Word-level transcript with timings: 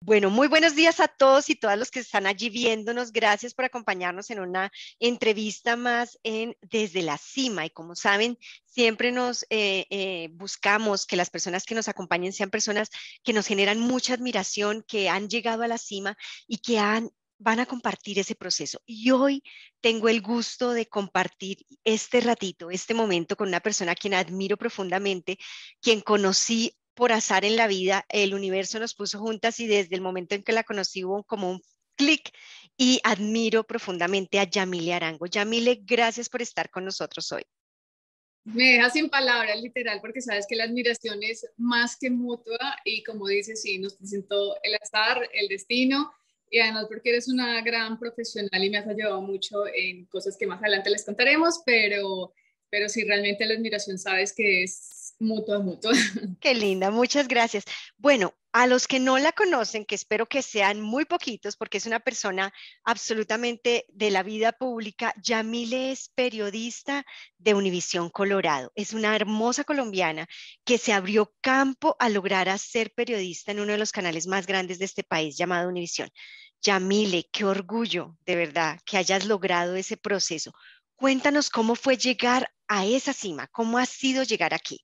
Bueno, 0.00 0.30
muy 0.30 0.46
buenos 0.46 0.76
días 0.76 1.00
a 1.00 1.08
todos 1.08 1.48
y 1.48 1.56
todas 1.56 1.78
los 1.78 1.90
que 1.90 2.00
están 2.00 2.26
allí 2.26 2.50
viéndonos. 2.50 3.12
Gracias 3.12 3.54
por 3.54 3.64
acompañarnos 3.64 4.30
en 4.30 4.40
una 4.40 4.70
entrevista 5.00 5.74
más 5.74 6.18
en 6.22 6.54
Desde 6.60 7.02
la 7.02 7.18
Cima. 7.18 7.64
Y 7.66 7.70
como 7.70 7.96
saben, 7.96 8.38
siempre 8.66 9.10
nos 9.10 9.44
eh, 9.50 9.86
eh, 9.90 10.28
buscamos 10.32 11.06
que 11.06 11.16
las 11.16 11.30
personas 11.30 11.64
que 11.64 11.74
nos 11.74 11.88
acompañen 11.88 12.32
sean 12.32 12.50
personas 12.50 12.90
que 13.24 13.32
nos 13.32 13.46
generan 13.46 13.80
mucha 13.80 14.14
admiración, 14.14 14.84
que 14.86 15.08
han 15.08 15.28
llegado 15.28 15.62
a 15.62 15.68
la 15.68 15.78
cima 15.78 16.16
y 16.46 16.58
que 16.58 16.78
van 17.38 17.60
a 17.60 17.66
compartir 17.66 18.18
ese 18.18 18.34
proceso. 18.34 18.80
Y 18.86 19.10
hoy 19.10 19.42
tengo 19.80 20.08
el 20.08 20.20
gusto 20.20 20.72
de 20.72 20.86
compartir 20.86 21.66
este 21.84 22.20
ratito, 22.20 22.70
este 22.70 22.94
momento 22.94 23.34
con 23.34 23.48
una 23.48 23.60
persona 23.60 23.92
a 23.92 23.96
quien 23.96 24.14
admiro 24.14 24.56
profundamente, 24.56 25.38
quien 25.80 26.00
conocí 26.00 26.76
por 26.96 27.12
azar 27.12 27.44
en 27.44 27.56
la 27.56 27.68
vida, 27.68 28.04
el 28.08 28.34
universo 28.34 28.80
nos 28.80 28.94
puso 28.94 29.20
juntas 29.20 29.60
y 29.60 29.66
desde 29.66 29.94
el 29.94 30.00
momento 30.00 30.34
en 30.34 30.42
que 30.42 30.52
la 30.52 30.64
conocí 30.64 31.04
hubo 31.04 31.22
como 31.24 31.50
un 31.50 31.60
clic 31.94 32.32
y 32.76 33.00
admiro 33.04 33.64
profundamente 33.64 34.40
a 34.40 34.44
Yamile 34.44 34.94
Arango. 34.94 35.26
Yamile, 35.26 35.82
gracias 35.82 36.28
por 36.28 36.42
estar 36.42 36.70
con 36.70 36.84
nosotros 36.84 37.30
hoy. 37.32 37.42
Me 38.44 38.72
deja 38.72 38.90
sin 38.90 39.10
palabras, 39.10 39.60
literal, 39.60 40.00
porque 40.00 40.22
sabes 40.22 40.46
que 40.48 40.56
la 40.56 40.64
admiración 40.64 41.22
es 41.22 41.46
más 41.56 41.96
que 41.96 42.10
mutua 42.10 42.76
y 42.84 43.02
como 43.02 43.28
dices, 43.28 43.60
sí, 43.60 43.78
nos 43.78 43.94
presentó 43.94 44.56
el 44.62 44.74
azar, 44.76 45.28
el 45.34 45.48
destino 45.48 46.12
y 46.50 46.60
además 46.60 46.86
porque 46.88 47.10
eres 47.10 47.28
una 47.28 47.60
gran 47.60 47.98
profesional 47.98 48.64
y 48.64 48.70
me 48.70 48.78
has 48.78 48.86
ayudado 48.86 49.20
mucho 49.20 49.66
en 49.66 50.06
cosas 50.06 50.36
que 50.38 50.46
más 50.46 50.62
adelante 50.62 50.90
les 50.90 51.04
contaremos, 51.04 51.60
pero, 51.66 52.32
pero 52.70 52.88
sí, 52.88 53.04
realmente 53.04 53.44
la 53.44 53.54
admiración 53.54 53.98
sabes 53.98 54.32
que 54.32 54.62
es 54.62 54.95
mutua, 55.18 55.58
mutua. 55.58 55.92
Qué 56.40 56.54
linda, 56.54 56.90
muchas 56.90 57.28
gracias. 57.28 57.64
Bueno, 57.96 58.34
a 58.52 58.66
los 58.66 58.88
que 58.88 59.00
no 59.00 59.18
la 59.18 59.32
conocen, 59.32 59.84
que 59.84 59.94
espero 59.94 60.26
que 60.26 60.40
sean 60.40 60.80
muy 60.80 61.04
poquitos, 61.04 61.56
porque 61.56 61.76
es 61.76 61.84
una 61.84 62.00
persona 62.00 62.54
absolutamente 62.84 63.84
de 63.88 64.10
la 64.10 64.22
vida 64.22 64.52
pública, 64.52 65.12
Yamile 65.22 65.92
es 65.92 66.08
periodista 66.14 67.04
de 67.36 67.52
Univisión 67.52 68.08
Colorado. 68.08 68.72
Es 68.74 68.94
una 68.94 69.14
hermosa 69.14 69.64
colombiana 69.64 70.26
que 70.64 70.78
se 70.78 70.94
abrió 70.94 71.34
campo 71.42 71.96
a 71.98 72.08
lograr 72.08 72.58
ser 72.58 72.92
periodista 72.94 73.52
en 73.52 73.60
uno 73.60 73.72
de 73.72 73.78
los 73.78 73.92
canales 73.92 74.26
más 74.26 74.46
grandes 74.46 74.78
de 74.78 74.86
este 74.86 75.04
país 75.04 75.36
llamado 75.36 75.68
Univisión. 75.68 76.08
Yamile, 76.62 77.28
qué 77.30 77.44
orgullo, 77.44 78.16
de 78.24 78.36
verdad, 78.36 78.80
que 78.86 78.96
hayas 78.96 79.26
logrado 79.26 79.76
ese 79.76 79.98
proceso. 79.98 80.52
Cuéntanos 80.94 81.50
cómo 81.50 81.74
fue 81.74 81.98
llegar 81.98 82.50
a 82.68 82.86
esa 82.86 83.12
cima, 83.12 83.48
cómo 83.48 83.76
ha 83.76 83.84
sido 83.84 84.22
llegar 84.22 84.54
aquí. 84.54 84.80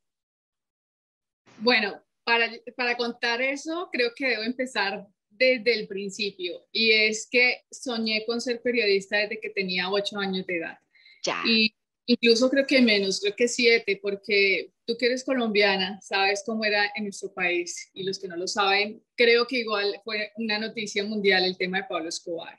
Bueno, 1.63 2.03
para, 2.25 2.51
para 2.77 2.97
contar 2.97 3.41
eso, 3.41 3.89
creo 3.93 4.13
que 4.15 4.29
debo 4.29 4.43
empezar 4.43 5.07
desde 5.31 5.75
el 5.75 5.89
principio. 5.89 6.67
Y 6.73 6.93
es 6.93 7.29
que 7.31 7.63
soñé 7.71 8.25
con 8.27 8.41
ser 8.41 8.61
periodista 8.61 9.19
desde 9.19 9.41
que 9.41 9.51
tenía 9.51 9.91
ocho 9.91 10.19
años 10.19 10.47
de 10.47 10.57
edad. 10.59 10.79
Ya. 11.25 11.43
Y 11.47 11.75
incluso 12.07 12.51
creo 12.51 12.67
que 12.67 12.81
menos, 12.81 13.21
creo 13.21 13.35
que 13.37 13.49
siete, 13.49 13.99
porque 14.03 14.73
tú 14.85 14.97
que 14.97 15.07
eres 15.07 15.25
colombiana, 15.25 16.01
sabes 16.01 16.43
cómo 16.45 16.65
era 16.65 16.91
en 16.95 17.05
nuestro 17.05 17.33
país. 17.33 17.91
Y 17.95 18.03
los 18.03 18.19
que 18.19 18.29
no 18.29 18.37
lo 18.37 18.47
saben, 18.47 19.03
creo 19.17 19.47
que 19.47 19.59
igual 19.59 20.01
fue 20.05 20.33
una 20.37 20.59
noticia 20.59 21.05
mundial 21.05 21.45
el 21.45 21.57
tema 21.57 21.79
de 21.79 21.85
Pablo 21.85 22.09
Escobar. 22.09 22.59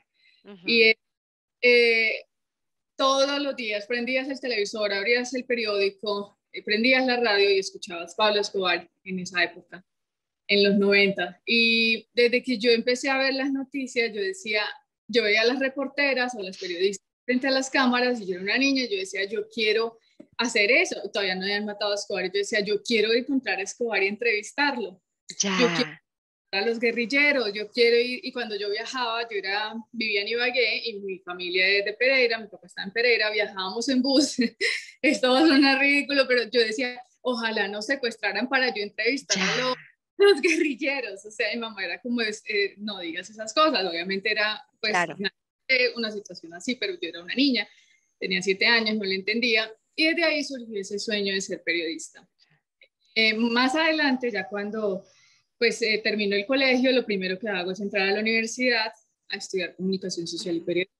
Y 0.66 0.94
eh, 1.62 2.24
todos 2.96 3.40
los 3.40 3.56
días 3.56 3.86
prendías 3.86 4.28
el 4.28 4.40
televisor, 4.40 4.92
abrías 4.92 5.32
el 5.32 5.44
periódico, 5.44 6.38
prendías 6.62 7.06
la 7.06 7.16
radio 7.16 7.50
y 7.50 7.58
escuchabas 7.58 8.14
Pablo 8.14 8.40
Escobar 8.40 8.90
en 9.04 9.18
esa 9.18 9.42
época, 9.42 9.84
en 10.46 10.64
los 10.64 10.76
90. 10.76 11.42
Y 11.46 12.08
desde 12.14 12.42
que 12.42 12.58
yo 12.58 12.70
empecé 12.70 13.10
a 13.10 13.18
ver 13.18 13.34
las 13.34 13.52
noticias, 13.52 14.12
yo 14.12 14.20
decía, 14.20 14.62
yo 15.08 15.22
veía 15.22 15.42
a 15.42 15.46
las 15.46 15.58
reporteras 15.58 16.34
o 16.34 16.42
las 16.42 16.58
periodistas 16.58 17.06
frente 17.24 17.48
a 17.48 17.50
las 17.50 17.70
cámaras 17.70 18.20
y 18.20 18.26
yo 18.26 18.34
era 18.34 18.42
una 18.42 18.58
niña, 18.58 18.84
yo 18.84 18.98
decía, 18.98 19.24
yo 19.24 19.48
quiero 19.48 19.98
hacer 20.36 20.70
eso. 20.70 20.96
Todavía 21.12 21.34
no 21.34 21.42
habían 21.42 21.64
matado 21.64 21.92
a 21.92 21.94
Escobar. 21.94 22.24
Yo 22.26 22.38
decía, 22.38 22.60
yo 22.60 22.82
quiero 22.82 23.12
encontrar 23.12 23.58
a 23.58 23.62
Escobar 23.62 24.02
y 24.02 24.08
entrevistarlo. 24.08 25.00
Ya. 25.40 25.58
Yo 25.60 25.66
quiero 25.74 26.03
a 26.54 26.64
los 26.64 26.78
guerrilleros, 26.78 27.52
yo 27.52 27.68
quiero 27.68 27.96
ir, 27.96 28.20
y 28.22 28.32
cuando 28.32 28.56
yo 28.56 28.70
viajaba, 28.70 29.22
yo 29.22 29.36
era, 29.36 29.74
vivía 29.90 30.22
en 30.22 30.28
Ibagué 30.28 30.82
y 30.84 31.00
mi 31.00 31.18
familia 31.18 31.66
es 31.66 31.84
de 31.84 31.94
Pereira, 31.94 32.38
mi 32.38 32.46
papá 32.46 32.66
está 32.66 32.84
en 32.84 32.92
Pereira, 32.92 33.30
viajábamos 33.30 33.88
en 33.88 34.00
bus, 34.00 34.36
esto 35.02 35.32
va 35.32 35.40
a 35.40 35.46
sonar 35.46 35.80
ridículo, 35.80 36.26
pero 36.28 36.44
yo 36.44 36.60
decía, 36.60 37.02
ojalá 37.22 37.66
nos 37.66 37.86
secuestraran 37.86 38.48
para 38.48 38.68
yo 38.68 38.82
entrevistar 38.82 39.36
a 39.42 39.74
los, 40.16 40.40
guerrilleros, 40.40 41.26
o 41.26 41.30
sea, 41.30 41.48
mi 41.52 41.58
mamá 41.58 41.84
era 41.84 42.00
como, 42.00 42.20
es, 42.20 42.42
eh, 42.48 42.74
no 42.78 43.00
digas 43.00 43.28
esas 43.28 43.52
cosas, 43.52 43.84
obviamente 43.84 44.30
era 44.30 44.62
pues 44.80 44.94
una, 45.96 46.10
situación 46.12 46.54
así, 46.54 46.76
pero 46.76 46.92
yo 46.94 47.08
era 47.08 47.20
una 47.22 47.34
niña, 47.34 47.68
tenía 48.18 48.40
siete 48.42 48.66
años, 48.66 48.96
no 48.96 49.04
le 49.04 49.16
entendía, 49.16 49.72
y 49.96 50.06
desde 50.06 50.22
ahí 50.22 50.44
surgió 50.44 50.80
ese 50.80 51.00
sueño 51.00 51.34
de 51.34 51.40
ser 51.40 51.62
periodista. 51.64 52.28
Eh, 53.16 53.34
más 53.34 53.74
adelante, 53.74 54.30
ya 54.30 54.48
cuando 54.48 55.04
pues 55.58 55.80
eh, 55.82 56.00
termino 56.02 56.36
el 56.36 56.46
colegio, 56.46 56.92
lo 56.92 57.04
primero 57.04 57.38
que 57.38 57.48
hago 57.48 57.70
es 57.70 57.80
entrar 57.80 58.08
a 58.08 58.12
la 58.12 58.20
universidad 58.20 58.92
a 59.28 59.36
estudiar 59.36 59.74
comunicación 59.76 60.26
social 60.26 60.56
y 60.56 60.60
periodismo. 60.60 60.94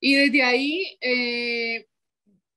Y 0.00 0.14
desde 0.16 0.42
ahí, 0.42 0.98
eh, 1.00 1.86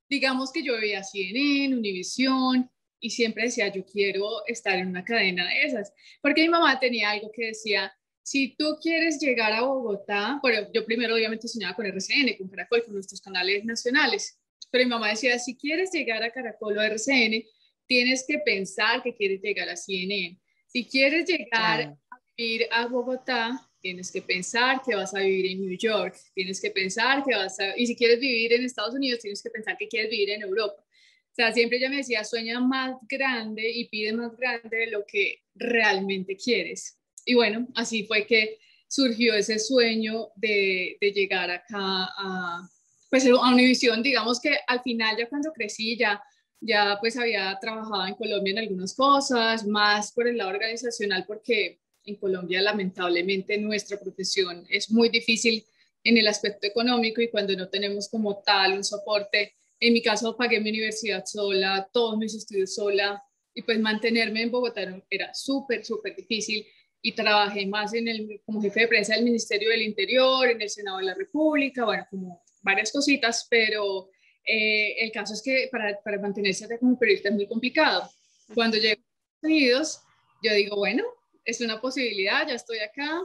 digamos 0.10 0.52
que 0.52 0.64
yo 0.64 0.74
veía 0.80 1.04
CNN, 1.04 1.78
Univisión, 1.78 2.70
y 3.00 3.10
siempre 3.12 3.44
decía, 3.44 3.72
yo 3.72 3.86
quiero 3.86 4.46
estar 4.48 4.78
en 4.78 4.88
una 4.88 5.04
cadena 5.04 5.48
de 5.48 5.64
esas, 5.64 5.94
porque 6.22 6.42
mi 6.42 6.50
mamá 6.50 6.80
tenía 6.80 7.12
algo 7.12 7.32
que 7.32 7.48
decía, 7.48 7.94
si 8.24 8.56
tú 8.58 8.78
quieres 8.82 9.20
llegar 9.20 9.54
a 9.54 9.62
Bogotá, 9.62 10.40
bueno, 10.42 10.68
yo 10.74 10.84
primero 10.86 11.16
obviamente 11.16 11.48
soñaba 11.48 11.76
con 11.76 11.86
RCN, 11.86 12.38
con 12.38 12.50
Caracol, 12.50 12.84
con 12.84 12.96
nuestros 12.96 13.22
canales 13.22 13.64
nacionales, 13.64 14.40
pero 14.70 14.84
mi 14.84 14.90
mamá 14.90 15.10
decía, 15.10 15.40
si 15.40 15.56
quieres 15.56 15.92
llegar 15.92 16.24
a 16.24 16.32
Caracol 16.32 16.78
o 16.78 16.82
a 16.82 16.88
RCN, 16.88 17.46
tienes 17.86 18.26
que 18.28 18.40
pensar 18.40 19.02
que 19.02 19.16
quieres 19.16 19.42
llegar 19.42 19.70
a 19.70 19.78
CNN. 19.78 20.38
Si 20.68 20.86
quieres 20.86 21.28
llegar 21.28 21.98
a 22.10 22.20
vivir 22.38 22.68
a 22.72 22.86
Bogotá, 22.88 23.68
tienes 23.80 24.12
que 24.12 24.22
pensar 24.22 24.82
que 24.86 24.96
vas 24.96 25.14
a 25.16 25.20
vivir 25.20 25.52
en 25.52 25.62
New 25.62 25.78
York, 25.78 26.16
tienes 26.34 26.60
que 26.60 26.72
pensar 26.72 27.24
que 27.24 27.36
vas 27.36 27.60
a, 27.60 27.78
y 27.78 27.88
si 27.88 27.96
quieres 27.96 28.20
vivir 28.20 28.54
en 28.54 28.66
Estados 28.66 28.94
Unidos, 28.94 29.20
tienes 29.22 29.42
que 29.42 29.50
pensar 29.50 29.78
que 29.78 29.88
quieres 29.88 30.12
vivir 30.12 30.32
en 30.32 30.42
Europa. 30.42 30.76
O 30.78 31.36
sea, 31.36 31.54
siempre 31.54 31.78
ella 31.78 31.90
me 31.90 31.98
decía, 31.98 32.24
sueña 32.24 32.60
más 32.60 32.96
grande 33.08 33.70
y 33.70 33.88
pide 33.90 34.12
más 34.12 34.36
grande 34.36 34.76
de 34.76 34.88
lo 34.88 35.06
que 35.06 35.44
realmente 35.56 36.36
quieres. 36.36 37.00
Y 37.26 37.36
bueno, 37.36 37.68
así 37.76 38.04
fue 38.06 38.26
que 38.26 38.58
surgió 38.88 39.36
ese 39.36 39.60
sueño 39.60 40.30
de, 40.36 40.98
de 41.00 41.12
llegar 41.12 41.52
acá 41.52 41.78
a, 41.78 42.68
pues, 43.10 43.26
a 43.28 43.52
Univision. 43.52 44.02
Digamos 44.02 44.40
que 44.40 44.58
al 44.66 44.82
final, 44.82 45.16
ya 45.18 45.30
cuando 45.30 45.52
crecí, 45.54 45.96
ya 45.98 46.22
ya 46.60 46.98
pues 47.00 47.18
había 47.18 47.58
trabajado 47.60 48.08
en 48.08 48.16
Colombia 48.16 48.52
en 48.52 48.60
algunas 48.60 48.94
cosas, 48.96 49.66
más 49.66 50.12
por 50.12 50.28
el 50.28 50.38
lado 50.38 50.50
organizacional, 50.50 51.26
porque 51.28 51.80
en 52.04 52.16
Colombia 52.16 52.62
lamentablemente 52.62 53.58
nuestra 53.58 54.00
profesión 54.00 54.66
es 54.70 54.90
muy 54.92 55.10
difícil 55.10 55.66
en 56.04 56.18
el 56.18 56.28
aspecto 56.28 56.68
económico 56.68 57.22
y 57.22 57.30
cuando 57.30 57.56
no 57.56 57.70
tenemos 57.70 58.10
como 58.10 58.38
tal 58.38 58.74
un 58.74 58.84
soporte, 58.84 59.56
en 59.80 59.94
mi 59.94 60.02
caso 60.02 60.36
pagué 60.36 60.60
mi 60.60 60.70
universidad 60.70 61.26
sola, 61.26 61.88
todos 61.92 62.18
mis 62.18 62.34
estudios 62.34 62.74
sola 62.74 63.22
y 63.54 63.62
pues 63.62 63.80
mantenerme 63.80 64.42
en 64.42 64.52
Bogotá 64.52 65.02
era 65.10 65.34
súper, 65.34 65.84
súper 65.84 66.16
difícil 66.16 66.66
y 67.02 67.12
trabajé 67.14 67.66
más 67.68 67.94
en 67.94 68.08
el, 68.08 68.42
como 68.46 68.62
jefe 68.62 68.82
de 68.82 68.88
prensa 68.88 69.16
del 69.16 69.24
Ministerio 69.24 69.70
del 69.70 69.82
Interior, 69.82 70.50
en 70.50 70.62
el 70.62 70.70
Senado 70.70 70.98
de 70.98 71.06
la 71.06 71.14
República, 71.14 71.86
bueno, 71.86 72.06
como 72.10 72.44
varias 72.62 72.92
cositas, 72.92 73.48
pero 73.50 74.10
eh, 74.48 74.96
el 75.04 75.12
caso 75.12 75.34
es 75.34 75.42
que 75.42 75.68
para, 75.70 76.00
para 76.02 76.20
mantenerse 76.20 76.68
como 76.80 76.98
periodista 76.98 77.30
es 77.30 77.36
muy 77.36 77.48
complicado. 77.48 78.10
Cuando 78.54 78.78
llego 78.78 79.02
a 79.02 79.04
Estados 79.04 79.44
Unidos, 79.44 80.02
yo 80.42 80.54
digo, 80.54 80.78
bueno, 80.78 81.04
es 81.44 81.60
una 81.60 81.82
posibilidad, 81.82 82.48
ya 82.48 82.56
estoy 82.56 82.80
acá, 82.80 83.22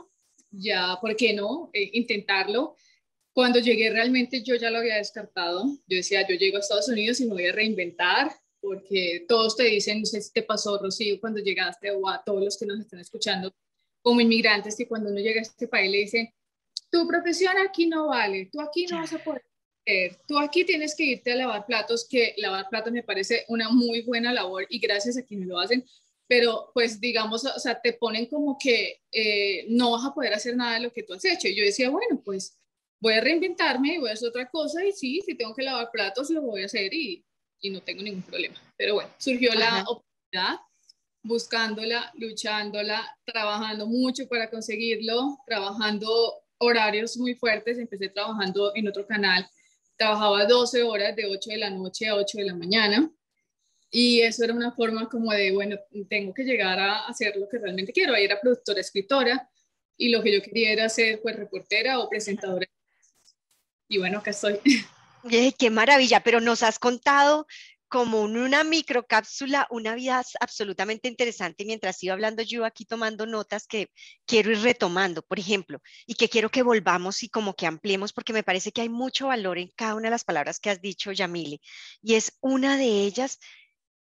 ya, 0.51 0.99
¿por 1.01 1.15
qué 1.15 1.33
no? 1.33 1.71
Eh, 1.73 1.91
intentarlo. 1.93 2.75
Cuando 3.33 3.61
llegué 3.61 3.91
realmente 3.91 4.43
yo 4.43 4.57
ya 4.57 4.71
lo 4.71 4.79
había 4.79 4.97
descartado. 4.97 5.65
Yo 5.87 5.97
decía, 5.97 6.27
yo 6.27 6.35
llego 6.35 6.57
a 6.57 6.61
Estados 6.61 6.89
Unidos 6.89 7.21
y 7.21 7.27
me 7.27 7.35
voy 7.35 7.47
a 7.47 7.53
reinventar, 7.53 8.33
porque 8.61 9.25
todos 9.29 9.57
te 9.57 9.65
dicen, 9.65 10.01
no 10.01 10.07
sé 10.07 10.21
si 10.21 10.33
te 10.33 10.43
pasó, 10.43 10.79
Rocío, 10.79 11.21
cuando 11.21 11.41
llegaste, 11.41 11.93
o 11.93 12.09
a 12.09 12.23
todos 12.25 12.43
los 12.43 12.59
que 12.59 12.67
nos 12.67 12.81
están 12.81 13.01
escuchando 13.01 13.53
como 14.03 14.21
inmigrantes, 14.21 14.77
que 14.77 14.89
cuando 14.89 15.11
uno 15.11 15.21
llega 15.21 15.41
a 15.41 15.43
este 15.43 15.69
país 15.69 15.91
le 15.91 15.99
dicen, 15.99 16.35
tu 16.91 17.07
profesión 17.07 17.55
aquí 17.59 17.87
no 17.87 18.09
vale, 18.09 18.51
tú 18.53 18.61
aquí 18.61 18.87
no 18.87 18.99
vas 18.99 19.13
a 19.13 19.23
poder 19.23 19.43
tú 20.27 20.39
aquí 20.39 20.65
tienes 20.65 20.95
que 20.95 21.05
irte 21.05 21.33
a 21.33 21.37
lavar 21.37 21.67
platos, 21.67 22.07
que 22.09 22.35
lavar 22.39 22.69
platos 22.69 22.93
me 22.93 23.03
parece 23.03 23.45
una 23.49 23.69
muy 23.69 24.03
buena 24.03 24.33
labor 24.33 24.67
y 24.69 24.79
gracias 24.79 25.17
a 25.17 25.25
quienes 25.25 25.49
lo 25.49 25.59
hacen, 25.59 25.85
pero 26.29 26.71
pues 26.73 27.01
digamos, 27.01 27.45
o 27.45 27.59
sea, 27.59 27.81
te 27.81 27.93
ponen 27.93 28.27
como 28.27 28.57
que 28.59 29.03
eh, 29.11 29.67
no 29.69 29.91
vas 29.91 30.05
a 30.05 30.15
poder 30.15 30.33
hacer 30.35 30.57
nada 30.57 30.75
de 30.75 30.81
lo 30.81 30.93
que 30.93 31.03
tú 31.03 31.15
has 31.15 31.25
hecho. 31.25 31.49
Y 31.49 31.55
yo 31.55 31.65
decía, 31.65 31.91
bueno, 31.91 32.23
pues 32.25 32.59
voy 33.01 33.15
a 33.15 33.21
reinventarme 33.21 33.95
y 33.95 33.99
voy 33.99 34.11
a 34.11 34.15
hacer 34.15 34.29
otra 34.29 34.49
cosa 34.49 34.85
y 34.85 34.93
sí, 34.93 35.21
si 35.27 35.35
tengo 35.35 35.55
que 35.55 35.63
lavar 35.63 35.91
platos, 35.91 36.31
lo 36.31 36.43
voy 36.43 36.63
a 36.63 36.67
hacer 36.67 36.95
y, 36.95 37.25
y 37.61 37.71
no 37.71 37.83
tengo 37.83 38.03
ningún 38.03 38.23
problema. 38.23 38.55
Pero 38.77 38.95
bueno, 38.95 39.11
surgió 39.19 39.53
la 39.55 39.85
oportunidad 39.87 40.61
buscándola, 41.23 42.13
luchándola, 42.15 43.17
trabajando 43.25 43.87
mucho 43.87 44.29
para 44.29 44.51
conseguirlo, 44.51 45.39
trabajando 45.47 46.43
horarios 46.59 47.17
muy 47.17 47.35
fuertes. 47.35 47.79
Empecé 47.79 48.09
trabajando 48.09 48.73
en 48.75 48.89
otro 48.89 49.07
canal, 49.07 49.47
trabajaba 49.97 50.47
12 50.47 50.83
horas 50.83 51.15
de 51.17 51.27
8 51.27 51.51
de 51.51 51.59
la 51.59 51.71
noche 51.71 52.09
a 52.09 52.17
8 52.17 52.39
de 52.39 52.45
la 52.45 52.55
mañana. 52.55 53.11
Y 53.91 54.21
eso 54.21 54.45
era 54.45 54.55
una 54.55 54.73
forma 54.73 55.09
como 55.09 55.33
de, 55.33 55.53
bueno, 55.53 55.77
tengo 56.09 56.33
que 56.33 56.45
llegar 56.45 56.79
a 56.79 57.07
hacer 57.07 57.37
lo 57.37 57.49
que 57.49 57.59
realmente 57.59 57.93
quiero. 57.93 58.15
Ahí 58.15 58.25
era 58.25 58.41
productora, 58.41 58.81
escritora, 58.81 59.51
y 59.97 60.09
lo 60.09 60.23
que 60.23 60.33
yo 60.33 60.43
quería 60.43 60.73
era 60.73 60.89
ser 60.89 61.21
pues 61.21 61.37
reportera 61.37 61.99
o 61.99 62.09
presentadora. 62.09 62.67
Y 63.89 63.99
bueno, 63.99 64.19
acá 64.19 64.31
estoy. 64.31 64.59
qué 65.59 65.71
maravilla, 65.71 66.23
pero 66.23 66.41
nos 66.41 66.63
has 66.63 66.79
contado 66.79 67.47
como 67.93 68.23
una 68.23 68.65
microcápsula, 68.65 69.67
una 69.69 69.95
vida 69.95 70.25
absolutamente 70.41 71.09
interesante. 71.09 71.67
Mientras 71.67 72.03
iba 72.03 72.15
hablando 72.15 72.43
yo 72.43 72.65
aquí 72.65 72.87
tomando 72.87 73.27
notas 73.27 73.67
que 73.67 73.91
quiero 74.25 74.51
ir 74.51 74.61
retomando, 74.61 75.21
por 75.21 75.39
ejemplo, 75.39 75.79
y 76.07 76.15
que 76.15 76.31
quiero 76.31 76.51
que 76.51 76.63
volvamos 76.63 77.23
y 77.23 77.29
como 77.29 77.53
que 77.53 77.67
ampliemos, 77.67 78.15
porque 78.15 78.33
me 78.33 78.43
parece 78.43 78.73
que 78.73 78.81
hay 78.81 78.89
mucho 78.89 79.27
valor 79.27 79.59
en 79.59 79.69
cada 79.77 79.95
una 79.95 80.05
de 80.05 80.13
las 80.13 80.25
palabras 80.25 80.59
que 80.59 80.71
has 80.71 80.81
dicho, 80.81 81.13
Yamile. 81.13 81.61
Y 82.01 82.15
es 82.15 82.39
una 82.41 82.79
de 82.79 83.05
ellas, 83.05 83.39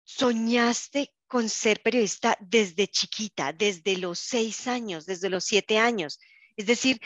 soñaste 0.05 1.13
con 1.27 1.51
ser 1.51 1.83
periodista 1.83 2.39
desde 2.41 2.89
chiquita, 2.89 3.53
desde 3.53 3.99
los 3.99 4.19
seis 4.19 4.69
años, 4.69 5.05
desde 5.05 5.29
los 5.29 5.45
siete 5.45 5.77
años. 5.77 6.19
Es 6.57 6.65
decir, 6.65 6.99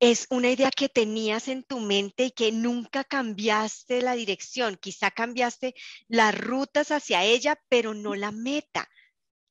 es 0.00 0.26
una 0.30 0.50
idea 0.50 0.70
que 0.70 0.88
tenías 0.88 1.48
en 1.48 1.64
tu 1.64 1.80
mente 1.80 2.26
y 2.26 2.30
que 2.30 2.52
nunca 2.52 3.04
cambiaste 3.04 4.00
la 4.00 4.14
dirección, 4.14 4.76
quizá 4.76 5.10
cambiaste 5.10 5.74
las 6.06 6.38
rutas 6.38 6.90
hacia 6.90 7.24
ella, 7.24 7.60
pero 7.68 7.94
no 7.94 8.14
la 8.14 8.30
meta. 8.30 8.88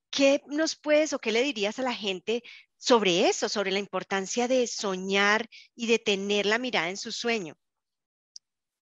¿Qué 0.09 0.41
nos 0.47 0.75
puedes 0.75 1.11
o 1.11 1.19
qué 1.19 1.31
le 1.31 1.44
dirías 1.44 1.79
a 1.79 1.83
la 1.83 1.94
gente 1.94 2.44
sobre 2.77 3.27
eso, 3.27 3.49
sobre 3.49 3.71
la 3.71 3.79
importancia 3.79 4.47
de 4.47 4.65
soñar 4.67 5.49
y 5.75 5.88
de 5.88 5.99
tener 5.99 6.45
la 6.45 6.59
mirada 6.59 6.89
en 6.89 6.97
su 6.97 7.11
sueño? 7.11 7.57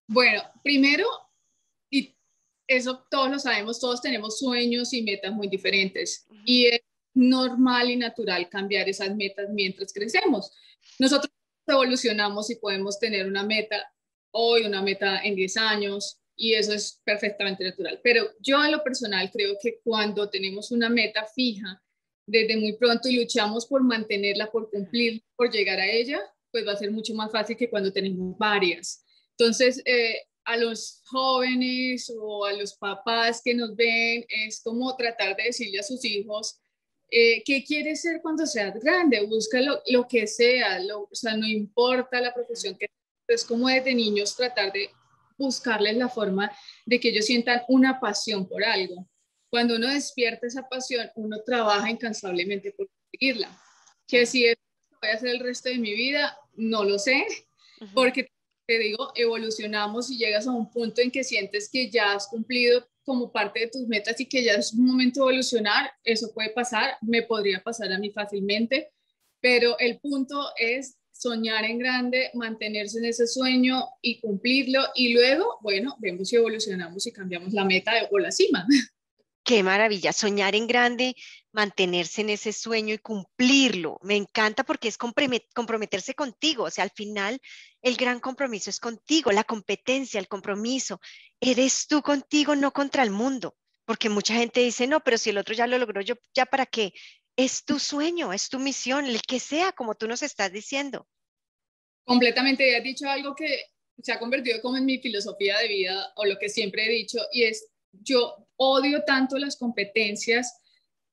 Bueno, 0.06 0.42
primero, 0.62 1.08
y 1.90 2.16
eso 2.68 3.04
todos 3.10 3.28
lo 3.28 3.38
sabemos, 3.40 3.80
todos 3.80 4.00
tenemos 4.00 4.38
sueños 4.38 4.92
y 4.92 5.02
metas 5.02 5.32
muy 5.32 5.48
diferentes. 5.48 6.26
Y 6.44 6.66
es 6.66 6.80
normal 7.12 7.90
y 7.90 7.96
natural 7.96 8.48
cambiar 8.48 8.88
esas 8.88 9.16
metas 9.16 9.48
mientras 9.50 9.92
crecemos. 9.92 10.52
Nosotros 10.98 11.32
evolucionamos 11.72 12.50
y 12.50 12.56
podemos 12.56 12.98
tener 12.98 13.26
una 13.26 13.42
meta 13.42 13.92
hoy, 14.30 14.62
una 14.62 14.82
meta 14.82 15.22
en 15.22 15.34
10 15.34 15.56
años, 15.56 16.20
y 16.36 16.54
eso 16.54 16.72
es 16.72 17.00
perfectamente 17.04 17.64
natural. 17.64 18.00
Pero 18.02 18.30
yo 18.40 18.62
en 18.62 18.72
lo 18.72 18.84
personal 18.84 19.30
creo 19.30 19.56
que 19.60 19.80
cuando 19.82 20.28
tenemos 20.28 20.70
una 20.70 20.88
meta 20.88 21.26
fija 21.34 21.82
desde 22.26 22.56
muy 22.56 22.76
pronto 22.76 23.08
y 23.08 23.16
luchamos 23.16 23.66
por 23.66 23.82
mantenerla, 23.82 24.50
por 24.50 24.70
cumplir, 24.70 25.22
por 25.34 25.50
llegar 25.50 25.80
a 25.80 25.90
ella, 25.90 26.20
pues 26.50 26.66
va 26.66 26.72
a 26.72 26.76
ser 26.76 26.90
mucho 26.90 27.14
más 27.14 27.32
fácil 27.32 27.56
que 27.56 27.70
cuando 27.70 27.92
tenemos 27.92 28.36
varias. 28.36 29.04
Entonces, 29.38 29.82
eh, 29.84 30.20
a 30.44 30.56
los 30.56 31.02
jóvenes 31.06 32.12
o 32.18 32.44
a 32.44 32.52
los 32.52 32.74
papás 32.74 33.40
que 33.44 33.54
nos 33.54 33.74
ven, 33.74 34.24
es 34.28 34.60
como 34.62 34.94
tratar 34.96 35.36
de 35.36 35.44
decirle 35.44 35.80
a 35.80 35.82
sus 35.82 36.04
hijos, 36.04 36.60
eh, 37.10 37.42
¿Qué 37.44 37.64
quieres 37.64 38.02
ser 38.02 38.20
cuando 38.20 38.46
seas 38.46 38.74
grande? 38.82 39.24
Busca 39.26 39.60
lo, 39.60 40.08
que 40.08 40.26
sea, 40.26 40.80
o 40.94 41.08
sea, 41.12 41.36
no 41.36 41.46
importa 41.46 42.20
la 42.20 42.34
profesión 42.34 42.76
que 42.76 42.90
es 43.28 43.44
como 43.44 43.68
desde 43.68 43.94
niños 43.94 44.36
tratar 44.36 44.72
de 44.72 44.90
buscarles 45.38 45.96
la 45.96 46.08
forma 46.08 46.50
de 46.84 46.98
que 46.98 47.10
ellos 47.10 47.26
sientan 47.26 47.62
una 47.68 48.00
pasión 48.00 48.48
por 48.48 48.64
algo. 48.64 49.08
Cuando 49.50 49.76
uno 49.76 49.88
despierta 49.88 50.46
esa 50.46 50.68
pasión, 50.68 51.08
uno 51.14 51.42
trabaja 51.44 51.90
incansablemente 51.90 52.72
por 52.72 52.88
conseguirla. 52.88 53.56
Que 54.06 54.26
si 54.26 54.46
eso 54.46 54.60
voy 55.00 55.10
a 55.10 55.14
hacer 55.14 55.28
el 55.30 55.40
resto 55.40 55.68
de 55.68 55.78
mi 55.78 55.94
vida, 55.94 56.36
no 56.54 56.84
lo 56.84 56.98
sé, 56.98 57.24
porque 57.94 58.28
te 58.66 58.78
digo, 58.78 59.12
evolucionamos 59.14 60.10
y 60.10 60.18
llegas 60.18 60.46
a 60.46 60.52
un 60.52 60.70
punto 60.70 61.00
en 61.00 61.10
que 61.10 61.24
sientes 61.24 61.68
que 61.70 61.88
ya 61.88 62.14
has 62.14 62.26
cumplido 62.26 62.86
como 63.04 63.30
parte 63.30 63.60
de 63.60 63.68
tus 63.68 63.86
metas 63.86 64.20
y 64.20 64.26
que 64.26 64.42
ya 64.42 64.54
es 64.54 64.72
un 64.72 64.86
momento 64.86 65.20
de 65.20 65.26
evolucionar, 65.26 65.92
eso 66.02 66.32
puede 66.34 66.50
pasar, 66.50 66.96
me 67.02 67.22
podría 67.22 67.62
pasar 67.62 67.92
a 67.92 67.98
mí 67.98 68.10
fácilmente, 68.10 68.90
pero 69.40 69.78
el 69.78 70.00
punto 70.00 70.48
es 70.58 70.96
soñar 71.12 71.64
en 71.64 71.78
grande, 71.78 72.30
mantenerse 72.34 72.98
en 72.98 73.06
ese 73.06 73.26
sueño 73.26 73.88
y 74.02 74.20
cumplirlo 74.20 74.82
y 74.94 75.14
luego, 75.14 75.58
bueno, 75.62 75.96
vemos 76.00 76.28
si 76.28 76.36
evolucionamos 76.36 77.06
y 77.06 77.12
cambiamos 77.12 77.52
la 77.52 77.64
meta 77.64 77.92
o 78.10 78.18
la 78.18 78.32
cima. 78.32 78.66
Qué 79.44 79.62
maravilla, 79.62 80.12
soñar 80.12 80.56
en 80.56 80.66
grande, 80.66 81.14
mantenerse 81.56 82.20
en 82.20 82.28
ese 82.28 82.52
sueño 82.52 82.92
y 82.92 82.98
cumplirlo. 82.98 83.98
Me 84.02 84.14
encanta 84.14 84.62
porque 84.62 84.88
es 84.88 84.98
comprometerse 84.98 86.14
contigo. 86.14 86.64
O 86.64 86.70
sea, 86.70 86.84
al 86.84 86.90
final 86.90 87.40
el 87.80 87.96
gran 87.96 88.20
compromiso 88.20 88.68
es 88.68 88.78
contigo, 88.78 89.32
la 89.32 89.42
competencia, 89.42 90.20
el 90.20 90.28
compromiso. 90.28 91.00
Eres 91.40 91.86
tú 91.88 92.02
contigo, 92.02 92.54
no 92.54 92.72
contra 92.72 93.02
el 93.02 93.10
mundo. 93.10 93.56
Porque 93.86 94.10
mucha 94.10 94.34
gente 94.34 94.60
dice, 94.60 94.86
no, 94.86 95.00
pero 95.00 95.16
si 95.16 95.30
el 95.30 95.38
otro 95.38 95.54
ya 95.54 95.66
lo 95.66 95.78
logró, 95.78 96.02
yo 96.02 96.16
ya 96.34 96.44
para 96.44 96.66
qué. 96.66 96.92
Es 97.36 97.64
tu 97.64 97.78
sueño, 97.78 98.34
es 98.34 98.50
tu 98.50 98.58
misión, 98.58 99.06
el 99.06 99.22
que 99.22 99.40
sea, 99.40 99.72
como 99.72 99.94
tú 99.94 100.06
nos 100.06 100.22
estás 100.22 100.52
diciendo. 100.52 101.08
Completamente, 102.04 102.76
has 102.76 102.84
dicho 102.84 103.08
algo 103.08 103.34
que 103.34 103.64
se 104.02 104.12
ha 104.12 104.18
convertido 104.18 104.60
como 104.60 104.76
en 104.76 104.84
mi 104.84 104.98
filosofía 104.98 105.56
de 105.58 105.68
vida 105.68 106.12
o 106.16 106.26
lo 106.26 106.36
que 106.38 106.50
siempre 106.50 106.84
he 106.84 106.90
dicho 106.90 107.18
y 107.32 107.44
es 107.44 107.66
yo 107.92 108.46
odio 108.56 109.04
tanto 109.04 109.38
las 109.38 109.56
competencias 109.56 110.60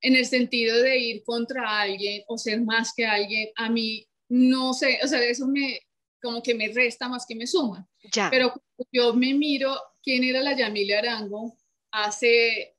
en 0.04 0.16
el 0.16 0.26
sentido 0.26 0.80
de 0.82 1.00
ir 1.00 1.24
contra 1.24 1.82
alguien 1.82 2.24
o 2.28 2.38
ser 2.38 2.62
más 2.62 2.94
que 2.94 3.06
alguien. 3.06 3.50
A 3.56 3.70
mí 3.70 4.06
no 4.30 4.74
sé, 4.74 5.00
o 5.04 5.08
sea, 5.08 5.24
eso 5.24 5.48
me 5.48 5.80
como 6.22 6.42
que 6.42 6.54
me 6.54 6.70
resta 6.70 7.10
más 7.10 7.26
que 7.26 7.36
me 7.36 7.48
suma. 7.48 7.88
Ya. 8.14 8.30
Pero 8.30 8.54
yo 8.92 9.14
me 9.14 9.34
miro 9.34 9.76
quién 10.02 10.24
era 10.24 10.42
la 10.42 10.56
Yamile 10.56 10.98
Arango 10.98 11.58
hace 11.92 12.76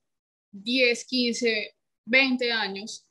10, 0.53 1.05
15, 1.05 1.75
20 2.07 2.53
años 2.53 3.07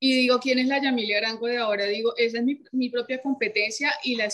y 0.00 0.14
digo, 0.14 0.40
¿quién 0.40 0.58
es 0.58 0.66
la 0.66 0.82
Yamile 0.82 1.16
Arango 1.16 1.46
de 1.46 1.58
ahora? 1.58 1.84
Digo, 1.86 2.14
esa 2.16 2.38
es 2.38 2.44
mi, 2.44 2.60
mi 2.72 2.90
propia 2.90 3.22
competencia 3.22 3.92
y 4.02 4.16
la, 4.16 4.28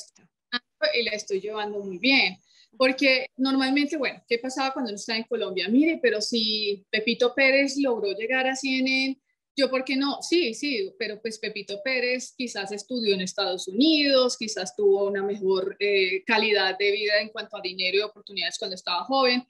y 0.94 1.02
la 1.02 1.10
estoy 1.10 1.40
llevando 1.40 1.80
muy 1.80 1.98
bien. 1.98 2.38
Porque 2.78 3.26
normalmente, 3.36 3.96
bueno, 3.96 4.22
¿qué 4.28 4.38
pasaba 4.38 4.72
cuando 4.72 4.90
uno 4.90 4.96
estaba 4.96 5.18
en 5.18 5.24
Colombia? 5.24 5.68
Mire, 5.68 5.98
pero 6.00 6.20
si 6.20 6.86
Pepito 6.90 7.34
Pérez 7.34 7.76
logró 7.76 8.12
llegar 8.12 8.46
a 8.46 8.54
CNN, 8.54 9.20
yo, 9.56 9.68
¿por 9.68 9.84
qué 9.84 9.96
no? 9.96 10.22
Sí, 10.22 10.54
sí, 10.54 10.94
pero 10.96 11.20
pues 11.20 11.40
Pepito 11.40 11.82
Pérez 11.82 12.32
quizás 12.38 12.70
estudió 12.70 13.12
en 13.14 13.22
Estados 13.22 13.66
Unidos, 13.66 14.36
quizás 14.38 14.76
tuvo 14.76 15.08
una 15.08 15.24
mejor 15.24 15.76
eh, 15.80 16.22
calidad 16.24 16.78
de 16.78 16.92
vida 16.92 17.20
en 17.20 17.30
cuanto 17.30 17.56
a 17.56 17.60
dinero 17.60 17.98
y 17.98 18.02
oportunidades 18.02 18.56
cuando 18.56 18.76
estaba 18.76 19.02
joven. 19.02 19.44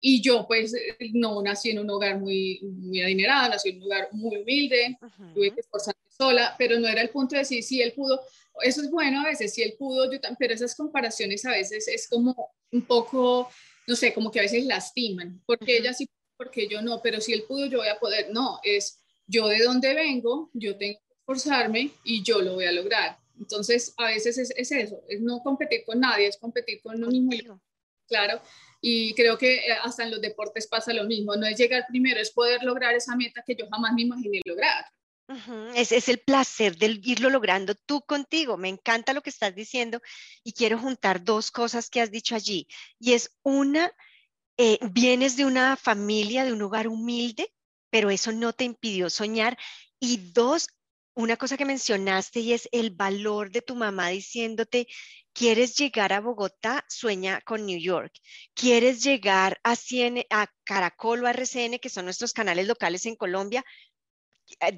Y 0.00 0.22
yo, 0.22 0.46
pues, 0.48 0.74
no 1.12 1.42
nací 1.42 1.70
en 1.70 1.80
un 1.80 1.90
hogar 1.90 2.18
muy, 2.18 2.60
muy 2.62 3.02
adinerado, 3.02 3.50
nací 3.50 3.68
en 3.68 3.76
un 3.76 3.84
hogar 3.84 4.08
muy 4.12 4.38
humilde, 4.38 4.98
tuve 5.34 5.52
que 5.52 5.60
esforzarme 5.60 6.01
sola, 6.16 6.54
pero 6.58 6.78
no 6.78 6.88
era 6.88 7.02
el 7.02 7.10
punto 7.10 7.34
de 7.34 7.40
decir 7.40 7.62
si 7.62 7.82
él 7.82 7.92
pudo 7.92 8.20
eso 8.60 8.82
es 8.82 8.90
bueno 8.90 9.20
a 9.20 9.24
veces, 9.24 9.54
si 9.54 9.62
él 9.62 9.74
pudo, 9.78 10.10
yo 10.12 10.18
pero 10.38 10.54
esas 10.54 10.74
comparaciones 10.74 11.44
a 11.46 11.52
veces 11.52 11.88
es 11.88 12.08
como 12.08 12.52
un 12.70 12.82
poco, 12.82 13.48
no 13.86 13.96
sé, 13.96 14.12
como 14.12 14.30
que 14.30 14.40
a 14.40 14.42
veces 14.42 14.66
lastiman, 14.66 15.42
porque 15.46 15.78
ella 15.78 15.92
sí, 15.92 16.08
porque 16.36 16.68
yo 16.68 16.82
no, 16.82 17.00
pero 17.02 17.20
si 17.20 17.32
él 17.32 17.44
pudo, 17.46 17.66
yo 17.66 17.78
voy 17.78 17.88
a 17.88 17.98
poder, 17.98 18.30
no, 18.30 18.58
es 18.62 19.00
yo 19.26 19.48
de 19.48 19.62
dónde 19.62 19.94
vengo, 19.94 20.50
yo 20.52 20.76
tengo 20.76 20.98
que 20.98 21.14
esforzarme 21.14 21.90
y 22.04 22.22
yo 22.22 22.42
lo 22.42 22.54
voy 22.54 22.64
a 22.66 22.72
lograr. 22.72 23.18
Entonces, 23.38 23.94
a 23.96 24.06
veces 24.06 24.38
es, 24.38 24.50
es 24.56 24.72
eso, 24.72 25.00
es 25.08 25.20
no 25.20 25.40
competir 25.40 25.84
con 25.84 26.00
nadie, 26.00 26.26
es 26.26 26.36
competir 26.36 26.80
con 26.82 26.96
uno 26.96 27.08
mismo. 27.08 27.60
Claro, 28.06 28.40
y 28.80 29.14
creo 29.14 29.38
que 29.38 29.58
eh, 29.58 29.72
hasta 29.82 30.04
en 30.04 30.10
los 30.10 30.20
deportes 30.20 30.66
pasa 30.66 30.92
lo 30.92 31.04
mismo, 31.04 31.34
no 31.36 31.46
es 31.46 31.56
llegar 31.56 31.86
primero, 31.88 32.20
es 32.20 32.30
poder 32.30 32.62
lograr 32.62 32.94
esa 32.94 33.16
meta 33.16 33.42
que 33.46 33.54
yo 33.54 33.66
jamás 33.70 33.94
me 33.94 34.02
imaginé 34.02 34.40
lograr. 34.44 34.84
Es, 35.74 35.92
es, 35.92 36.08
el 36.08 36.20
placer 36.20 36.76
de 36.76 37.00
irlo 37.02 37.30
logrando 37.30 37.74
tú 37.74 38.02
contigo. 38.02 38.56
Me 38.56 38.68
encanta 38.68 39.12
lo 39.12 39.22
que 39.22 39.30
estás 39.30 39.54
diciendo 39.54 40.00
y 40.42 40.52
quiero 40.52 40.78
juntar 40.78 41.22
dos 41.22 41.50
cosas 41.50 41.90
que 41.90 42.00
has 42.00 42.10
dicho 42.10 42.34
allí. 42.34 42.66
Y 42.98 43.12
es 43.12 43.36
una, 43.42 43.92
eh, 44.56 44.78
vienes 44.90 45.36
de 45.36 45.44
una 45.44 45.76
familia, 45.76 46.44
de 46.44 46.52
un 46.52 46.62
hogar 46.62 46.88
humilde, 46.88 47.52
pero 47.90 48.10
eso 48.10 48.32
no 48.32 48.52
te 48.52 48.64
impidió 48.64 49.10
soñar. 49.10 49.58
Y 50.00 50.32
dos, 50.32 50.68
una 51.14 51.36
cosa 51.36 51.56
que 51.56 51.64
mencionaste 51.64 52.40
y 52.40 52.52
es 52.52 52.68
el 52.72 52.90
valor 52.90 53.50
de 53.50 53.62
tu 53.62 53.74
mamá 53.74 54.08
diciéndote, 54.08 54.86
quieres 55.32 55.76
llegar 55.76 56.12
a 56.12 56.20
Bogotá, 56.20 56.84
sueña 56.88 57.40
con 57.42 57.66
New 57.66 57.78
York. 57.78 58.12
Quieres 58.54 59.02
llegar 59.02 59.60
a, 59.64 59.74
a 60.30 60.46
Caracol 60.64 61.24
o 61.24 61.26
a 61.26 61.30
RCN, 61.30 61.78
que 61.78 61.88
son 61.88 62.04
nuestros 62.04 62.32
canales 62.32 62.66
locales 62.66 63.06
en 63.06 63.16
Colombia, 63.16 63.64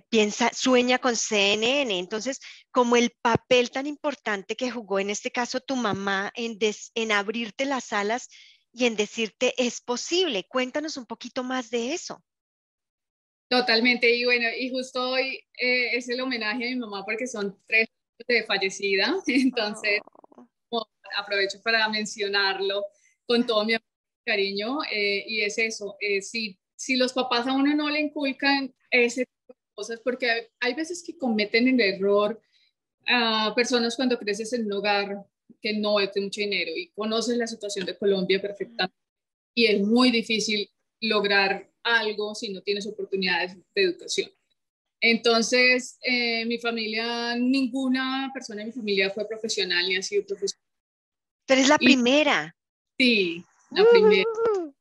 piensa, 0.08 0.50
sueña 0.52 0.98
con 0.98 1.16
CNN. 1.16 1.98
Entonces, 1.98 2.40
como 2.70 2.96
el 2.96 3.10
papel 3.22 3.70
tan 3.70 3.86
importante 3.86 4.56
que 4.56 4.70
jugó 4.70 4.98
en 4.98 5.10
este 5.10 5.30
caso 5.30 5.60
tu 5.60 5.76
mamá 5.76 6.32
en, 6.34 6.58
en 6.94 7.12
abrirte 7.12 7.64
las 7.64 7.92
alas 7.92 8.28
y 8.72 8.86
en 8.86 8.96
decirte 8.96 9.54
es 9.56 9.80
posible. 9.80 10.44
Cuéntanos 10.48 10.96
un 10.96 11.06
poquito 11.06 11.44
más 11.44 11.70
de 11.70 11.94
eso. 11.94 12.22
Totalmente, 13.48 14.12
y 14.14 14.24
bueno, 14.24 14.48
y 14.58 14.70
justo 14.70 15.10
hoy 15.10 15.36
eh, 15.60 15.96
es 15.96 16.08
el 16.08 16.20
homenaje 16.20 16.66
a 16.66 16.70
mi 16.70 16.76
mamá 16.76 17.04
porque 17.04 17.26
son 17.26 17.56
tres 17.66 17.88
de 18.26 18.44
fallecida, 18.44 19.14
entonces 19.26 20.00
oh. 20.70 20.88
aprovecho 21.16 21.60
para 21.62 21.88
mencionarlo 21.88 22.84
con 23.26 23.46
todo 23.46 23.64
mi 23.64 23.74
cariño, 24.24 24.78
eh, 24.90 25.24
y 25.26 25.42
es 25.42 25.58
eso, 25.58 25.96
eh, 26.00 26.22
si, 26.22 26.58
si 26.74 26.96
los 26.96 27.12
papás 27.12 27.46
a 27.46 27.52
uno 27.52 27.74
no 27.74 27.90
le 27.90 28.00
inculcan 28.00 28.74
ese 28.90 29.26
cosas, 29.74 30.00
porque 30.02 30.50
hay, 30.60 30.74
veces 30.74 31.02
que 31.04 31.16
cometen 31.16 31.68
el 31.68 31.80
error 31.80 32.40
a 33.06 33.52
personas 33.54 33.96
cuando 33.96 34.18
creces 34.18 34.52
en 34.52 34.66
un 34.66 34.72
hogar 34.72 35.24
que 35.60 35.74
no 35.74 36.00
es 36.00 36.12
de 36.14 36.20
mucho 36.20 36.40
dinero 36.40 36.72
y 36.74 36.88
conoces 36.88 37.36
la 37.36 37.46
situación 37.46 37.84
de 37.86 37.96
Colombia 37.96 38.40
perfectamente, 38.40 38.96
y 39.54 39.66
es 39.66 39.80
muy 39.82 40.10
difícil 40.10 40.70
lograr 41.00 41.70
algo 41.82 42.34
si 42.34 42.52
no 42.52 42.62
tienes 42.62 42.86
oportunidades 42.86 43.56
de 43.74 43.82
educación. 43.82 44.30
Entonces, 45.00 45.98
eh, 46.02 46.46
mi 46.46 46.58
familia, 46.58 47.36
ninguna 47.36 48.30
persona 48.32 48.60
de 48.60 48.66
mi 48.66 48.72
familia 48.72 49.10
fue 49.10 49.28
profesional 49.28 49.86
ni 49.86 49.96
ha 49.96 50.02
sido 50.02 50.24
profesional. 50.24 50.64
Pero 51.46 51.60
es 51.60 51.68
la 51.68 51.76
primera. 51.76 52.56
Sí, 52.96 53.44
la 53.70 53.84
primera. 53.90 54.24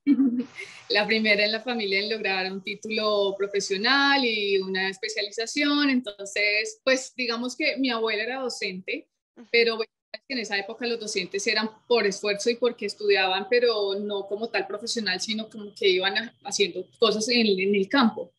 la 0.89 1.07
primera 1.07 1.45
en 1.45 1.51
la 1.51 1.61
familia 1.61 1.99
en 1.99 2.09
lograr 2.09 2.51
un 2.51 2.61
título 2.61 3.35
profesional 3.37 4.23
y 4.25 4.57
una 4.57 4.89
especialización. 4.89 5.89
Entonces, 5.89 6.81
pues 6.83 7.13
digamos 7.15 7.55
que 7.55 7.77
mi 7.77 7.89
abuela 7.89 8.23
era 8.23 8.39
docente, 8.39 9.07
pero 9.51 9.79
en 10.27 10.39
esa 10.39 10.57
época 10.57 10.85
los 10.87 10.99
docentes 10.99 11.45
eran 11.47 11.69
por 11.87 12.05
esfuerzo 12.05 12.49
y 12.49 12.55
porque 12.55 12.85
estudiaban, 12.85 13.47
pero 13.49 13.95
no 13.95 14.27
como 14.27 14.49
tal 14.49 14.67
profesional, 14.67 15.19
sino 15.19 15.49
como 15.49 15.73
que 15.73 15.89
iban 15.89 16.31
haciendo 16.43 16.85
cosas 16.99 17.27
en, 17.29 17.47
el 17.47 17.89
campo. 17.89 18.33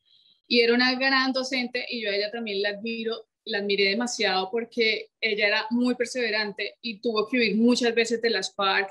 Y 0.47 0.61
era 0.61 0.75
una 0.75 0.95
gran 0.95 1.33
docente 1.33 1.87
y 1.89 2.03
yo 2.03 2.11
a 2.11 2.15
ella 2.15 2.31
también 2.31 2.63
la 2.63 2.71
admiro, 2.71 3.27
la 3.45 3.59
admiré 3.59 3.91
demasiado 3.91 4.51
porque 4.51 5.11
ella 5.21 5.47
era 5.47 5.67
muy 5.71 5.95
perseverante 5.95 6.77
y 6.81 7.01
tuvo 7.01 7.29
que 7.29 7.39
huir 7.39 7.57
muchas 7.57 7.95
veces 7.95 8.21
de 8.21 8.31
las 8.31 8.55
FARC, 8.55 8.91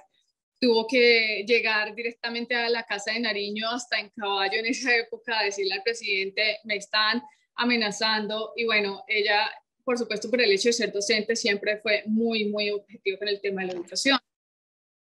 tuvo 0.64 0.88
que 0.88 1.44
llegar 1.46 1.94
directamente 1.94 2.56
a 2.56 2.70
la 2.70 2.84
casa 2.84 3.12
de 3.12 3.20
Nariño 3.20 3.70
hasta 3.70 4.00
en 4.00 4.10
caballo 4.16 4.60
en 4.60 4.68
esa 4.68 4.96
época 4.96 5.38
a 5.38 5.44
decirle 5.44 5.74
al 5.74 5.84
presidente, 5.84 6.60
me 6.64 6.78
están 6.78 7.22
amenazando 7.56 8.54
y 8.56 8.64
bueno, 8.64 9.04
ella 9.08 9.52
por 9.84 9.98
supuesto, 9.98 10.30
por 10.30 10.42
el 10.42 10.52
hecho 10.52 10.70
de 10.70 10.74
ser 10.74 10.94
docente, 10.94 11.36
siempre 11.36 11.78
fue 11.82 12.04
muy, 12.06 12.46
muy 12.46 12.72
objetivo 12.72 13.20
con 13.20 13.28
el 13.28 13.42
tema 13.42 13.62
de 13.62 13.68
la 13.68 13.74
educación. 13.74 14.18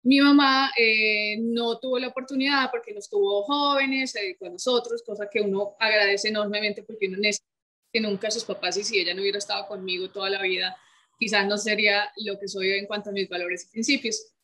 Mi 0.03 0.21
mamá 0.21 0.71
eh, 0.77 1.39
no 1.41 1.79
tuvo 1.79 1.99
la 1.99 2.09
oportunidad 2.09 2.71
porque 2.71 2.93
nos 2.93 3.09
tuvo 3.09 3.43
jóvenes, 3.45 4.13
se 4.13 4.21
dedicó 4.21 4.47
a 4.47 4.51
nosotros, 4.51 5.03
cosa 5.03 5.31
que 5.31 5.41
uno 5.41 5.75
agradece 5.81 6.29
enormemente 6.29 6.83
porque 6.83 7.09
uno 7.09 7.17
necesita 7.17 7.49
que 7.91 8.01
nunca 8.01 8.31
sus 8.31 8.45
papás 8.45 8.77
y 8.77 8.85
si 8.85 8.99
ella 9.01 9.15
no 9.15 9.23
hubiera 9.23 9.39
estado 9.39 9.67
conmigo 9.67 10.11
toda 10.11 10.29
la 10.29 10.43
vida, 10.43 10.77
quizás 11.19 11.47
no 11.47 11.57
sería 11.57 12.13
lo 12.25 12.39
que 12.39 12.47
soy 12.47 12.73
en 12.73 12.87
cuanto 12.87 13.09
a 13.09 13.13
mis 13.15 13.29
valores 13.31 13.65
y 13.65 13.71
principios. 13.71 14.36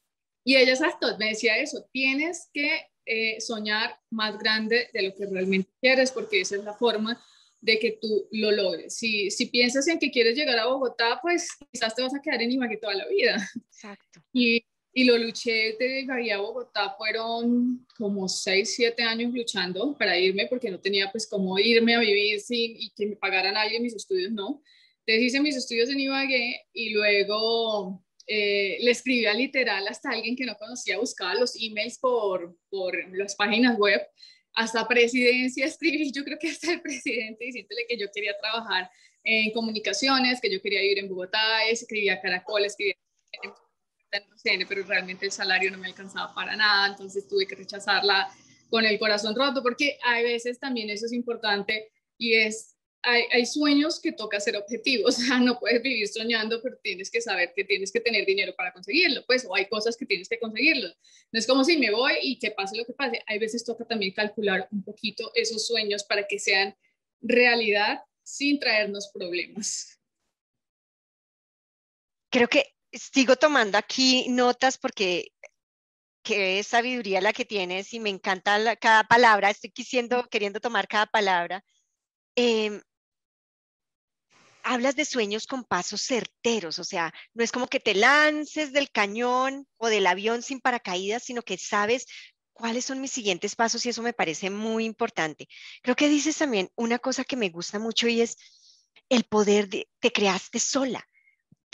Y 0.44 0.56
ella, 0.56 0.72
exacto, 0.72 1.16
me 1.18 1.30
decía 1.30 1.58
eso, 1.58 1.86
tienes 1.92 2.48
que 2.52 2.86
eh, 3.04 3.40
soñar 3.40 3.98
más 4.10 4.38
grande 4.38 4.88
de 4.92 5.02
lo 5.02 5.14
que 5.14 5.26
realmente 5.26 5.70
quieres 5.80 6.12
porque 6.12 6.40
esa 6.40 6.54
es 6.56 6.64
la 6.64 6.74
forma 6.74 7.20
de 7.60 7.78
que 7.78 7.98
tú 8.00 8.28
lo 8.32 8.50
logres. 8.50 8.96
Si, 8.96 9.30
si 9.30 9.46
piensas 9.46 9.86
en 9.88 9.98
que 9.98 10.10
quieres 10.10 10.36
llegar 10.36 10.58
a 10.58 10.66
Bogotá, 10.66 11.18
pues 11.22 11.48
quizás 11.72 11.94
te 11.94 12.02
vas 12.02 12.14
a 12.14 12.20
quedar 12.20 12.42
en 12.42 12.52
Ibagué 12.52 12.76
toda 12.76 12.94
la 12.94 13.06
vida. 13.08 13.36
Exacto. 13.72 14.20
Y, 14.32 14.64
y 14.94 15.04
lo 15.04 15.16
luché 15.16 15.76
de 15.78 16.00
Ibagué 16.00 16.32
a 16.32 16.38
Bogotá, 16.38 16.94
fueron 16.96 17.86
como 17.96 18.28
6, 18.28 18.74
7 18.74 19.02
años 19.02 19.32
luchando 19.32 19.96
para 19.96 20.18
irme, 20.18 20.46
porque 20.46 20.70
no 20.70 20.80
tenía 20.80 21.10
pues 21.10 21.26
cómo 21.26 21.58
irme 21.58 21.94
a 21.94 22.00
vivir 22.00 22.40
sin 22.40 22.76
y 22.76 22.90
que 22.90 23.06
me 23.06 23.16
pagaran 23.16 23.56
alguien 23.56 23.82
mis 23.82 23.94
estudios, 23.94 24.32
no. 24.32 24.62
Entonces 25.04 25.22
hice 25.24 25.40
mis 25.40 25.56
estudios 25.56 25.88
en 25.88 26.00
Ibagué 26.00 26.66
y 26.72 26.90
luego 26.90 28.04
eh, 28.26 28.78
le 28.80 28.90
escribía 28.90 29.34
literal 29.34 29.86
hasta 29.88 30.10
alguien 30.10 30.36
que 30.36 30.44
no 30.44 30.56
conocía, 30.56 30.98
buscaba 30.98 31.34
los 31.34 31.54
emails 31.60 31.98
por, 31.98 32.56
por 32.70 32.94
las 33.16 33.34
páginas 33.34 33.76
web 33.78 34.00
hasta 34.54 34.86
presidencia 34.86 35.66
escribí, 35.66 36.12
yo 36.12 36.24
creo 36.24 36.38
que 36.38 36.50
hasta 36.50 36.72
el 36.72 36.82
presidente 36.82 37.44
diciéndole 37.44 37.86
que 37.88 37.98
yo 37.98 38.06
quería 38.14 38.36
trabajar 38.38 38.90
en 39.24 39.52
comunicaciones, 39.52 40.40
que 40.40 40.52
yo 40.52 40.60
quería 40.60 40.80
vivir 40.80 40.98
en 40.98 41.08
Bogotá, 41.08 41.64
escribía 41.70 42.20
Caracol, 42.20 42.64
escribía 42.64 42.94
en 43.42 44.66
pero 44.68 44.84
realmente 44.84 45.24
el 45.24 45.32
salario 45.32 45.70
no 45.70 45.78
me 45.78 45.86
alcanzaba 45.86 46.34
para 46.34 46.54
nada, 46.54 46.88
entonces 46.88 47.26
tuve 47.26 47.46
que 47.46 47.54
rechazarla 47.54 48.28
con 48.68 48.84
el 48.84 48.98
corazón 48.98 49.34
roto, 49.34 49.62
porque 49.62 49.98
hay 50.04 50.22
veces 50.22 50.58
también 50.58 50.90
eso 50.90 51.06
es 51.06 51.12
importante 51.12 51.90
y 52.18 52.34
es 52.34 52.76
hay, 53.02 53.46
sueños 53.46 54.00
que 54.00 54.12
toca 54.12 54.40
ser 54.40 54.56
objetivos, 54.56 55.16
o 55.18 55.20
sea, 55.20 55.40
no 55.40 55.58
puedes 55.58 55.82
vivir 55.82 56.08
soñando, 56.08 56.60
pero 56.62 56.76
tienes 56.82 57.10
que 57.10 57.20
saber 57.20 57.52
que 57.54 57.64
tienes 57.64 57.92
que 57.92 58.00
tener 58.00 58.24
dinero 58.24 58.54
para 58.56 58.72
conseguirlo, 58.72 59.24
pues, 59.26 59.44
o 59.44 59.54
hay 59.54 59.66
cosas 59.66 59.96
que 59.96 60.06
tienes 60.06 60.28
que 60.28 60.38
conseguirlo. 60.38 60.88
No 61.32 61.38
es 61.38 61.46
como 61.46 61.64
si 61.64 61.76
me 61.78 61.90
voy 61.90 62.14
y 62.22 62.38
que 62.38 62.50
pase 62.50 62.76
lo 62.76 62.84
que 62.84 62.92
pase, 62.92 63.22
hay 63.26 63.38
veces 63.38 63.64
toca 63.64 63.84
también 63.84 64.12
calcular 64.12 64.68
un 64.70 64.84
poquito 64.84 65.32
esos 65.34 65.66
sueños 65.66 66.04
para 66.04 66.26
que 66.26 66.38
sean 66.38 66.76
realidad 67.20 68.02
sin 68.22 68.58
traernos 68.58 69.10
problemas. 69.12 69.98
Creo 72.30 72.48
que 72.48 72.74
sigo 72.92 73.36
tomando 73.36 73.78
aquí 73.78 74.28
notas 74.28 74.78
porque 74.78 75.32
qué 76.22 76.62
sabiduría 76.62 77.20
la 77.20 77.32
que 77.32 77.44
tienes 77.44 77.92
y 77.92 78.00
me 78.00 78.10
encanta 78.10 78.76
cada 78.76 79.04
palabra, 79.04 79.50
estoy 79.50 79.70
quisiendo, 79.70 80.28
queriendo 80.28 80.60
tomar 80.60 80.86
cada 80.86 81.06
palabra. 81.06 81.64
Eh, 82.36 82.80
hablas 84.62 84.96
de 84.96 85.04
sueños 85.04 85.46
con 85.46 85.64
pasos 85.64 86.02
certeros, 86.02 86.78
o 86.78 86.84
sea, 86.84 87.12
no 87.34 87.44
es 87.44 87.52
como 87.52 87.66
que 87.66 87.80
te 87.80 87.94
lances 87.94 88.72
del 88.72 88.90
cañón 88.90 89.66
o 89.76 89.88
del 89.88 90.06
avión 90.06 90.42
sin 90.42 90.60
paracaídas, 90.60 91.24
sino 91.24 91.42
que 91.42 91.58
sabes 91.58 92.06
cuáles 92.52 92.84
son 92.84 93.00
mis 93.00 93.12
siguientes 93.12 93.56
pasos 93.56 93.84
y 93.84 93.88
eso 93.88 94.02
me 94.02 94.12
parece 94.12 94.50
muy 94.50 94.84
importante. 94.84 95.48
Creo 95.82 95.96
que 95.96 96.08
dices 96.08 96.38
también 96.38 96.70
una 96.76 96.98
cosa 96.98 97.24
que 97.24 97.36
me 97.36 97.50
gusta 97.50 97.78
mucho 97.78 98.08
y 98.08 98.20
es 98.20 98.36
el 99.08 99.24
poder 99.24 99.68
de, 99.68 99.88
te 100.00 100.12
creaste 100.12 100.58
sola 100.58 101.06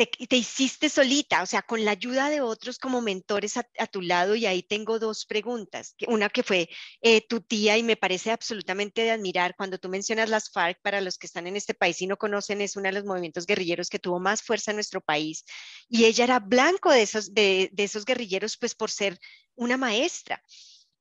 te, 0.07 0.37
hiciste 0.37 0.89
solita, 0.89 1.43
o 1.43 1.47
sea, 1.47 1.63
con 1.63 1.85
la 1.85 1.91
ayuda 1.91 2.31
de 2.31 2.41
otros 2.41 2.79
como 2.79 3.01
mentores 3.01 3.57
a, 3.57 3.87
tu 3.91 4.01
lado. 4.01 4.37
Y 4.37 4.47
ahí 4.47 4.63
tengo 4.63 4.99
dos 4.99 5.27
preguntas. 5.27 5.95
Una 6.07 6.29
que 6.29 6.43
fue 6.43 6.69
eh, 7.01 7.27
tu 7.27 7.41
tía 7.41 7.77
y 7.77 7.83
me 7.83 7.97
parece 7.97 8.31
absolutamente 8.31 9.03
de 9.03 9.11
admirar. 9.11 9.57
Cuando 9.57 9.79
tú 9.79 9.89
mencionas 9.89 10.29
las 10.29 10.51
FARC, 10.51 10.81
para 10.83 11.01
los 11.01 11.19
que 11.19 11.27
están 11.27 11.47
en 11.47 11.57
este 11.57 11.75
país 11.75 12.01
y 12.01 12.07
no 12.07 12.17
conocen, 12.17 12.61
es 12.61 12.77
uno 12.77 12.89
de 12.89 12.93
los 12.93 13.05
movimientos 13.05 13.47
guerrilleros 13.47 13.89
que 13.91 13.99
tuvo 13.99 14.21
más 14.21 14.43
fuerza 14.43 14.71
en 14.71 14.77
nuestro 14.77 15.01
país. 15.01 15.45
Y 15.89 16.05
ella 16.05 16.25
era 16.25 16.39
blanco 16.39 16.93
de 16.93 17.03
esos, 17.03 17.35
de, 17.35 17.71
de 17.73 17.85
esos 17.85 18.05
guerrilleros, 18.05 18.57
pues 18.57 18.75
por 18.75 18.91
ser 18.91 19.19
una 19.57 19.77
maestra. 19.77 20.43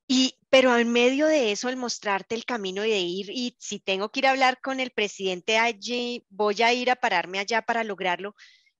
Y, 0.08 0.36
pero 0.50 0.77
en 0.77 0.89
medio 0.92 1.27
de 1.27 1.51
eso, 1.51 1.68
el 1.68 1.75
mostrarte 1.75 2.34
el 2.34 2.46
camino 2.46 2.82
de 2.82 2.98
ir, 2.98 3.30
y 3.30 3.58
si 3.60 3.80
tengo 3.80 4.10
que 4.10 4.22
ir 4.22 4.27
a 4.27 4.32
hablar 4.32 4.62
con 4.62 4.80
el 4.80 4.92
presidente 4.92 5.58
allí, 5.58 6.25
voy 6.30 6.62
a 6.62 6.74
ir 6.74 6.89
a 6.89 6.96
pararme 6.96 7.39
allá 7.39 7.62
para 7.62 7.84
lograrlo, 7.84 8.34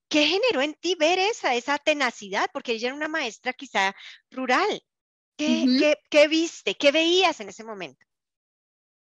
¿Qué 0.08 0.26
generó 0.26 0.62
en 0.62 0.74
ti 0.74 0.94
ver 0.94 1.18
esa, 1.18 1.54
esa 1.54 1.78
tenacidad? 1.78 2.48
Porque 2.52 2.72
ella 2.72 2.88
era 2.88 2.96
una 2.96 3.08
maestra 3.08 3.52
quizá 3.52 3.94
rural. 4.30 4.82
¿Qué, 5.36 5.94
¿qué, 6.10 6.26
viste? 6.28 6.74
¿Qué 6.74 6.90
veías 6.90 7.38
en 7.40 7.50
ese 7.50 7.62
momento? 7.62 8.04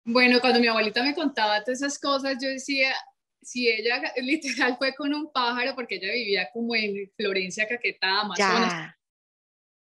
Bueno, 0.03 0.39
cuando 0.39 0.59
mi 0.59 0.67
abuelita 0.67 1.01
me 1.01 1.15
contaba 1.15 1.63
todas 1.63 1.81
esas 1.81 1.97
cosas, 1.97 2.37
yo 2.41 2.49
decía, 2.49 2.93
si 3.41 3.67
ella 3.67 4.01
literal 4.17 4.77
fue 4.77 4.93
con 4.93 5.13
un 5.13 5.31
pájaro, 5.31 5.73
porque 5.75 5.95
ella 5.95 6.13
vivía 6.13 6.49
como 6.53 6.75
en 6.75 7.11
Florencia, 7.15 7.67
Caquetá, 7.67 8.21
Amazonas, 8.21 8.93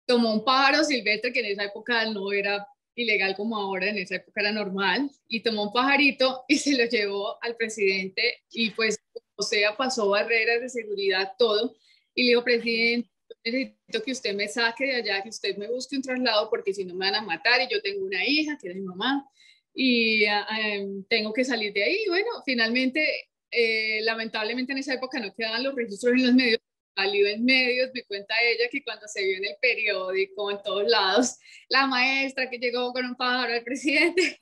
tomó 0.05 0.33
un 0.33 0.43
pájaro 0.43 0.83
silvestre 0.83 1.31
que 1.31 1.39
en 1.41 1.45
esa 1.47 1.65
época 1.65 2.05
no 2.05 2.31
era 2.31 2.65
ilegal 2.95 3.35
como 3.35 3.55
ahora, 3.55 3.87
en 3.87 3.99
esa 3.99 4.15
época 4.15 4.41
era 4.41 4.51
normal, 4.51 5.11
y 5.27 5.41
tomó 5.41 5.63
un 5.63 5.73
pajarito 5.73 6.43
y 6.47 6.57
se 6.57 6.75
lo 6.75 6.85
llevó 6.85 7.37
al 7.43 7.55
presidente 7.55 8.43
y 8.49 8.71
pues 8.71 8.97
o 9.37 9.43
sea, 9.43 9.77
pasó 9.77 10.09
barreras 10.09 10.61
de 10.61 10.69
seguridad, 10.69 11.33
todo, 11.37 11.75
y 12.13 12.23
le 12.23 12.29
dijo, 12.29 12.43
presidente, 12.43 13.09
necesito 13.43 14.03
que 14.03 14.11
usted 14.11 14.35
me 14.35 14.47
saque 14.47 14.85
de 14.85 14.95
allá, 14.95 15.21
que 15.21 15.29
usted 15.29 15.55
me 15.57 15.67
busque 15.67 15.95
un 15.95 16.01
traslado, 16.01 16.49
porque 16.49 16.73
si 16.73 16.83
no 16.83 16.95
me 16.95 17.05
van 17.05 17.15
a 17.15 17.21
matar, 17.21 17.61
y 17.61 17.71
yo 17.71 17.81
tengo 17.81 18.05
una 18.05 18.25
hija, 18.25 18.57
que 18.57 18.69
es 18.69 18.75
mi 18.75 18.81
mamá, 18.81 19.27
y 19.73 20.25
em, 20.25 21.03
tengo 21.05 21.31
que 21.33 21.45
salir 21.45 21.71
de 21.71 21.83
ahí. 21.83 22.05
Bueno, 22.07 22.29
finalmente, 22.43 23.29
eh, 23.51 24.01
lamentablemente 24.01 24.71
en 24.71 24.79
esa 24.79 24.95
época 24.95 25.19
no 25.19 25.33
quedaban 25.35 25.63
los 25.63 25.75
registros 25.75 26.13
en 26.13 26.25
los 26.25 26.33
medios, 26.33 26.59
salió 26.95 27.27
en 27.27 27.45
medios, 27.45 27.91
me 27.93 28.03
cuenta 28.03 28.33
ella 28.41 28.69
que 28.71 28.83
cuando 28.83 29.07
se 29.07 29.23
vio 29.23 29.37
en 29.37 29.45
el 29.45 29.55
periódico, 29.61 30.49
en 30.49 30.61
todos 30.63 30.87
lados, 30.87 31.37
la 31.69 31.85
maestra 31.85 32.49
que 32.49 32.57
llegó 32.57 32.91
con 32.91 33.05
un 33.05 33.15
pájaro 33.15 33.53
al 33.53 33.63
presidente. 33.63 34.39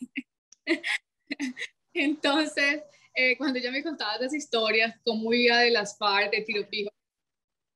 Entonces, 1.93 2.81
eh, 3.15 3.37
cuando 3.37 3.59
ella 3.59 3.71
me 3.71 3.83
contaba 3.83 4.17
las 4.19 4.33
historias, 4.33 4.95
cómo 5.03 5.33
iba 5.33 5.59
de 5.59 5.71
las 5.71 5.97
FARC, 5.97 6.31
de 6.31 6.41
tiro 6.41 6.65
fijo, 6.67 6.91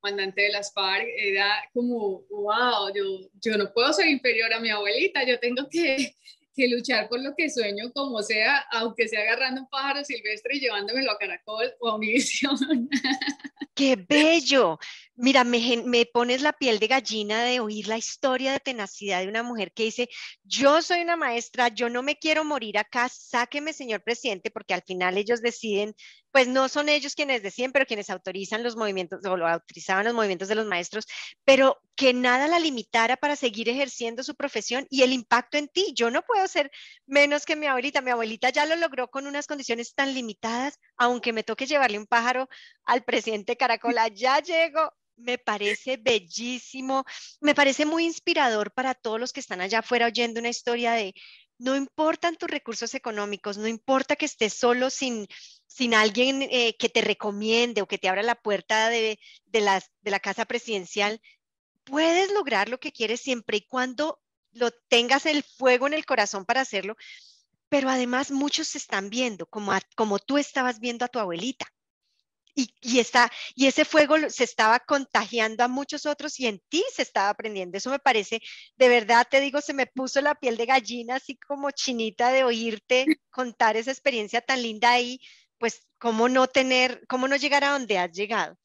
comandante 0.00 0.42
de 0.42 0.50
las 0.50 0.72
FARC, 0.72 1.06
era 1.16 1.50
como, 1.72 2.22
wow, 2.30 2.92
yo, 2.94 3.04
yo 3.40 3.56
no 3.56 3.72
puedo 3.72 3.92
ser 3.92 4.08
inferior 4.08 4.52
a 4.52 4.60
mi 4.60 4.70
abuelita, 4.70 5.24
yo 5.24 5.38
tengo 5.38 5.68
que 5.68 6.14
que 6.54 6.68
luchar 6.68 7.08
por 7.08 7.22
lo 7.22 7.34
que 7.34 7.50
sueño, 7.50 7.92
como 7.92 8.22
sea, 8.22 8.58
aunque 8.70 9.08
sea 9.08 9.22
agarrando 9.22 9.62
un 9.62 9.68
pájaro 9.68 10.04
silvestre 10.04 10.56
y 10.56 10.60
llevándomelo 10.60 11.10
a 11.12 11.18
Caracol 11.18 11.72
o 11.80 11.88
a 11.88 11.94
Univisión. 11.96 12.56
¡Qué 13.74 13.96
bello! 13.96 14.78
Mira, 15.22 15.44
me, 15.44 16.06
pones 16.06 16.40
la 16.40 16.54
piel 16.54 16.78
de 16.78 16.86
gallina 16.86 17.42
de 17.44 17.60
oír 17.60 17.88
la 17.88 17.98
historia 17.98 18.52
de 18.52 18.58
tenacidad 18.58 19.20
de 19.20 19.28
una 19.28 19.42
mujer 19.42 19.70
que 19.70 19.82
dice, 19.82 20.08
yo 20.44 20.80
soy 20.80 21.02
una 21.02 21.14
maestra, 21.14 21.68
yo 21.68 21.90
no 21.90 22.02
me 22.02 22.16
quiero 22.16 22.42
morir 22.42 22.78
acá, 22.78 23.06
sáqueme, 23.10 23.74
señor 23.74 24.02
presidente, 24.02 24.50
porque 24.50 24.72
al 24.72 24.80
final 24.82 25.18
ellos 25.18 25.42
deciden, 25.42 25.94
pues 26.30 26.48
no 26.48 26.70
son 26.70 26.88
ellos 26.88 27.14
quienes 27.14 27.42
deciden, 27.42 27.70
pero 27.70 27.84
quienes 27.84 28.08
autorizan 28.08 28.62
los 28.62 28.76
movimientos, 28.76 29.20
o 29.26 29.36
lo 29.36 29.46
autorizaban 29.46 30.06
los 30.06 30.14
movimientos 30.14 30.48
de 30.48 30.54
los 30.54 30.64
maestros, 30.64 31.04
pero 31.44 31.76
que 31.96 32.14
nada 32.14 32.48
la 32.48 32.58
limitara 32.58 33.18
para 33.18 33.36
seguir 33.36 33.68
ejerciendo 33.68 34.22
su 34.22 34.34
profesión 34.34 34.86
y 34.88 35.02
el 35.02 35.12
impacto 35.12 35.58
en 35.58 35.68
ti. 35.68 35.92
Yo 35.94 36.10
no 36.10 36.22
puedo 36.22 36.48
ser 36.48 36.70
menos 37.04 37.44
que 37.44 37.56
mi 37.56 37.66
abuelita. 37.66 38.00
Mi 38.00 38.10
abuelita 38.10 38.48
ya 38.48 38.64
lo 38.64 38.74
logró 38.76 39.08
con 39.08 39.26
unas 39.26 39.46
condiciones 39.46 39.94
tan 39.94 40.14
limitadas, 40.14 40.78
aunque 40.96 41.34
me 41.34 41.42
toque 41.42 41.66
llevarle 41.66 41.98
un 41.98 42.06
pájaro 42.06 42.48
al 42.84 43.04
presidente 43.04 43.56
Caracola, 43.56 44.08
ya 44.08 44.40
llego 44.40 44.90
me 45.20 45.38
parece 45.38 45.96
bellísimo, 45.96 47.04
me 47.40 47.54
parece 47.54 47.86
muy 47.86 48.04
inspirador 48.04 48.72
para 48.72 48.94
todos 48.94 49.20
los 49.20 49.32
que 49.32 49.40
están 49.40 49.60
allá 49.60 49.80
afuera 49.80 50.06
oyendo 50.06 50.40
una 50.40 50.48
historia 50.48 50.92
de 50.92 51.14
no 51.58 51.76
importan 51.76 52.36
tus 52.36 52.50
recursos 52.50 52.94
económicos, 52.94 53.58
no 53.58 53.68
importa 53.68 54.16
que 54.16 54.24
estés 54.24 54.54
solo 54.54 54.88
sin, 54.88 55.26
sin 55.66 55.94
alguien 55.94 56.42
eh, 56.42 56.74
que 56.78 56.88
te 56.88 57.02
recomiende 57.02 57.82
o 57.82 57.86
que 57.86 57.98
te 57.98 58.08
abra 58.08 58.22
la 58.22 58.34
puerta 58.34 58.88
de, 58.88 59.18
de, 59.46 59.82
de 60.00 60.10
la 60.10 60.20
casa 60.20 60.46
presidencial, 60.46 61.20
puedes 61.84 62.32
lograr 62.32 62.68
lo 62.70 62.80
que 62.80 62.92
quieres 62.92 63.20
siempre 63.20 63.58
y 63.58 63.66
cuando 63.66 64.20
lo 64.52 64.70
tengas 64.88 65.26
el 65.26 65.42
fuego 65.42 65.86
en 65.86 65.92
el 65.94 66.06
corazón 66.06 66.44
para 66.44 66.62
hacerlo. 66.62 66.96
Pero 67.68 67.88
además 67.88 68.30
muchos 68.30 68.68
se 68.68 68.78
están 68.78 69.10
viendo 69.10 69.46
como, 69.46 69.72
como 69.96 70.18
tú 70.18 70.38
estabas 70.38 70.80
viendo 70.80 71.04
a 71.04 71.08
tu 71.08 71.18
abuelita 71.18 71.66
y, 72.54 72.98
está, 72.98 73.30
y 73.54 73.66
ese 73.66 73.84
fuego 73.84 74.16
se 74.28 74.44
estaba 74.44 74.80
contagiando 74.80 75.64
a 75.64 75.68
muchos 75.68 76.06
otros 76.06 76.38
y 76.40 76.46
en 76.46 76.60
ti 76.68 76.84
se 76.92 77.02
estaba 77.02 77.30
aprendiendo. 77.30 77.78
Eso 77.78 77.90
me 77.90 77.98
parece, 77.98 78.40
de 78.76 78.88
verdad 78.88 79.26
te 79.30 79.40
digo, 79.40 79.60
se 79.60 79.74
me 79.74 79.86
puso 79.86 80.20
la 80.20 80.34
piel 80.34 80.56
de 80.56 80.66
gallina, 80.66 81.16
así 81.16 81.36
como 81.36 81.70
chinita 81.70 82.30
de 82.32 82.44
oírte 82.44 83.06
contar 83.30 83.76
esa 83.76 83.90
experiencia 83.90 84.40
tan 84.40 84.62
linda 84.62 84.90
ahí, 84.90 85.20
pues 85.58 85.86
cómo 85.98 86.28
no 86.28 86.46
tener, 86.48 87.06
cómo 87.08 87.28
no 87.28 87.36
llegar 87.36 87.64
a 87.64 87.72
donde 87.72 87.98
has 87.98 88.12
llegado. 88.12 88.56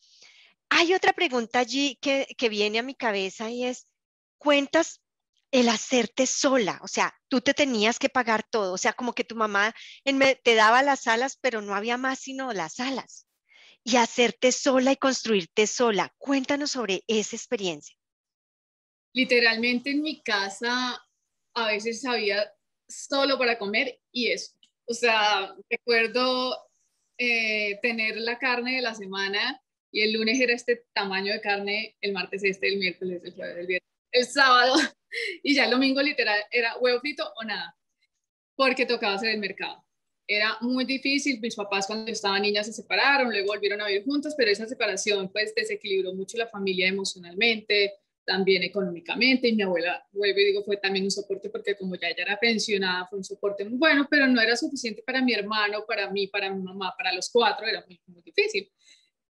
Hay 0.69 0.93
otra 0.93 1.13
pregunta 1.13 1.59
allí 1.59 1.97
que, 2.01 2.27
que 2.37 2.49
viene 2.49 2.79
a 2.79 2.83
mi 2.83 2.95
cabeza 2.95 3.49
y 3.49 3.65
es, 3.65 3.87
cuentas 4.37 5.01
el 5.51 5.69
hacerte 5.69 6.27
sola, 6.27 6.79
o 6.81 6.87
sea, 6.87 7.15
tú 7.29 7.39
te 7.39 7.53
tenías 7.53 7.97
que 7.99 8.09
pagar 8.09 8.43
todo, 8.43 8.73
o 8.73 8.77
sea, 8.77 8.93
como 8.93 9.13
que 9.13 9.23
tu 9.23 9.35
mamá 9.35 9.73
te 10.03 10.55
daba 10.55 10.81
las 10.81 11.07
alas, 11.07 11.37
pero 11.39 11.61
no 11.61 11.75
había 11.75 11.97
más 11.97 12.19
sino 12.19 12.51
las 12.51 12.79
alas 12.79 13.25
y 13.85 13.97
hacerte 13.97 14.51
sola 14.51 14.91
y 14.91 14.97
construirte 14.97 15.67
sola. 15.67 16.11
Cuéntanos 16.17 16.71
sobre 16.71 17.03
esa 17.07 17.35
experiencia. 17.35 17.95
Literalmente 19.13 19.91
en 19.91 20.01
mi 20.01 20.21
casa 20.23 21.07
a 21.53 21.67
veces 21.67 22.03
había 22.05 22.51
solo 22.89 23.37
para 23.37 23.59
comer 23.59 23.99
y 24.11 24.31
eso. 24.31 24.53
O 24.87 24.93
sea, 24.93 25.55
recuerdo 25.69 26.57
eh, 27.17 27.79
tener 27.81 28.17
la 28.17 28.39
carne 28.39 28.77
de 28.77 28.81
la 28.81 28.95
semana 28.95 29.61
y 29.91 30.01
el 30.01 30.13
lunes 30.13 30.39
era 30.39 30.53
este 30.53 30.85
tamaño 30.93 31.31
de 31.31 31.41
carne, 31.41 31.95
el 32.01 32.11
martes 32.11 32.43
este, 32.43 32.67
el 32.67 32.79
miércoles, 32.79 33.21
el 33.23 33.39
el 33.39 33.67
viernes, 33.67 33.89
el 34.11 34.25
sábado 34.25 34.73
y 35.43 35.55
ya 35.55 35.65
el 35.65 35.71
domingo 35.71 36.01
literal 36.01 36.43
era 36.51 36.75
huevo 36.79 36.99
frito 36.99 37.31
o 37.37 37.43
nada, 37.43 37.77
porque 38.55 38.85
tocaba 38.87 39.13
hacer 39.13 39.29
el 39.29 39.39
mercado 39.39 39.84
era 40.27 40.57
muy 40.61 40.85
difícil. 40.85 41.39
Mis 41.39 41.55
papás 41.55 41.87
cuando 41.87 42.11
estaban 42.11 42.41
niñas 42.41 42.67
se 42.67 42.73
separaron, 42.73 43.29
luego 43.29 43.47
volvieron 43.47 43.81
a 43.81 43.87
vivir 43.87 44.03
juntos, 44.03 44.33
pero 44.37 44.51
esa 44.51 44.67
separación 44.67 45.29
pues 45.31 45.53
desequilibró 45.55 46.13
mucho 46.13 46.37
la 46.37 46.47
familia 46.47 46.87
emocionalmente, 46.87 47.93
también 48.25 48.63
económicamente. 48.63 49.47
Y 49.47 49.55
mi 49.55 49.63
abuela, 49.63 50.05
vuelvo 50.11 50.39
y 50.39 50.45
digo, 50.45 50.63
fue 50.63 50.77
también 50.77 51.05
un 51.05 51.11
soporte 51.11 51.49
porque 51.49 51.75
como 51.75 51.95
ya 51.95 52.09
ella 52.09 52.23
era 52.23 52.37
pensionada, 52.37 53.07
fue 53.07 53.19
un 53.19 53.23
soporte 53.23 53.63
muy 53.65 53.77
bueno, 53.77 54.07
pero 54.09 54.27
no 54.27 54.41
era 54.41 54.55
suficiente 54.55 55.03
para 55.05 55.21
mi 55.21 55.33
hermano, 55.33 55.85
para 55.87 56.09
mí, 56.09 56.27
para 56.27 56.49
mi 56.49 56.61
mamá, 56.61 56.93
para 56.97 57.13
los 57.13 57.29
cuatro, 57.29 57.67
era 57.67 57.83
muy, 57.87 57.99
muy 58.07 58.21
difícil. 58.21 58.69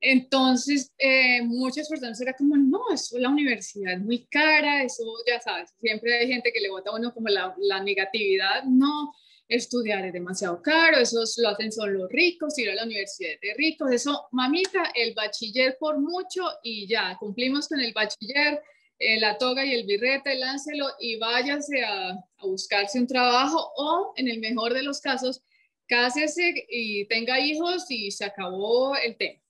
Entonces, 0.03 0.95
eh, 0.99 1.43
muchas 1.43 1.87
personas 1.87 2.19
era 2.23 2.33
como, 2.33 2.57
no, 2.57 2.85
eso 2.93 3.19
la 3.19 3.29
universidad 3.29 3.93
es 3.93 4.01
muy 4.01 4.25
cara, 4.27 4.83
eso 4.83 5.05
ya 5.27 5.39
sabes, 5.41 5.75
siempre 5.79 6.19
hay 6.19 6.27
gente 6.27 6.53
que 6.53 6.61
le 6.61 6.71
vota 6.71 6.91
a 6.91 6.97
uno 6.97 7.13
como 7.13 7.29
la, 7.29 7.55
la 7.59 7.83
negatividad, 7.83 8.65
no, 8.65 9.13
estudiar 9.51 10.07
es 10.07 10.13
demasiado 10.13 10.63
caro, 10.63 10.99
eso 10.99 11.23
lo 11.39 11.49
hacen 11.49 11.73
son 11.73 11.93
los 11.93 12.09
ricos, 12.11 12.57
ir 12.59 12.71
a 12.71 12.75
la 12.75 12.85
universidad 12.85 13.33
de 13.43 13.55
ricos, 13.55 13.91
eso, 13.91 14.29
mamita, 14.31 14.93
el 14.95 15.13
bachiller 15.13 15.77
por 15.79 15.99
mucho 15.99 16.43
y 16.63 16.87
ya, 16.87 17.17
cumplimos 17.19 17.69
con 17.69 17.81
el 17.81 17.93
bachiller, 17.93 18.63
eh, 18.99 19.19
la 19.19 19.37
toga 19.39 19.65
y 19.65 19.75
el 19.75 19.87
birrete, 19.87 20.37
láncelo 20.37 20.87
y 21.01 21.17
váyase 21.17 21.85
a, 21.85 22.11
a, 22.11 22.47
buscarse 22.47 23.01
un 23.01 23.07
trabajo 23.07 23.73
o, 23.77 24.13
en 24.17 24.29
el 24.29 24.39
mejor 24.39 24.73
de 24.73 24.85
los 24.85 25.01
casos, 25.01 25.43
cásese 25.89 26.67
y 26.69 27.07
tenga 27.07 27.41
hijos 27.41 27.91
y 27.91 28.11
se 28.13 28.25
acabó 28.25 28.95
el 28.97 29.17
tema. 29.17 29.41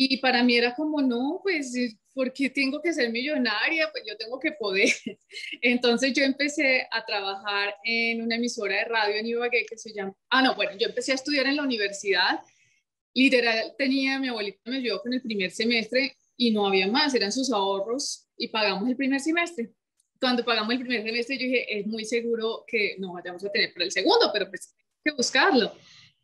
Y 0.00 0.18
para 0.18 0.44
mí 0.44 0.54
era 0.54 0.76
como, 0.76 1.02
no, 1.02 1.40
pues 1.42 1.74
¿por 2.18 2.32
qué 2.32 2.50
tengo 2.50 2.82
que 2.82 2.92
ser 2.92 3.12
millonaria? 3.12 3.88
Pues 3.92 4.02
yo 4.04 4.16
tengo 4.16 4.40
que 4.40 4.50
poder. 4.50 4.88
Entonces 5.62 6.12
yo 6.12 6.24
empecé 6.24 6.84
a 6.90 7.06
trabajar 7.06 7.76
en 7.84 8.20
una 8.20 8.34
emisora 8.34 8.74
de 8.74 8.86
radio 8.86 9.14
en 9.14 9.26
Ibagué 9.26 9.64
que 9.64 9.78
se 9.78 9.92
llama, 9.92 10.12
ah, 10.30 10.42
no, 10.42 10.56
bueno, 10.56 10.72
yo 10.76 10.88
empecé 10.88 11.12
a 11.12 11.14
estudiar 11.14 11.46
en 11.46 11.54
la 11.54 11.62
universidad. 11.62 12.40
Literal, 13.14 13.72
tenía, 13.78 14.18
mi 14.18 14.26
abuelita 14.26 14.58
me 14.64 14.78
ayudó 14.78 15.00
con 15.00 15.14
el 15.14 15.22
primer 15.22 15.52
semestre 15.52 16.16
y 16.36 16.50
no 16.50 16.66
había 16.66 16.88
más, 16.88 17.14
eran 17.14 17.30
sus 17.30 17.52
ahorros 17.52 18.26
y 18.36 18.48
pagamos 18.48 18.88
el 18.88 18.96
primer 18.96 19.20
semestre. 19.20 19.70
Cuando 20.18 20.44
pagamos 20.44 20.72
el 20.72 20.80
primer 20.80 21.04
semestre 21.04 21.38
yo 21.38 21.44
dije, 21.44 21.78
es 21.78 21.86
muy 21.86 22.04
seguro 22.04 22.64
que 22.66 22.96
no 22.98 23.12
vayamos 23.12 23.44
a 23.44 23.52
tener 23.52 23.72
para 23.72 23.84
el 23.84 23.92
segundo, 23.92 24.28
pero 24.32 24.48
pues 24.48 24.74
hay 24.76 25.12
que 25.12 25.16
buscarlo. 25.16 25.72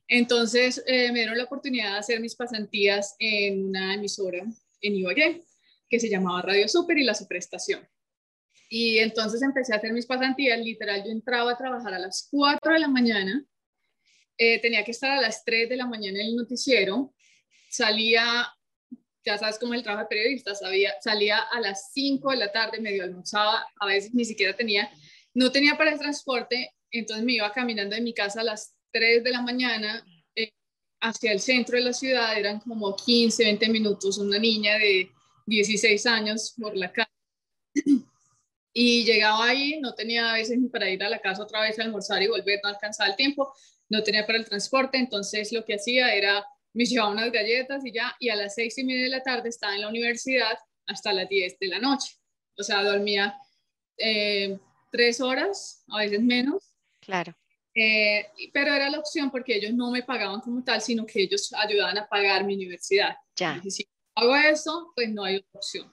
Entonces 0.08 0.82
eh, 0.88 1.12
me 1.12 1.20
dieron 1.20 1.38
la 1.38 1.44
oportunidad 1.44 1.92
de 1.92 1.98
hacer 1.98 2.18
mis 2.18 2.34
pasantías 2.34 3.14
en 3.20 3.66
una 3.66 3.94
emisora 3.94 4.44
en 4.80 4.96
Ibagué 4.96 5.44
que 5.88 6.00
se 6.00 6.08
llamaba 6.08 6.42
Radio 6.42 6.68
Super 6.68 6.98
y 6.98 7.04
la 7.04 7.14
Superestación. 7.14 7.86
Y 8.68 8.98
entonces 8.98 9.42
empecé 9.42 9.72
a 9.72 9.76
hacer 9.76 9.92
mis 9.92 10.06
pasantías, 10.06 10.58
literal, 10.58 11.04
yo 11.04 11.10
entraba 11.10 11.52
a 11.52 11.56
trabajar 11.56 11.94
a 11.94 11.98
las 11.98 12.28
4 12.30 12.72
de 12.72 12.80
la 12.80 12.88
mañana, 12.88 13.44
eh, 14.36 14.60
tenía 14.60 14.84
que 14.84 14.90
estar 14.90 15.12
a 15.12 15.20
las 15.20 15.44
3 15.44 15.68
de 15.68 15.76
la 15.76 15.86
mañana 15.86 16.20
en 16.20 16.26
el 16.26 16.36
noticiero, 16.36 17.14
salía, 17.70 18.48
ya 19.24 19.38
sabes 19.38 19.58
cómo 19.58 19.74
es 19.74 19.78
el 19.78 19.84
trabajo 19.84 20.04
de 20.04 20.08
periodista, 20.16 20.54
sabía, 20.54 20.92
salía 21.00 21.38
a 21.38 21.60
las 21.60 21.92
5 21.92 22.30
de 22.30 22.36
la 22.36 22.50
tarde, 22.50 22.80
medio 22.80 23.04
almorzaba, 23.04 23.64
a 23.78 23.86
veces 23.86 24.12
ni 24.14 24.24
siquiera 24.24 24.56
tenía, 24.56 24.90
no 25.34 25.52
tenía 25.52 25.76
para 25.76 25.92
el 25.92 25.98
transporte, 25.98 26.72
entonces 26.90 27.24
me 27.24 27.34
iba 27.34 27.52
caminando 27.52 27.94
de 27.94 28.02
mi 28.02 28.14
casa 28.14 28.40
a 28.40 28.44
las 28.44 28.74
3 28.92 29.22
de 29.22 29.30
la 29.30 29.42
mañana 29.42 30.04
eh, 30.34 30.50
hacia 31.00 31.32
el 31.32 31.40
centro 31.40 31.76
de 31.76 31.84
la 31.84 31.92
ciudad, 31.92 32.36
eran 32.36 32.60
como 32.60 32.96
15, 32.96 33.44
20 33.44 33.68
minutos, 33.68 34.18
una 34.18 34.38
niña 34.38 34.78
de 34.78 35.10
16 35.46 36.06
años 36.06 36.54
por 36.60 36.76
la 36.76 36.92
calle. 36.92 37.10
Y 38.76 39.04
llegaba 39.04 39.50
ahí, 39.50 39.78
no 39.80 39.94
tenía 39.94 40.32
a 40.32 40.34
veces 40.34 40.58
ni 40.58 40.68
para 40.68 40.90
ir 40.90 41.00
a 41.04 41.08
la 41.08 41.20
casa 41.20 41.44
otra 41.44 41.60
vez 41.60 41.78
a 41.78 41.84
almorzar 41.84 42.20
y 42.20 42.26
volver, 42.26 42.58
no 42.60 42.70
alcanzaba 42.70 43.08
el 43.08 43.14
tiempo, 43.14 43.54
no 43.88 44.02
tenía 44.02 44.26
para 44.26 44.36
el 44.36 44.44
transporte, 44.44 44.98
entonces 44.98 45.52
lo 45.52 45.64
que 45.64 45.76
hacía 45.76 46.12
era, 46.12 46.44
me 46.72 46.84
llevaba 46.84 47.12
unas 47.12 47.30
galletas 47.30 47.86
y 47.86 47.92
ya, 47.92 48.16
y 48.18 48.30
a 48.30 48.34
las 48.34 48.56
seis 48.56 48.76
y 48.76 48.82
media 48.82 49.04
de 49.04 49.10
la 49.10 49.22
tarde 49.22 49.48
estaba 49.48 49.76
en 49.76 49.82
la 49.82 49.88
universidad 49.88 50.58
hasta 50.88 51.12
las 51.12 51.28
10 51.28 51.56
de 51.60 51.68
la 51.68 51.78
noche. 51.78 52.16
O 52.58 52.64
sea, 52.64 52.82
dormía 52.82 53.38
eh, 53.96 54.58
tres 54.90 55.20
horas, 55.20 55.84
a 55.88 55.98
veces 55.98 56.20
menos. 56.20 56.74
Claro. 57.00 57.32
Eh, 57.76 58.26
pero 58.52 58.74
era 58.74 58.90
la 58.90 58.98
opción 58.98 59.30
porque 59.30 59.54
ellos 59.56 59.72
no 59.72 59.92
me 59.92 60.02
pagaban 60.02 60.40
como 60.40 60.64
tal, 60.64 60.80
sino 60.80 61.06
que 61.06 61.22
ellos 61.22 61.52
ayudaban 61.56 61.98
a 61.98 62.08
pagar 62.08 62.44
mi 62.44 62.54
universidad. 62.54 63.16
Ya 63.36 63.60
hago 64.14 64.36
eso, 64.36 64.92
pues 64.94 65.10
no 65.10 65.24
hay 65.24 65.44
opción. 65.52 65.92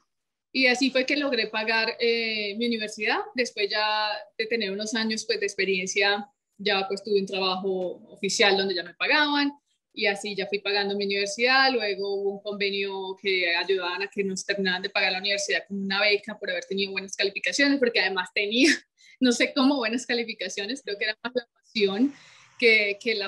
Y 0.54 0.68
así 0.68 0.92
fue 0.92 1.06
que 1.06 1.16
logré 1.16 1.48
pagar 1.48 1.96
eh, 2.00 2.56
mi 2.58 2.68
universidad. 2.68 3.20
Después 3.36 3.70
ya 3.70 4.10
de 4.38 4.46
tener 4.48 4.72
unos 4.72 4.94
años 4.96 5.26
pues, 5.26 5.40
de 5.40 5.46
experiencia, 5.46 6.30
ya 6.58 6.88
pues 6.88 7.04
tuve 7.04 7.22
un 7.22 7.26
trabajo 7.26 8.02
oficial 8.10 8.58
donde 8.58 8.76
ya 8.76 8.84
me 8.84 8.94
pagaban 8.94 9.52
y 9.94 10.06
así 10.06 10.36
ya 10.36 10.48
fui 10.48 10.60
pagando 10.60 10.96
mi 10.96 11.06
universidad. 11.06 11.72
Luego 11.72 12.16
hubo 12.16 12.32
un 12.34 12.42
convenio 12.42 13.18
que 13.22 13.56
ayudaban 13.56 14.04
a 14.04 14.08
que 14.10 14.24
nos 14.24 14.46
terminaran 14.46 14.82
de 14.82 14.90
pagar 14.90 15.14
la 15.14 15.20
universidad 15.20 15.64
con 15.68 15.82
una 15.84 16.02
beca 16.02 16.38
por 16.38 16.50
haber 16.50 16.66
tenido 16.66 16.92
buenas 16.92 17.16
calificaciones, 17.16 17.80
porque 17.80 18.00
además 18.00 18.30
tenía, 18.34 18.70
no 19.20 19.32
sé 19.32 19.54
cómo 19.54 19.78
buenas 19.78 20.06
calificaciones, 20.06 20.82
creo 20.84 20.98
que 20.98 21.06
era 21.06 21.18
más 21.24 21.34
la 21.36 21.48
pasión 21.54 22.14
que, 22.60 22.98
que 23.02 23.20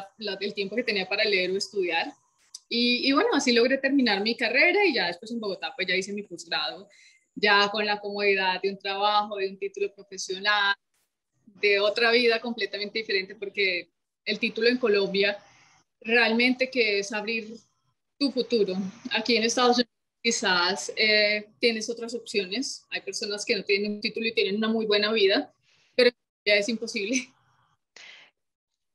el 0.41 0.53
tiempo 0.53 0.75
que 0.75 0.83
tenía 0.83 1.07
para 1.07 1.23
leer 1.23 1.51
o 1.51 1.57
estudiar. 1.57 2.13
Y, 2.75 3.11
bueno, 3.11 3.29
así 3.33 3.51
logré 3.51 3.77
terminar 3.77 4.23
mi 4.23 4.35
carrera 4.35 4.83
y 4.83 4.95
ya 4.95 5.05
después 5.05 5.29
en 5.29 5.39
Bogotá 5.39 5.73
pues 5.75 5.87
ya 5.87 5.95
hice 5.95 6.11
mi 6.11 6.23
posgrado, 6.23 6.89
ya 7.35 7.69
con 7.69 7.85
la 7.85 7.99
comodidad 7.99 8.59
de 8.63 8.71
un 8.71 8.79
trabajo, 8.79 9.35
de 9.35 9.47
un 9.49 9.59
título 9.59 9.93
profesional, 9.93 10.75
de 11.45 11.79
otra 11.79 12.09
vida 12.09 12.41
completamente 12.41 12.97
diferente 12.97 13.35
porque 13.35 13.91
el 14.25 14.39
título 14.39 14.69
en 14.69 14.79
Colombia 14.79 15.37
realmente 16.01 16.71
que 16.71 16.97
es 16.97 17.13
abrir 17.13 17.53
tu 18.17 18.31
futuro. 18.31 18.73
Aquí 19.11 19.37
en 19.37 19.43
Estados 19.43 19.75
Unidos 19.77 19.93
quizás 20.23 20.91
eh, 20.95 21.49
tienes 21.59 21.87
otras 21.91 22.15
opciones. 22.15 22.87
Hay 22.89 23.01
personas 23.01 23.45
que 23.45 23.55
no 23.55 23.63
tienen 23.63 23.91
un 23.91 24.01
título 24.01 24.25
y 24.25 24.33
tienen 24.33 24.55
una 24.55 24.67
muy 24.67 24.87
buena 24.87 25.11
vida, 25.11 25.53
pero 25.95 26.09
ya 26.43 26.55
es 26.55 26.67
imposible. 26.69 27.29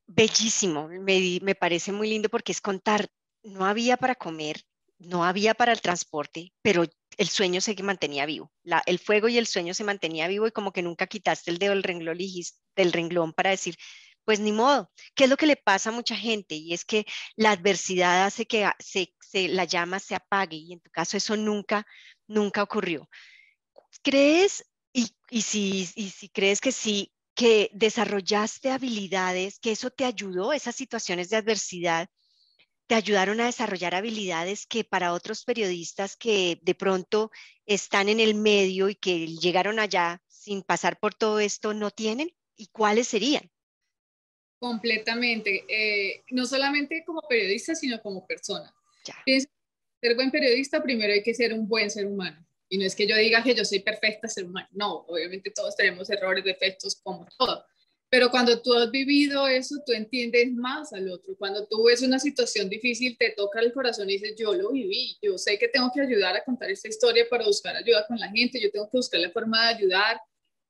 Bellísimo, 0.08 0.88
me, 0.88 1.38
me 1.42 1.54
parece 1.54 1.92
muy 1.92 2.08
lindo 2.08 2.28
porque 2.28 2.50
es 2.50 2.60
contar, 2.60 3.08
no 3.48 3.66
había 3.66 3.96
para 3.96 4.14
comer, 4.14 4.62
no 4.98 5.24
había 5.24 5.54
para 5.54 5.72
el 5.72 5.80
transporte, 5.80 6.52
pero 6.62 6.84
el 7.16 7.28
sueño 7.28 7.60
se 7.60 7.74
mantenía 7.82 8.26
vivo. 8.26 8.52
El 8.86 8.98
fuego 8.98 9.28
y 9.28 9.38
el 9.38 9.46
sueño 9.46 9.74
se 9.74 9.84
mantenía 9.84 10.28
vivo 10.28 10.46
y 10.46 10.52
como 10.52 10.72
que 10.72 10.82
nunca 10.82 11.06
quitaste 11.06 11.50
el 11.50 11.58
dedo 11.58 11.72
del 11.72 11.82
renglón, 11.82 12.18
del 12.76 12.92
renglón 12.92 13.32
para 13.32 13.50
decir, 13.50 13.76
pues 14.24 14.40
ni 14.40 14.52
modo. 14.52 14.90
¿Qué 15.14 15.24
es 15.24 15.30
lo 15.30 15.36
que 15.36 15.46
le 15.46 15.56
pasa 15.56 15.90
a 15.90 15.92
mucha 15.92 16.14
gente? 16.14 16.54
Y 16.54 16.74
es 16.74 16.84
que 16.84 17.06
la 17.36 17.52
adversidad 17.52 18.26
hace 18.26 18.46
que 18.46 18.70
la 19.48 19.64
llama 19.64 20.00
se 20.00 20.14
apague 20.14 20.56
y 20.56 20.72
en 20.72 20.80
tu 20.80 20.90
caso 20.90 21.16
eso 21.16 21.36
nunca, 21.36 21.86
nunca 22.26 22.62
ocurrió. 22.62 23.08
¿Crees, 24.02 24.64
y 24.92 25.42
si 25.42 26.28
crees 26.32 26.60
que 26.60 26.72
sí, 26.72 27.12
que 27.34 27.70
desarrollaste 27.72 28.70
habilidades, 28.70 29.60
que 29.60 29.70
eso 29.70 29.90
te 29.90 30.04
ayudó, 30.04 30.52
esas 30.52 30.74
situaciones 30.74 31.30
de 31.30 31.36
adversidad, 31.36 32.08
te 32.88 32.94
ayudaron 32.94 33.40
a 33.40 33.46
desarrollar 33.46 33.94
habilidades 33.94 34.66
que 34.66 34.82
para 34.82 35.12
otros 35.12 35.44
periodistas 35.44 36.16
que 36.16 36.58
de 36.62 36.74
pronto 36.74 37.30
están 37.66 38.08
en 38.08 38.18
el 38.18 38.34
medio 38.34 38.88
y 38.88 38.94
que 38.94 39.26
llegaron 39.26 39.78
allá 39.78 40.22
sin 40.26 40.62
pasar 40.62 40.98
por 40.98 41.14
todo 41.14 41.38
esto 41.38 41.74
no 41.74 41.90
tienen? 41.90 42.30
¿Y 42.56 42.68
cuáles 42.68 43.06
serían? 43.06 43.50
Completamente. 44.58 45.64
Eh, 45.68 46.24
no 46.30 46.46
solamente 46.46 47.04
como 47.04 47.20
periodista, 47.28 47.74
sino 47.74 48.00
como 48.00 48.26
persona. 48.26 48.74
Pienso, 49.24 49.48
ser 50.00 50.14
buen 50.14 50.30
periodista, 50.30 50.82
primero 50.82 51.12
hay 51.12 51.22
que 51.22 51.34
ser 51.34 51.52
un 51.52 51.68
buen 51.68 51.90
ser 51.90 52.06
humano. 52.06 52.44
Y 52.70 52.78
no 52.78 52.84
es 52.84 52.94
que 52.94 53.06
yo 53.06 53.16
diga 53.16 53.42
que 53.42 53.54
yo 53.54 53.64
soy 53.66 53.80
perfecta 53.80 54.28
ser 54.28 54.44
humano. 54.44 54.68
No, 54.72 54.94
obviamente 55.08 55.50
todos 55.50 55.76
tenemos 55.76 56.08
errores, 56.08 56.42
defectos, 56.42 56.96
como 57.02 57.26
todo. 57.36 57.64
Pero 58.10 58.30
cuando 58.30 58.60
tú 58.62 58.72
has 58.72 58.90
vivido 58.90 59.46
eso, 59.46 59.76
tú 59.84 59.92
entiendes 59.92 60.52
más 60.52 60.92
al 60.94 61.10
otro. 61.10 61.36
Cuando 61.36 61.66
tú 61.66 61.84
ves 61.84 62.02
una 62.02 62.18
situación 62.18 62.68
difícil, 62.68 63.16
te 63.18 63.30
toca 63.36 63.60
el 63.60 63.72
corazón 63.72 64.08
y 64.08 64.14
dices, 64.14 64.34
yo 64.38 64.54
lo 64.54 64.72
viví, 64.72 65.18
yo 65.20 65.36
sé 65.36 65.58
que 65.58 65.68
tengo 65.68 65.90
que 65.94 66.00
ayudar 66.00 66.34
a 66.34 66.44
contar 66.44 66.70
esta 66.70 66.88
historia 66.88 67.26
para 67.28 67.44
buscar 67.44 67.76
ayuda 67.76 68.06
con 68.06 68.18
la 68.18 68.30
gente, 68.30 68.60
yo 68.60 68.70
tengo 68.70 68.86
que 68.90 68.96
buscar 68.96 69.20
la 69.20 69.30
forma 69.30 69.62
de 69.68 69.74
ayudar. 69.74 70.20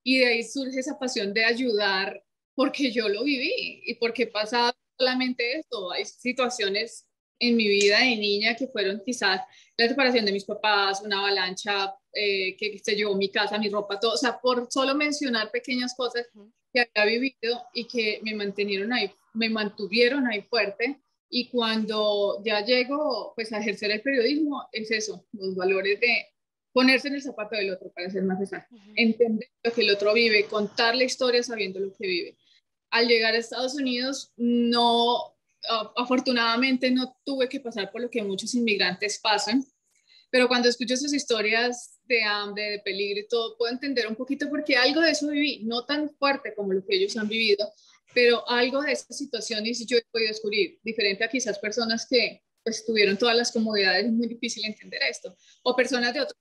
Y 0.03 0.19
de 0.19 0.27
ahí 0.27 0.43
surge 0.43 0.81
esa 0.81 0.99
pasión 0.99 1.33
de 1.33 1.45
ayudar 1.45 2.23
porque 2.55 2.91
yo 2.91 3.09
lo 3.09 3.23
viví 3.23 3.83
y 3.87 3.95
porque 3.95 4.27
pasado 4.27 4.73
solamente 4.99 5.59
esto. 5.59 5.93
Hay 5.93 6.05
situaciones 6.05 7.08
en 7.39 7.57
mi 7.57 7.69
vida 7.69 8.01
de 8.01 8.17
niña 8.17 8.55
que 8.55 8.69
fueron 8.69 9.03
quizás 9.05 9.43
la 9.77 9.89
separación 9.89 10.25
de 10.25 10.33
mis 10.33 10.45
papás, 10.45 11.03
una 11.03 11.21
avalancha 11.21 11.95
eh, 12.13 12.57
que 12.57 12.79
se 12.83 12.97
llevó 12.97 13.15
mi 13.15 13.31
casa, 13.31 13.59
mi 13.59 13.69
ropa, 13.69 14.01
todo. 14.01 14.15
O 14.15 14.17
sea, 14.17 14.41
por 14.41 14.67
solo 14.71 14.95
mencionar 14.95 15.51
pequeñas 15.51 15.95
cosas 15.97 16.27
que 16.73 16.89
había 16.95 17.21
vivido 17.21 17.63
y 17.73 17.87
que 17.87 18.21
me 18.23 18.35
mantuvieron 18.35 18.93
ahí, 18.93 19.11
me 19.35 19.49
mantuvieron 19.49 20.27
ahí 20.27 20.43
fuerte. 20.43 21.01
Y 21.31 21.49
cuando 21.49 22.43
ya 22.45 22.65
llego 22.65 23.33
pues 23.35 23.53
a 23.53 23.59
ejercer 23.59 23.91
el 23.91 24.03
periodismo, 24.03 24.67
es 24.73 24.91
eso, 24.91 25.27
los 25.33 25.55
valores 25.55 26.01
de 26.01 26.27
ponerse 26.73 27.09
en 27.09 27.17
el 27.17 27.23
zapato 27.23 27.57
del 27.57 27.71
otro, 27.71 27.91
para 27.93 28.09
ser 28.09 28.23
más 28.23 28.41
exacto, 28.41 28.75
entender 28.95 29.49
lo 29.63 29.73
que 29.73 29.83
el 29.83 29.91
otro 29.91 30.15
vive, 30.15 30.45
contar 30.45 30.95
la 30.95 31.05
historia 31.05 31.43
sabiendo 31.43 31.81
lo 31.81 31.93
que 31.93 32.07
vive 32.07 32.39
al 32.91 33.07
llegar 33.07 33.35
a 33.35 33.39
Estados 33.39 33.75
Unidos 33.75 34.33
no, 34.37 35.38
afortunadamente 35.97 36.91
no 36.91 37.17
tuve 37.25 37.49
que 37.49 37.61
pasar 37.61 37.91
por 37.91 38.01
lo 38.01 38.11
que 38.11 38.23
muchos 38.23 38.55
inmigrantes 38.55 39.19
pasan, 39.19 39.65
pero 40.31 40.49
cuando 40.49 40.69
escucho 40.69 40.97
sus 40.97 41.13
historias 41.13 41.99
de 42.05 42.23
hambre, 42.23 42.71
de 42.71 42.79
peligro 42.81 43.21
y 43.21 43.29
todo, 43.29 43.57
puedo 43.57 43.73
entender 43.73 44.07
un 44.07 44.17
poquito 44.17 44.49
porque 44.49 44.77
algo 44.77 45.01
de 45.01 45.11
eso 45.11 45.29
viví, 45.29 45.61
no 45.65 45.85
tan 45.85 46.11
fuerte 46.17 46.55
como 46.55 46.73
lo 46.73 46.85
que 46.85 46.97
ellos 46.97 47.17
han 47.17 47.29
vivido, 47.29 47.71
pero 48.15 48.49
algo 48.49 48.83
de 48.83 48.93
esas 48.93 49.17
situaciones 49.17 49.85
yo 49.87 49.97
he 49.97 50.05
podido 50.11 50.29
descubrir, 50.29 50.79
diferente 50.83 51.25
a 51.25 51.29
quizás 51.29 51.59
personas 51.59 52.07
que 52.09 52.43
pues 52.63 52.85
tuvieron 52.85 53.17
todas 53.17 53.37
las 53.37 53.53
comodidades, 53.53 54.07
es 54.07 54.13
muy 54.13 54.27
difícil 54.27 54.65
entender 54.65 55.01
esto, 55.09 55.35
o 55.63 55.75
personas 55.75 56.13
de 56.15 56.21
otros 56.21 56.39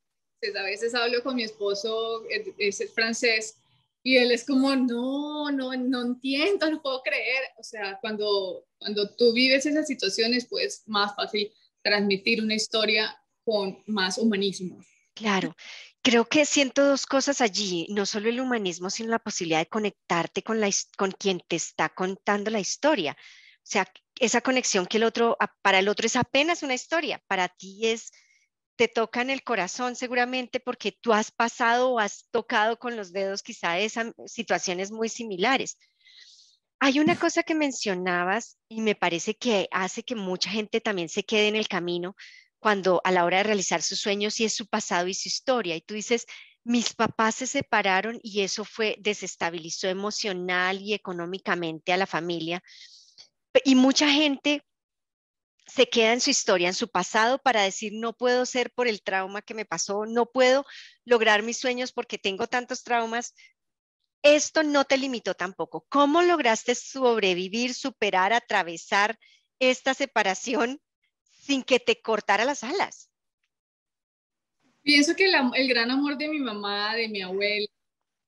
a 0.56 0.64
veces 0.64 0.94
hablo 0.94 1.24
con 1.24 1.36
mi 1.36 1.44
esposo, 1.44 2.24
es 2.60 2.94
francés, 2.94 3.58
y 4.08 4.16
él 4.16 4.32
es 4.32 4.46
como, 4.46 4.74
no, 4.74 5.52
no, 5.52 5.76
no 5.76 6.02
entiendo, 6.02 6.72
no 6.72 6.82
puedo 6.82 7.04
creer. 7.04 7.44
O 7.58 7.64
sea, 7.64 8.00
cuando, 8.00 8.66
cuando 8.78 9.14
tú 9.18 9.34
vives 9.34 9.66
esas 9.66 9.86
situaciones, 9.86 10.48
pues 10.50 10.84
más 10.86 11.14
fácil 11.14 11.52
transmitir 11.82 12.42
una 12.42 12.54
historia 12.54 13.22
con 13.44 13.84
más 13.86 14.18
humanismo. 14.18 14.82
Claro, 15.14 15.58
creo 16.02 16.24
que 16.24 16.46
siento 16.46 16.86
dos 16.86 17.06
cosas 17.06 17.42
allí, 17.42 17.86
no 17.90 18.06
solo 18.06 18.30
el 18.30 18.40
humanismo, 18.40 18.90
sino 18.90 19.10
la 19.10 19.20
posibilidad 19.20 19.60
de 19.60 19.68
conectarte 19.68 20.42
con, 20.42 20.62
la, 20.62 20.70
con 20.98 21.12
quien 21.12 21.42
te 21.46 21.58
está 21.58 21.90
contando 21.90 22.50
la 22.50 22.62
historia. 22.62 23.12
O 23.58 23.70
sea, 23.70 23.92
esa 24.22 24.40
conexión 24.40 24.86
que 24.86 25.00
el 25.00 25.04
otro, 25.04 25.38
para 25.62 25.80
el 25.80 25.90
otro 25.90 26.08
es 26.08 26.16
apenas 26.16 26.64
una 26.64 26.76
historia, 26.76 27.22
para 27.28 27.50
ti 27.50 27.88
es 27.88 28.14
te 28.78 28.88
toca 28.88 29.22
en 29.22 29.32
el 29.32 29.44
corazón 29.44 29.96
seguramente 29.96 30.60
porque 30.60 30.92
tú 30.92 31.12
has 31.12 31.32
pasado 31.32 31.92
o 31.92 32.00
has 32.00 32.28
tocado 32.32 32.78
con 32.78 32.96
los 32.96 33.12
dedos 33.12 33.42
quizá 33.42 33.80
esas 33.80 34.14
situaciones 34.28 34.92
muy 34.92 35.10
similares. 35.10 35.78
Hay 36.80 37.00
una 37.00 37.20
cosa 37.20 37.42
que 37.42 37.56
mencionabas 37.56 38.58
y 38.70 38.82
me 38.82 38.94
parece 38.94 39.36
que 39.36 39.68
hace 39.72 40.04
que 40.04 40.16
mucha 40.16 40.52
gente 40.52 40.80
también 40.80 41.10
se 41.10 41.24
quede 41.24 41.48
en 41.48 41.56
el 41.56 41.68
camino 41.68 42.16
cuando 42.60 43.02
a 43.04 43.12
la 43.12 43.26
hora 43.26 43.38
de 43.38 43.44
realizar 43.44 43.82
sus 43.82 44.00
sueños 44.00 44.40
y 44.40 44.46
es 44.46 44.54
su 44.54 44.68
pasado 44.68 45.08
y 45.08 45.16
su 45.16 45.28
historia. 45.28 45.76
Y 45.76 45.82
tú 45.82 45.96
dices, 45.96 46.28
mis 46.64 46.94
papás 46.94 47.36
se 47.36 47.48
separaron 47.48 48.20
y 48.22 48.42
eso 48.42 48.64
fue, 48.64 48.96
desestabilizó 49.00 49.88
emocional 49.88 50.80
y 50.82 50.94
económicamente 50.94 51.94
a 51.94 51.98
la 51.98 52.06
familia. 52.06 52.62
Y 53.66 53.74
mucha 53.74 54.08
gente 54.10 54.64
se 55.68 55.90
queda 55.90 56.14
en 56.14 56.22
su 56.22 56.30
historia, 56.30 56.70
en 56.70 56.74
su 56.74 56.88
pasado, 56.88 57.40
para 57.40 57.62
decir, 57.62 57.94
no 57.94 58.14
puedo 58.14 58.46
ser 58.46 58.72
por 58.72 58.88
el 58.88 59.02
trauma 59.02 59.42
que 59.42 59.54
me 59.54 59.66
pasó, 59.66 60.06
no 60.06 60.26
puedo 60.26 60.66
lograr 61.06 61.44
mis 61.44 61.58
sueños 61.58 61.92
porque 61.92 62.18
tengo 62.18 62.48
tantos 62.48 62.84
traumas. 62.84 63.36
Esto 64.24 64.64
no 64.64 64.86
te 64.86 64.98
limitó 64.98 65.34
tampoco. 65.34 65.86
¿Cómo 65.90 66.22
lograste 66.22 66.74
sobrevivir, 66.74 67.74
superar, 67.74 68.34
atravesar 68.34 69.20
esta 69.60 69.94
separación 69.94 70.82
sin 71.30 71.64
que 71.64 71.80
te 71.80 72.02
cortara 72.02 72.46
las 72.46 72.64
alas? 72.64 73.10
Pienso 74.82 75.16
que 75.16 75.26
el 75.26 75.68
gran 75.68 75.92
amor 75.92 76.18
de 76.18 76.30
mi 76.30 76.40
mamá, 76.40 76.96
de 76.96 77.10
mi 77.10 77.22
abuela, 77.22 77.68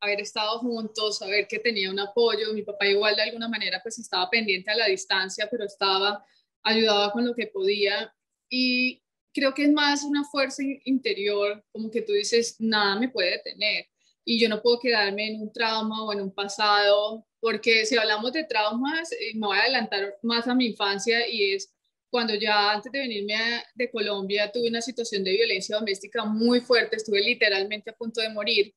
haber 0.02 0.22
estado 0.22 0.60
juntos, 0.60 1.18
saber 1.18 1.48
que 1.48 1.60
tenía 1.60 1.90
un 1.90 2.00
apoyo, 2.00 2.54
mi 2.54 2.64
papá 2.64 2.86
igual 2.86 3.16
de 3.16 3.24
alguna 3.24 3.48
manera 3.48 3.80
pues 3.82 3.98
estaba 4.00 4.30
pendiente 4.30 4.72
a 4.72 4.76
la 4.76 4.88
distancia, 4.88 5.48
pero 5.50 5.66
estaba 5.66 6.26
ayudaba 6.64 7.12
con 7.12 7.26
lo 7.26 7.34
que 7.34 7.48
podía. 7.48 8.14
Y 8.50 9.02
creo 9.34 9.54
que 9.54 9.64
es 9.64 9.72
más 9.72 10.04
una 10.04 10.24
fuerza 10.24 10.64
interior, 10.86 11.64
como 11.72 11.92
que 11.92 12.02
tú 12.02 12.14
dices, 12.14 12.56
nada 12.60 13.00
me 13.00 13.10
puede 13.10 13.32
detener. 13.32 13.86
Y 14.26 14.40
yo 14.40 14.50
no 14.50 14.62
puedo 14.62 14.80
quedarme 14.80 15.28
en 15.28 15.42
un 15.42 15.52
trauma 15.52 16.04
o 16.04 16.14
en 16.14 16.22
un 16.22 16.34
pasado, 16.34 17.26
porque 17.40 17.86
si 17.86 17.98
hablamos 17.98 18.34
de 18.34 18.44
traumas, 18.44 19.12
eh, 19.14 19.34
me 19.36 19.48
voy 19.48 19.58
a 19.58 19.62
adelantar 19.62 20.18
más 20.22 20.48
a 20.48 20.56
mi 20.56 20.68
infancia 20.68 21.28
y 21.28 21.54
es 21.54 21.74
cuando 22.10 22.36
ya 22.36 22.72
antes 22.72 22.92
de 22.92 23.00
venirme 23.00 23.36
de 23.76 23.92
Colombia 23.92 24.52
tuve 24.52 24.70
una 24.70 24.82
situación 24.82 25.24
de 25.24 25.32
violencia 25.32 25.78
doméstica 25.78 26.26
muy 26.26 26.60
fuerte, 26.62 26.96
estuve 26.96 27.22
literalmente 27.22 27.92
a 27.92 27.96
punto 27.96 28.22
de 28.22 28.30
morir. 28.30 28.74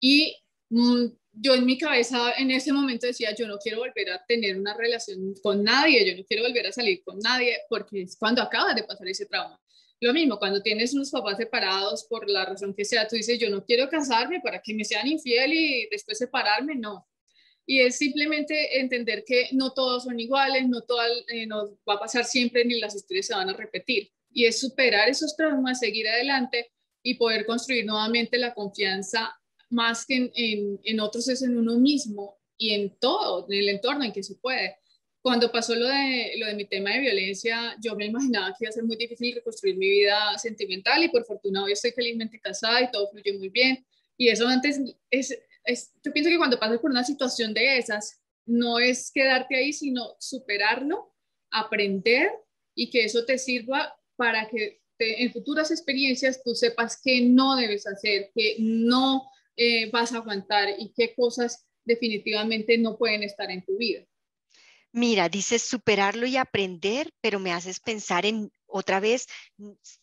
Y 0.00 0.36
mm, 0.70 1.06
yo 1.36 1.54
en 1.54 1.66
mi 1.66 1.78
cabeza 1.78 2.32
en 2.38 2.50
ese 2.50 2.72
momento 2.72 3.06
decía, 3.06 3.34
yo 3.34 3.46
no 3.46 3.58
quiero 3.58 3.78
volver 3.78 4.10
a 4.10 4.24
tener 4.24 4.56
una 4.58 4.74
relación 4.74 5.34
con 5.42 5.64
nadie, 5.64 6.06
yo 6.06 6.16
no 6.16 6.24
quiero 6.24 6.44
volver 6.44 6.66
a 6.66 6.72
salir 6.72 7.02
con 7.04 7.18
nadie, 7.18 7.58
porque 7.68 8.02
es 8.02 8.16
cuando 8.16 8.42
acabas 8.42 8.76
de 8.76 8.84
pasar 8.84 9.08
ese 9.08 9.26
trauma. 9.26 9.60
Lo 10.00 10.12
mismo, 10.12 10.38
cuando 10.38 10.62
tienes 10.62 10.92
unos 10.94 11.10
papás 11.10 11.38
separados 11.38 12.04
por 12.04 12.28
la 12.28 12.44
razón 12.44 12.74
que 12.74 12.84
sea, 12.84 13.08
tú 13.08 13.16
dices, 13.16 13.38
yo 13.38 13.48
no 13.50 13.64
quiero 13.64 13.88
casarme 13.88 14.40
para 14.40 14.60
que 14.60 14.74
me 14.74 14.84
sean 14.84 15.06
infiel 15.06 15.52
y 15.52 15.88
después 15.90 16.18
separarme, 16.18 16.74
no. 16.74 17.06
Y 17.66 17.80
es 17.80 17.96
simplemente 17.96 18.78
entender 18.78 19.24
que 19.26 19.48
no 19.52 19.72
todos 19.72 20.04
son 20.04 20.20
iguales, 20.20 20.68
no 20.68 20.82
todo 20.82 21.00
eh, 21.28 21.46
no 21.46 21.78
va 21.88 21.94
a 21.94 22.00
pasar 22.00 22.24
siempre 22.24 22.64
ni 22.64 22.78
las 22.78 22.94
historias 22.94 23.26
se 23.26 23.34
van 23.34 23.48
a 23.48 23.54
repetir. 23.54 24.10
Y 24.30 24.44
es 24.44 24.60
superar 24.60 25.08
esos 25.08 25.36
traumas, 25.36 25.78
seguir 25.78 26.06
adelante 26.08 26.70
y 27.02 27.14
poder 27.14 27.46
construir 27.46 27.86
nuevamente 27.86 28.36
la 28.36 28.52
confianza 28.52 29.34
más 29.70 30.06
que 30.06 30.30
en, 30.34 30.80
en, 30.82 31.00
otros 31.00 31.28
es 31.28 31.42
en 31.42 31.56
uno 31.56 31.78
mismo 31.78 32.38
y 32.56 32.74
en 32.74 32.96
todo, 32.98 33.46
en 33.48 33.58
el 33.58 33.68
entorno 33.68 34.04
en 34.04 34.12
que 34.12 34.22
se 34.22 34.36
puede. 34.36 34.76
Cuando 35.22 35.50
pasó 35.50 35.74
lo 35.74 35.88
de, 35.88 36.34
lo 36.38 36.46
de 36.46 36.54
mi 36.54 36.66
tema 36.66 36.90
de 36.90 37.00
violencia, 37.00 37.76
yo 37.82 37.96
me 37.96 38.06
imaginaba 38.06 38.50
que 38.50 38.64
iba 38.64 38.68
a 38.68 38.72
ser 38.72 38.84
muy 38.84 38.96
difícil 38.96 39.34
reconstruir 39.34 39.76
mi 39.76 39.88
vida 39.88 40.38
sentimental 40.38 41.02
y 41.02 41.08
por 41.08 41.24
fortuna 41.24 41.64
hoy 41.64 41.72
estoy 41.72 41.92
felizmente 41.92 42.38
casada 42.40 42.82
y 42.82 42.90
todo 42.90 43.10
fluye 43.10 43.32
muy 43.38 43.48
bien. 43.48 43.84
Y 44.16 44.28
eso 44.28 44.46
antes 44.46 44.80
es, 45.10 45.38
yo 46.04 46.12
pienso 46.12 46.30
que 46.30 46.36
cuando 46.36 46.58
pasas 46.58 46.78
por 46.78 46.90
una 46.90 47.04
situación 47.04 47.54
de 47.54 47.78
esas, 47.78 48.20
no 48.46 48.78
es 48.78 49.10
quedarte 49.10 49.56
ahí, 49.56 49.72
sino 49.72 50.14
superarlo, 50.18 51.14
aprender 51.50 52.30
y 52.74 52.90
que 52.90 53.04
eso 53.04 53.24
te 53.24 53.38
sirva 53.38 53.96
para 54.16 54.48
que 54.48 54.82
en 54.98 55.32
futuras 55.32 55.70
experiencias 55.70 56.42
tú 56.42 56.54
sepas 56.54 57.00
qué 57.02 57.20
no 57.22 57.56
debes 57.56 57.86
hacer, 57.86 58.30
qué 58.34 58.56
no 58.58 59.28
eh, 59.56 59.90
vas 59.90 60.12
a 60.12 60.18
aguantar 60.18 60.68
y 60.78 60.92
qué 60.92 61.14
cosas 61.14 61.66
definitivamente 61.84 62.78
no 62.78 62.96
pueden 62.96 63.22
estar 63.22 63.50
en 63.50 63.64
tu 63.64 63.76
vida. 63.76 64.04
Mira, 64.92 65.28
dices 65.28 65.62
superarlo 65.62 66.26
y 66.26 66.36
aprender, 66.36 67.12
pero 67.20 67.40
me 67.40 67.52
haces 67.52 67.80
pensar 67.80 68.26
en 68.26 68.52
otra 68.66 69.00
vez 69.00 69.26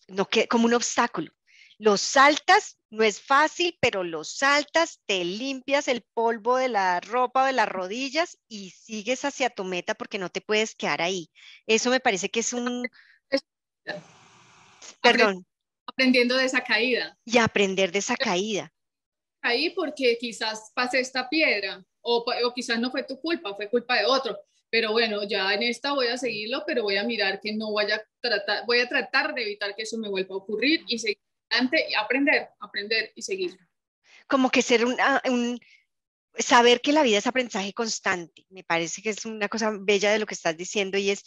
no, 0.07 0.27
que, 0.27 0.47
como 0.47 0.65
un 0.65 0.73
obstáculo. 0.73 1.31
Los 1.77 2.01
saltas, 2.01 2.77
no 2.89 3.03
es 3.03 3.21
fácil, 3.21 3.77
pero 3.81 4.03
los 4.03 4.35
saltas, 4.35 4.99
te 5.05 5.23
limpias 5.23 5.87
el 5.87 6.03
polvo 6.13 6.57
de 6.57 6.67
la 6.67 6.99
ropa 6.99 7.43
o 7.43 7.45
de 7.45 7.53
las 7.53 7.69
rodillas 7.69 8.37
y 8.47 8.71
sigues 8.71 9.25
hacia 9.25 9.49
tu 9.49 9.63
meta 9.63 9.95
porque 9.95 10.19
no 10.19 10.29
te 10.29 10.41
puedes 10.41 10.75
quedar 10.75 11.01
ahí. 11.01 11.31
Eso 11.65 11.89
me 11.89 11.99
parece 11.99 12.29
que 12.29 12.41
es 12.41 12.53
un... 12.53 12.87
Perdón. 15.01 15.45
Aprendiendo 15.87 16.35
de 16.37 16.45
esa 16.45 16.63
caída. 16.63 17.17
Y 17.25 17.37
aprender 17.37 17.91
de 17.91 17.99
esa 17.99 18.15
caída. 18.15 18.71
Ahí 19.41 19.71
porque 19.71 20.17
quizás 20.19 20.71
pasé 20.75 20.99
esta 20.99 21.27
piedra 21.29 21.83
o, 22.01 22.23
o 22.45 22.53
quizás 22.53 22.79
no 22.79 22.91
fue 22.91 23.03
tu 23.03 23.19
culpa, 23.19 23.55
fue 23.55 23.69
culpa 23.69 23.97
de 23.97 24.05
otro 24.05 24.39
pero 24.71 24.93
bueno, 24.93 25.23
ya 25.23 25.53
en 25.53 25.63
esta 25.63 25.91
voy 25.91 26.07
a 26.07 26.17
seguirlo, 26.17 26.63
pero 26.65 26.83
voy 26.83 26.95
a 26.95 27.03
mirar 27.03 27.41
que 27.41 27.53
no 27.53 27.73
vaya 27.73 27.95
a 27.95 28.03
tratar, 28.21 28.65
voy 28.65 28.79
a 28.79 28.87
tratar 28.87 29.35
de 29.35 29.43
evitar 29.43 29.75
que 29.75 29.83
eso 29.83 29.97
me 29.97 30.07
vuelva 30.07 30.33
a 30.33 30.37
ocurrir 30.37 30.85
y 30.87 30.97
seguir 30.97 31.19
adelante 31.49 31.85
y 31.89 31.93
aprender, 31.93 32.47
aprender 32.57 33.11
y 33.13 33.21
seguir. 33.21 33.59
Como 34.27 34.49
que 34.49 34.61
ser 34.61 34.85
un, 34.85 35.59
saber 36.37 36.79
que 36.79 36.93
la 36.93 37.03
vida 37.03 37.17
es 37.17 37.27
aprendizaje 37.27 37.73
constante, 37.73 38.45
me 38.49 38.63
parece 38.63 39.01
que 39.01 39.09
es 39.09 39.25
una 39.25 39.49
cosa 39.49 39.73
bella 39.77 40.13
de 40.13 40.19
lo 40.19 40.25
que 40.25 40.35
estás 40.35 40.55
diciendo 40.55 40.97
y 40.97 41.09
es, 41.09 41.25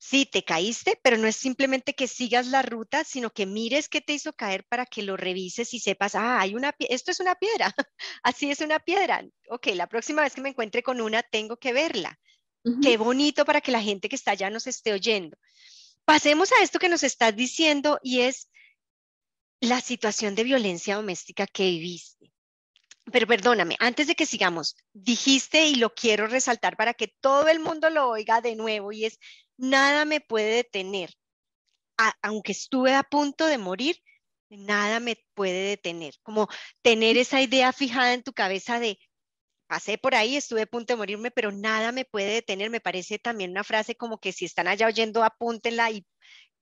sí, 0.00 0.26
te 0.26 0.42
caíste, 0.42 0.98
pero 1.02 1.16
no 1.16 1.28
es 1.28 1.36
simplemente 1.36 1.94
que 1.94 2.08
sigas 2.08 2.48
la 2.48 2.62
ruta, 2.62 3.04
sino 3.04 3.30
que 3.30 3.46
mires 3.46 3.88
qué 3.88 4.00
te 4.00 4.14
hizo 4.14 4.32
caer 4.32 4.64
para 4.64 4.86
que 4.86 5.02
lo 5.02 5.16
revises 5.16 5.72
y 5.74 5.78
sepas, 5.78 6.16
ah, 6.16 6.40
hay 6.40 6.56
una, 6.56 6.74
esto 6.78 7.12
es 7.12 7.20
una 7.20 7.36
piedra, 7.36 7.72
así 8.24 8.50
es 8.50 8.60
una 8.60 8.80
piedra. 8.80 9.24
Ok, 9.50 9.68
la 9.74 9.86
próxima 9.86 10.22
vez 10.22 10.34
que 10.34 10.40
me 10.40 10.48
encuentre 10.48 10.82
con 10.82 11.00
una, 11.00 11.22
tengo 11.22 11.56
que 11.56 11.72
verla 11.72 12.18
Qué 12.82 12.96
bonito 12.98 13.44
para 13.44 13.60
que 13.60 13.72
la 13.72 13.80
gente 13.80 14.08
que 14.08 14.16
está 14.16 14.32
allá 14.32 14.50
nos 14.50 14.66
esté 14.66 14.92
oyendo. 14.92 15.36
Pasemos 16.04 16.52
a 16.52 16.62
esto 16.62 16.78
que 16.78 16.90
nos 16.90 17.02
estás 17.02 17.34
diciendo 17.34 17.98
y 18.02 18.20
es 18.20 18.50
la 19.60 19.80
situación 19.80 20.34
de 20.34 20.44
violencia 20.44 20.96
doméstica 20.96 21.46
que 21.46 21.64
viviste. 21.64 22.32
Pero 23.10 23.26
perdóname, 23.26 23.76
antes 23.78 24.06
de 24.06 24.14
que 24.14 24.26
sigamos, 24.26 24.76
dijiste 24.92 25.66
y 25.66 25.76
lo 25.76 25.94
quiero 25.94 26.26
resaltar 26.26 26.76
para 26.76 26.94
que 26.94 27.08
todo 27.20 27.48
el 27.48 27.60
mundo 27.60 27.88
lo 27.88 28.08
oiga 28.08 28.40
de 28.40 28.54
nuevo 28.56 28.92
y 28.92 29.06
es, 29.06 29.18
nada 29.60 30.04
me 30.04 30.20
puede 30.20 30.56
detener. 30.56 31.10
aunque 32.22 32.52
estuve 32.52 32.94
a 32.94 33.02
punto 33.02 33.46
de 33.46 33.58
morir, 33.58 33.96
nada 34.48 35.00
me 35.00 35.16
puede 35.34 35.68
detener. 35.68 36.14
Como 36.22 36.48
tener 36.82 37.16
esa 37.18 37.42
idea 37.42 37.72
fijada 37.72 38.14
en 38.14 38.22
tu 38.22 38.32
cabeza 38.32 38.80
de, 38.80 38.98
pasé 39.66 39.98
por 39.98 40.14
ahí, 40.14 40.36
estuve 40.36 40.62
a 40.62 40.66
punto 40.66 40.94
de 40.94 40.96
morirme, 40.96 41.30
pero 41.30 41.52
nada 41.52 41.92
me 41.92 42.06
puede 42.06 42.32
detener. 42.34 42.70
Me 42.70 42.80
parece 42.80 43.18
también 43.18 43.50
una 43.50 43.64
frase 43.64 43.96
como 43.96 44.18
que 44.18 44.32
si 44.32 44.46
están 44.46 44.66
allá 44.66 44.86
oyendo, 44.86 45.22
apúntenla 45.22 45.90
y 45.90 46.06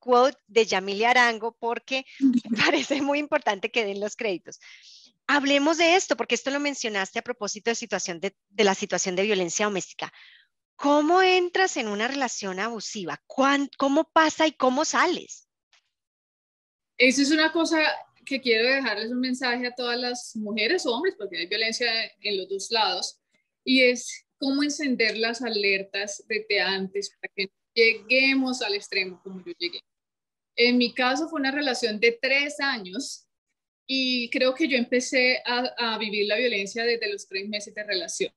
quote 0.00 0.38
de 0.48 0.66
Yamile 0.66 1.06
Arango, 1.06 1.56
porque 1.58 2.04
me 2.20 2.42
parece 2.74 3.00
muy 3.00 3.18
importante 3.20 3.70
que 3.70 3.84
den 3.84 4.00
los 4.00 4.16
créditos. 4.16 4.58
Hablemos 5.28 5.78
de 5.78 5.94
esto, 5.94 6.16
porque 6.16 6.34
esto 6.34 6.50
lo 6.50 6.58
mencionaste 6.58 7.20
a 7.20 7.22
propósito 7.22 7.70
de, 7.70 7.74
situación 7.76 8.18
de, 8.18 8.34
de 8.48 8.64
la 8.64 8.74
situación 8.74 9.14
de 9.14 9.22
violencia 9.22 9.66
doméstica. 9.66 10.12
¿Cómo 10.78 11.22
entras 11.22 11.76
en 11.76 11.88
una 11.88 12.06
relación 12.06 12.60
abusiva? 12.60 13.20
¿Cómo 13.26 14.04
pasa 14.12 14.46
y 14.46 14.52
cómo 14.52 14.84
sales? 14.84 15.48
Eso 16.96 17.20
es 17.20 17.32
una 17.32 17.50
cosa 17.50 17.78
que 18.24 18.40
quiero 18.40 18.68
dejarles 18.68 19.10
un 19.10 19.18
mensaje 19.18 19.66
a 19.66 19.74
todas 19.74 19.98
las 19.98 20.36
mujeres 20.36 20.86
o 20.86 20.94
hombres, 20.94 21.16
porque 21.18 21.38
hay 21.38 21.46
violencia 21.46 21.90
en 22.20 22.38
los 22.38 22.48
dos 22.48 22.70
lados, 22.70 23.20
y 23.64 23.82
es 23.82 24.24
cómo 24.36 24.62
encender 24.62 25.18
las 25.18 25.42
alertas 25.42 26.24
desde 26.28 26.60
antes 26.60 27.10
para 27.20 27.32
que 27.34 27.50
lleguemos 27.74 28.62
al 28.62 28.74
extremo 28.74 29.20
como 29.24 29.44
yo 29.44 29.52
llegué. 29.58 29.80
En 30.54 30.78
mi 30.78 30.94
caso 30.94 31.28
fue 31.28 31.40
una 31.40 31.50
relación 31.50 31.98
de 31.98 32.16
tres 32.22 32.60
años 32.60 33.26
y 33.84 34.30
creo 34.30 34.54
que 34.54 34.68
yo 34.68 34.76
empecé 34.76 35.42
a, 35.44 35.72
a 35.76 35.98
vivir 35.98 36.28
la 36.28 36.36
violencia 36.36 36.84
desde 36.84 37.10
los 37.12 37.26
tres 37.26 37.48
meses 37.48 37.74
de 37.74 37.82
relación 37.82 38.32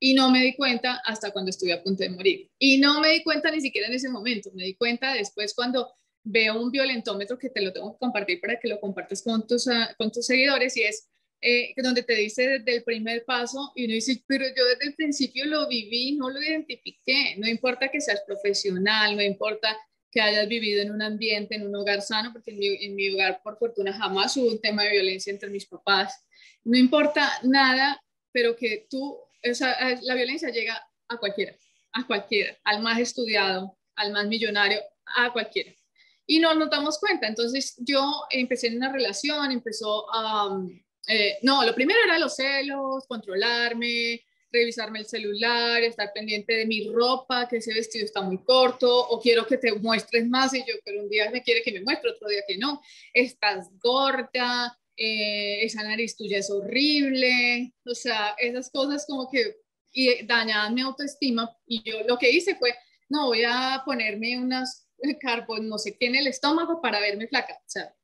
y 0.00 0.14
no 0.14 0.30
me 0.30 0.42
di 0.42 0.54
cuenta 0.54 1.00
hasta 1.04 1.30
cuando 1.30 1.50
estuve 1.50 1.72
a 1.72 1.82
punto 1.82 2.02
de 2.02 2.10
morir. 2.10 2.50
Y 2.58 2.78
no 2.78 3.00
me 3.00 3.10
di 3.10 3.22
cuenta 3.22 3.50
ni 3.50 3.60
siquiera 3.60 3.88
en 3.88 3.94
ese 3.94 4.08
momento, 4.08 4.50
me 4.54 4.64
di 4.64 4.74
cuenta 4.74 5.12
después 5.12 5.54
cuando 5.54 5.92
veo 6.24 6.60
un 6.60 6.70
violentómetro 6.70 7.38
que 7.38 7.50
te 7.50 7.60
lo 7.60 7.72
tengo 7.72 7.92
que 7.92 7.98
compartir 7.98 8.40
para 8.40 8.58
que 8.58 8.68
lo 8.68 8.80
compartas 8.80 9.22
con 9.22 9.46
tus, 9.46 9.66
ah, 9.68 9.94
con 9.96 10.12
tus 10.12 10.26
seguidores 10.26 10.76
y 10.76 10.82
es 10.82 11.08
eh, 11.40 11.72
donde 11.76 12.02
te 12.02 12.14
dice 12.14 12.48
desde 12.48 12.76
el 12.76 12.82
primer 12.82 13.24
paso 13.24 13.72
y 13.76 13.84
uno 13.84 13.94
dice, 13.94 14.22
pero 14.26 14.44
yo 14.44 14.64
desde 14.66 14.88
el 14.88 14.94
principio 14.94 15.46
lo 15.46 15.68
viví, 15.68 16.16
no 16.16 16.30
lo 16.30 16.40
identifiqué, 16.42 17.36
no 17.38 17.46
importa 17.46 17.88
que 17.88 18.00
seas 18.00 18.22
profesional, 18.26 19.16
no 19.16 19.22
importa 19.22 19.76
que 20.10 20.20
hayas 20.20 20.48
vivido 20.48 20.82
en 20.82 20.90
un 20.90 21.00
ambiente, 21.00 21.54
en 21.54 21.66
un 21.66 21.76
hogar 21.76 22.02
sano, 22.02 22.32
porque 22.32 22.50
en 22.50 22.58
mi, 22.58 22.66
en 22.66 22.94
mi 22.96 23.10
hogar 23.10 23.40
por 23.42 23.56
fortuna 23.56 23.92
jamás 23.92 24.36
hubo 24.36 24.48
un 24.48 24.60
tema 24.60 24.82
de 24.82 24.90
violencia 24.90 25.32
entre 25.32 25.50
mis 25.50 25.66
papás, 25.66 26.26
no 26.64 26.76
importa 26.76 27.30
nada, 27.44 28.02
pero 28.32 28.56
que 28.56 28.86
tú, 28.90 29.16
o 29.44 29.54
sea, 29.54 29.76
la 30.02 30.14
violencia 30.14 30.50
llega 30.50 30.82
a 31.08 31.16
cualquiera, 31.16 31.54
a 31.92 32.06
cualquiera, 32.06 32.56
al 32.64 32.82
más 32.82 32.98
estudiado, 32.98 33.78
al 33.96 34.12
más 34.12 34.26
millonario, 34.26 34.80
a 35.16 35.32
cualquiera 35.32 35.72
y 36.28 36.38
no 36.38 36.54
nos 36.54 36.70
damos 36.70 36.98
cuenta. 36.98 37.26
Entonces 37.26 37.74
yo 37.78 38.22
empecé 38.30 38.68
en 38.68 38.76
una 38.76 38.92
relación, 38.92 39.50
empezó 39.50 40.06
a... 40.14 40.62
Eh, 41.08 41.38
no, 41.42 41.64
lo 41.64 41.74
primero 41.74 41.98
era 42.04 42.18
los 42.18 42.36
celos, 42.36 43.06
controlarme, 43.08 44.22
revisarme 44.52 44.98
el 44.98 45.06
celular, 45.06 45.82
estar 45.82 46.12
pendiente 46.12 46.52
de 46.52 46.66
mi 46.66 46.86
ropa, 46.90 47.48
que 47.48 47.56
ese 47.56 47.72
vestido 47.72 48.04
está 48.04 48.20
muy 48.20 48.44
corto, 48.44 49.08
o 49.08 49.18
quiero 49.18 49.46
que 49.46 49.56
te 49.56 49.72
muestres 49.72 50.28
más, 50.28 50.52
y 50.52 50.58
yo, 50.60 50.74
pero 50.84 51.02
un 51.02 51.08
día 51.08 51.30
me 51.30 51.42
quiere 51.42 51.62
que 51.62 51.72
me 51.72 51.80
muestre, 51.80 52.10
otro 52.10 52.28
día 52.28 52.42
que 52.46 52.58
no, 52.58 52.82
estás 53.14 53.70
gorda, 53.78 54.78
eh, 54.98 55.64
esa 55.64 55.82
nariz 55.82 56.16
tuya 56.16 56.38
es 56.38 56.50
horrible, 56.50 57.72
o 57.86 57.94
sea, 57.94 58.34
esas 58.38 58.70
cosas 58.70 59.06
como 59.06 59.30
que 59.30 59.56
y 59.92 60.26
dañaban 60.26 60.74
mi 60.74 60.82
autoestima, 60.82 61.50
y 61.66 61.82
yo 61.88 62.02
lo 62.06 62.18
que 62.18 62.30
hice 62.30 62.56
fue, 62.56 62.74
no, 63.08 63.28
voy 63.28 63.42
a 63.44 63.82
ponerme 63.86 64.38
unas 64.38 64.88
carbo, 65.20 65.58
no 65.58 65.78
sé 65.78 65.96
qué 65.96 66.06
en 66.06 66.16
el 66.16 66.26
estómago 66.26 66.80
para 66.82 67.00
verme 67.00 67.28
flaca. 67.28 67.54
O 67.54 67.68
sea, 67.68 67.94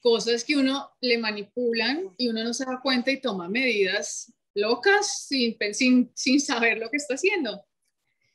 cosas 0.00 0.44
que 0.44 0.56
uno 0.56 0.90
le 1.00 1.18
manipulan 1.18 2.14
y 2.16 2.28
uno 2.28 2.44
no 2.44 2.54
se 2.54 2.64
da 2.64 2.80
cuenta 2.82 3.10
y 3.10 3.20
toma 3.20 3.48
medidas 3.48 4.32
locas 4.54 5.26
sin, 5.26 5.56
sin, 5.72 6.10
sin 6.14 6.40
saber 6.40 6.78
lo 6.78 6.90
que 6.90 6.98
está 6.98 7.14
haciendo. 7.14 7.64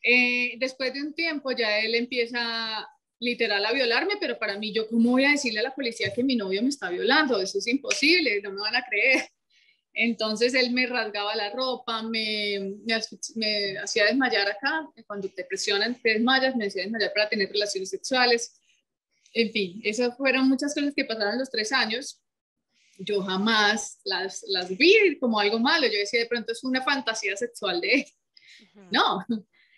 Eh, 0.01 0.55
después 0.59 0.93
de 0.93 1.01
un 1.01 1.13
tiempo 1.13 1.51
ya 1.51 1.79
él 1.79 1.95
empieza 1.95 2.87
literal 3.19 3.65
a 3.65 3.71
violarme, 3.71 4.15
pero 4.19 4.37
para 4.37 4.57
mí 4.57 4.73
yo 4.73 4.87
cómo 4.87 5.11
voy 5.11 5.25
a 5.25 5.31
decirle 5.31 5.59
a 5.59 5.63
la 5.63 5.75
policía 5.75 6.13
que 6.13 6.23
mi 6.23 6.35
novio 6.35 6.61
me 6.61 6.69
está 6.69 6.89
violando, 6.89 7.39
eso 7.39 7.57
es 7.59 7.67
imposible, 7.67 8.41
no 8.41 8.51
me 8.51 8.61
van 8.61 8.75
a 8.75 8.85
creer. 8.85 9.29
Entonces 9.93 10.53
él 10.53 10.71
me 10.71 10.85
rasgaba 10.87 11.35
la 11.35 11.51
ropa, 11.51 12.03
me, 12.03 12.75
me, 12.85 13.77
hacía 13.77 14.05
desmayar 14.05 14.49
acá, 14.49 14.89
cuando 15.07 15.29
te 15.29 15.45
presionan 15.45 15.95
te 15.95 16.09
desmayas, 16.09 16.55
me 16.55 16.67
hacía 16.67 16.83
desmayar 16.83 17.13
para 17.13 17.29
tener 17.29 17.49
relaciones 17.49 17.89
sexuales. 17.89 18.59
En 19.33 19.51
fin, 19.51 19.81
esas 19.85 20.15
fueron 20.17 20.49
muchas 20.49 20.73
cosas 20.73 20.93
que 20.93 21.05
pasaron 21.05 21.39
los 21.39 21.49
tres 21.49 21.71
años. 21.71 22.21
Yo 22.97 23.21
jamás 23.21 23.99
las, 24.03 24.43
las 24.47 24.69
vi 24.77 25.17
como 25.17 25.39
algo 25.39 25.59
malo, 25.59 25.87
yo 25.87 25.97
decía 25.97 26.19
de 26.19 26.27
pronto 26.27 26.51
es 26.51 26.63
una 26.65 26.81
fantasía 26.81 27.35
sexual 27.37 27.79
de 27.79 27.93
él. 27.93 28.05
No. 28.91 29.25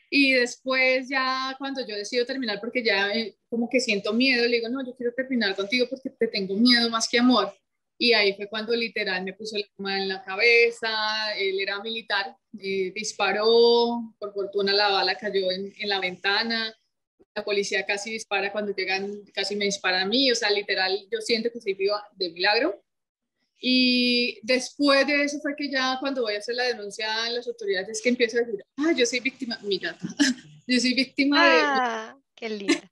Y 0.09 0.33
después 0.33 1.07
ya 1.09 1.55
cuando 1.57 1.85
yo 1.85 1.95
decido 1.95 2.25
terminar, 2.25 2.59
porque 2.59 2.83
ya 2.83 3.11
eh, 3.11 3.35
como 3.49 3.69
que 3.69 3.79
siento 3.79 4.13
miedo, 4.13 4.43
le 4.43 4.57
digo, 4.57 4.69
no, 4.69 4.85
yo 4.85 4.95
quiero 4.95 5.13
terminar 5.13 5.55
contigo 5.55 5.87
porque 5.89 6.09
te 6.09 6.27
tengo 6.27 6.55
miedo 6.55 6.89
más 6.89 7.07
que 7.09 7.19
amor 7.19 7.53
y 7.97 8.13
ahí 8.13 8.33
fue 8.35 8.47
cuando 8.47 8.75
literal 8.75 9.23
me 9.23 9.33
puso 9.33 9.57
la 9.57 9.65
mano 9.77 10.03
en 10.03 10.09
la 10.09 10.23
cabeza, 10.23 11.35
él 11.35 11.59
era 11.59 11.81
militar, 11.81 12.35
eh, 12.59 12.91
disparó, 12.93 14.13
por 14.19 14.33
fortuna 14.33 14.73
la 14.73 14.89
bala 14.89 15.15
cayó 15.15 15.51
en, 15.51 15.73
la 15.89 15.99
ventana, 15.99 16.75
la 17.35 17.43
policía 17.43 17.85
casi 17.85 18.11
dispara 18.11 18.51
cuando 18.51 18.75
llegan, 18.75 19.23
casi 19.33 19.55
me 19.55 19.65
dispara 19.65 20.01
a 20.01 20.05
mí, 20.05 20.31
o 20.31 20.35
sea, 20.35 20.51
literal 20.51 21.07
yo 21.11 21.21
siento 21.21 21.49
que 21.51 21.59
soy 21.59 21.73
viva 21.73 22.03
de 22.15 22.29
milagro. 22.29 22.83
Y 23.59 24.39
después 24.43 25.07
de 25.07 25.23
eso 25.23 25.39
fue 25.39 25.55
que 25.55 25.69
ya 25.69 25.97
cuando 25.99 26.21
voy 26.21 26.35
a 26.35 26.39
hacer 26.39 26.55
la 26.55 26.63
denuncia 26.63 27.23
a 27.23 27.29
las 27.29 27.47
autoridades 27.47 28.01
que 28.01 28.09
empiezo 28.09 28.37
a 28.37 28.41
decir, 28.41 28.63
ah, 28.77 28.91
yo 28.95 29.05
soy 29.05 29.19
víctima, 29.19 29.59
mira, 29.63 29.97
yo 30.67 30.79
soy 30.79 30.93
víctima 30.93 31.37
ah, 31.39 32.15
de... 32.15 32.21
qué 32.35 32.49
linda 32.49 32.91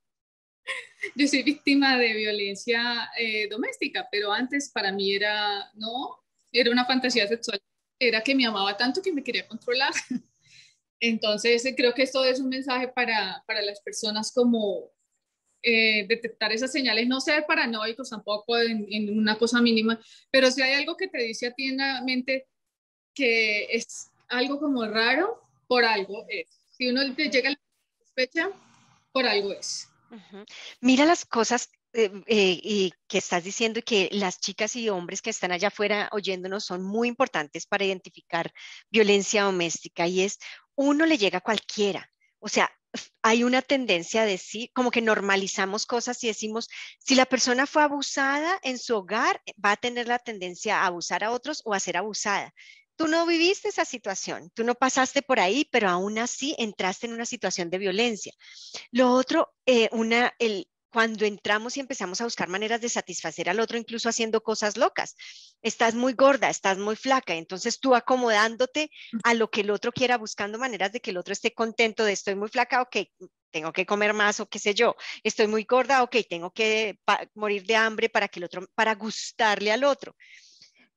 yo 1.15 1.27
soy 1.27 1.43
víctima 1.43 1.97
de 1.97 2.13
violencia 2.13 3.09
eh, 3.17 3.47
doméstica, 3.47 4.07
pero 4.11 4.31
antes 4.31 4.71
para 4.71 4.91
mí 4.91 5.13
era, 5.13 5.71
no, 5.75 6.17
era 6.51 6.71
una 6.71 6.85
fantasía 6.85 7.27
sexual 7.27 7.61
era 7.99 8.21
que 8.21 8.35
me 8.35 8.45
amaba 8.45 8.75
tanto 8.75 9.01
que 9.01 9.13
me 9.13 9.23
quería 9.23 9.47
controlar. 9.47 9.93
Entonces, 10.99 11.63
creo 11.75 11.93
que 11.93 12.03
esto 12.03 12.23
es 12.23 12.39
un 12.39 12.49
mensaje 12.49 12.87
para, 12.87 13.43
para 13.47 13.61
las 13.61 13.81
personas 13.81 14.31
como 14.31 14.91
eh, 15.61 16.05
detectar 16.07 16.51
esas 16.51 16.71
señales, 16.71 17.07
no 17.07 17.19
ser 17.19 17.45
paranoicos 17.45 18.09
tampoco 18.09 18.57
en, 18.57 19.17
una 19.17 19.37
cosa 19.37 19.61
mínima, 19.61 19.99
pero 20.31 20.51
si 20.51 20.61
hay 20.61 20.73
algo 20.73 20.95
que 20.95 21.07
te 21.07 21.19
dice 21.19 21.47
a 21.47 21.53
ti 21.53 21.67
en 21.67 21.77
la 21.77 22.01
mente 22.01 22.47
que 23.13 23.65
es 23.71 24.11
algo 24.27 24.59
como 24.59 24.85
raro, 24.85 25.41
por 25.67 25.85
algo 25.85 26.25
es. 26.29 26.47
Si 26.77 26.87
uno 26.87 27.01
te 27.15 27.29
llega 27.29 27.49
a 27.49 27.51
la 27.53 27.59
sospecha, 27.99 28.49
por 29.11 29.25
algo 29.25 29.53
es. 29.53 29.87
Mira 30.81 31.05
las 31.05 31.25
cosas 31.25 31.69
eh, 31.97 32.11
eh, 32.27 32.59
y 32.61 32.93
que 33.07 33.19
estás 33.19 33.43
diciendo 33.43 33.81
que 33.81 34.09
las 34.11 34.41
chicas 34.41 34.75
y 34.75 34.89
hombres 34.89 35.21
que 35.21 35.29
están 35.29 35.53
allá 35.53 35.69
afuera 35.69 36.09
oyéndonos 36.11 36.65
son 36.65 36.83
muy 36.83 37.07
importantes 37.07 37.65
para 37.65 37.85
identificar 37.85 38.51
violencia 38.89 39.43
doméstica 39.43 40.05
y 40.05 40.21
es 40.21 40.37
uno 40.75 41.05
le 41.05 41.17
llega 41.17 41.37
a 41.37 41.41
cualquiera. 41.41 42.11
O 42.39 42.49
sea, 42.49 42.69
hay 43.21 43.43
una 43.43 43.61
tendencia 43.61 44.25
de 44.25 44.37
sí, 44.37 44.71
como 44.73 44.91
que 44.91 45.01
normalizamos 45.01 45.85
cosas 45.85 46.23
y 46.23 46.27
decimos, 46.27 46.69
si 46.99 47.15
la 47.15 47.25
persona 47.25 47.65
fue 47.65 47.83
abusada 47.83 48.59
en 48.63 48.77
su 48.77 48.95
hogar, 48.95 49.41
va 49.63 49.71
a 49.71 49.77
tener 49.77 50.07
la 50.07 50.19
tendencia 50.19 50.81
a 50.81 50.87
abusar 50.87 51.23
a 51.23 51.31
otros 51.31 51.61
o 51.65 51.73
a 51.73 51.79
ser 51.79 51.97
abusada. 51.97 52.53
Tú 52.95 53.07
no 53.07 53.25
viviste 53.25 53.67
esa 53.69 53.83
situación, 53.83 54.51
tú 54.53 54.63
no 54.63 54.73
pasaste 54.73 55.21
por 55.21 55.39
ahí, 55.39 55.67
pero 55.69 55.89
aún 55.89 56.17
así 56.17 56.55
entraste 56.57 57.07
en 57.07 57.13
una 57.13 57.25
situación 57.25 57.69
de 57.69 57.77
violencia. 57.77 58.33
Lo 58.91 59.11
otro, 59.11 59.53
eh, 59.65 59.89
una, 59.91 60.33
el, 60.39 60.69
cuando 60.95 61.25
entramos 61.25 61.75
y 61.75 61.81
empezamos 61.81 62.21
a 62.21 62.23
buscar 62.23 62.47
maneras 62.47 62.79
de 62.79 62.87
satisfacer 62.87 63.49
al 63.49 63.59
otro, 63.59 63.77
incluso 63.77 64.07
haciendo 64.07 64.41
cosas 64.41 64.77
locas. 64.77 65.17
Estás 65.61 65.93
muy 65.93 66.13
gorda, 66.13 66.49
estás 66.49 66.77
muy 66.77 66.95
flaca, 66.95 67.33
entonces 67.33 67.81
tú 67.81 67.95
acomodándote 67.95 68.89
a 69.25 69.33
lo 69.33 69.49
que 69.49 69.59
el 69.59 69.71
otro 69.71 69.91
quiera, 69.91 70.17
buscando 70.17 70.57
maneras 70.57 70.93
de 70.93 71.01
que 71.01 71.11
el 71.11 71.17
otro 71.17 71.33
esté 71.33 71.53
contento 71.53 72.05
de 72.05 72.13
estoy 72.13 72.35
muy 72.35 72.47
flaca, 72.47 72.81
ok, 72.81 72.95
tengo 73.51 73.73
que 73.73 73.85
comer 73.85 74.13
más 74.13 74.39
o 74.39 74.45
qué 74.45 74.57
sé 74.57 74.73
yo, 74.73 74.95
estoy 75.21 75.47
muy 75.47 75.65
gorda, 75.65 76.01
ok, 76.01 76.15
tengo 76.29 76.51
que 76.51 76.97
morir 77.33 77.65
de 77.65 77.75
hambre 77.75 78.07
para 78.07 78.29
que 78.29 78.39
el 78.39 78.45
otro, 78.45 78.65
para 78.73 78.95
gustarle 78.95 79.73
al 79.73 79.83
otro. 79.83 80.15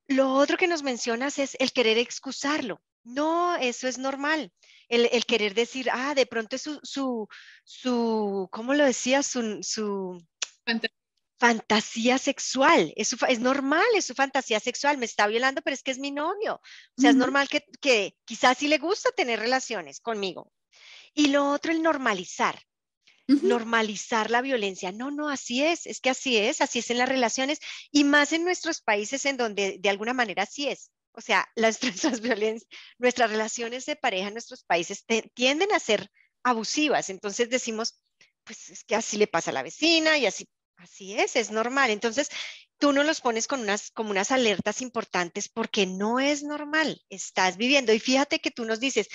Lo 0.07 0.33
otro 0.33 0.55
que 0.55 0.67
nos 0.67 0.81
mencionas 0.81 1.39
es 1.39 1.57
el 1.59 1.73
querer 1.73 1.97
excusarlo. 1.97 2.81
No, 3.03 3.55
eso 3.55 3.87
es 3.87 3.97
normal 3.97 4.51
el, 4.89 5.25
querer 5.25 5.53
decir, 5.53 5.89
ah, 5.91 6.15
de 6.15 6.25
pronto 6.25 6.55
es 6.55 6.63
su, 6.63 6.79
su, 6.83 7.27
su 7.63 8.49
¿cómo 8.51 8.73
lo 8.73 8.83
decía? 8.83 9.23
Su, 9.23 9.59
su 9.61 10.21
fantasía 11.39 12.17
sexual, 12.17 12.91
es, 12.97 13.15
es, 13.27 13.39
normal, 13.39 13.85
es 13.95 14.05
su 14.05 14.13
fantasía 14.13 14.59
sexual, 14.59 14.97
me 14.97 15.05
está 15.05 15.27
violando, 15.27 15.61
pero 15.61 15.73
es 15.73 15.83
que 15.83 15.91
es 15.91 15.99
mi 15.99 16.11
novio. 16.11 16.59
O 16.97 17.01
sea, 17.01 17.11
es 17.11 17.15
normal 17.15 17.47
que, 17.47 17.63
que 17.79 18.15
quizás 18.25 18.57
sí 18.57 18.67
le 18.67 18.77
gusta 18.77 19.11
tener 19.11 19.39
relaciones 19.39 20.01
conmigo. 20.01 20.51
Y 21.13 21.27
lo 21.27 21.49
otro, 21.51 21.71
el 21.71 21.81
normalizar. 21.81 22.59
Normalizar 23.27 24.31
la 24.31 24.41
violencia. 24.41 24.91
No, 24.91 25.11
no, 25.11 25.29
así 25.29 25.63
es, 25.63 25.85
es 25.85 26.01
que 26.01 26.09
así 26.09 26.35
es, 26.35 26.61
así 26.61 26.79
es 26.79 26.89
en 26.89 26.97
las 26.97 27.07
relaciones 27.07 27.59
y 27.91 28.03
más 28.03 28.33
en 28.33 28.43
nuestros 28.43 28.81
países 28.81 29.23
en 29.25 29.37
donde 29.37 29.77
de 29.79 29.89
alguna 29.89 30.13
manera 30.13 30.43
así 30.43 30.67
es. 30.67 30.89
O 31.19 31.21
sea, 31.21 31.45
las, 31.55 31.83
nuestras, 31.83 32.21
nuestras 32.97 33.29
relaciones 33.29 33.85
de 33.85 33.97
pareja 33.97 34.29
en 34.29 34.33
nuestros 34.33 34.63
países 34.63 35.05
tienden 35.33 35.71
a 35.73 35.79
ser 35.79 36.09
abusivas. 36.43 37.09
Entonces 37.09 37.49
decimos, 37.49 38.01
pues 38.45 38.69
es 38.69 38.83
que 38.85 38.95
así 38.95 39.17
le 39.17 39.27
pasa 39.27 39.51
a 39.51 39.53
la 39.53 39.63
vecina 39.63 40.17
y 40.17 40.25
así, 40.25 40.47
así 40.77 41.19
es, 41.19 41.35
es 41.35 41.51
normal. 41.51 41.91
Entonces 41.91 42.29
tú 42.77 42.93
no 42.93 43.03
los 43.03 43.19
pones 43.19 43.47
con 43.47 43.59
unas, 43.59 43.91
como 43.91 44.11
unas 44.11 44.31
alertas 44.31 44.81
importantes 44.81 45.49
porque 45.49 45.85
no 45.85 46.21
es 46.21 46.41
normal, 46.41 47.01
estás 47.09 47.57
viviendo. 47.57 47.91
Y 47.91 47.99
fíjate 47.99 48.39
que 48.39 48.51
tú 48.51 48.63
nos 48.63 48.79
dices, 48.79 49.09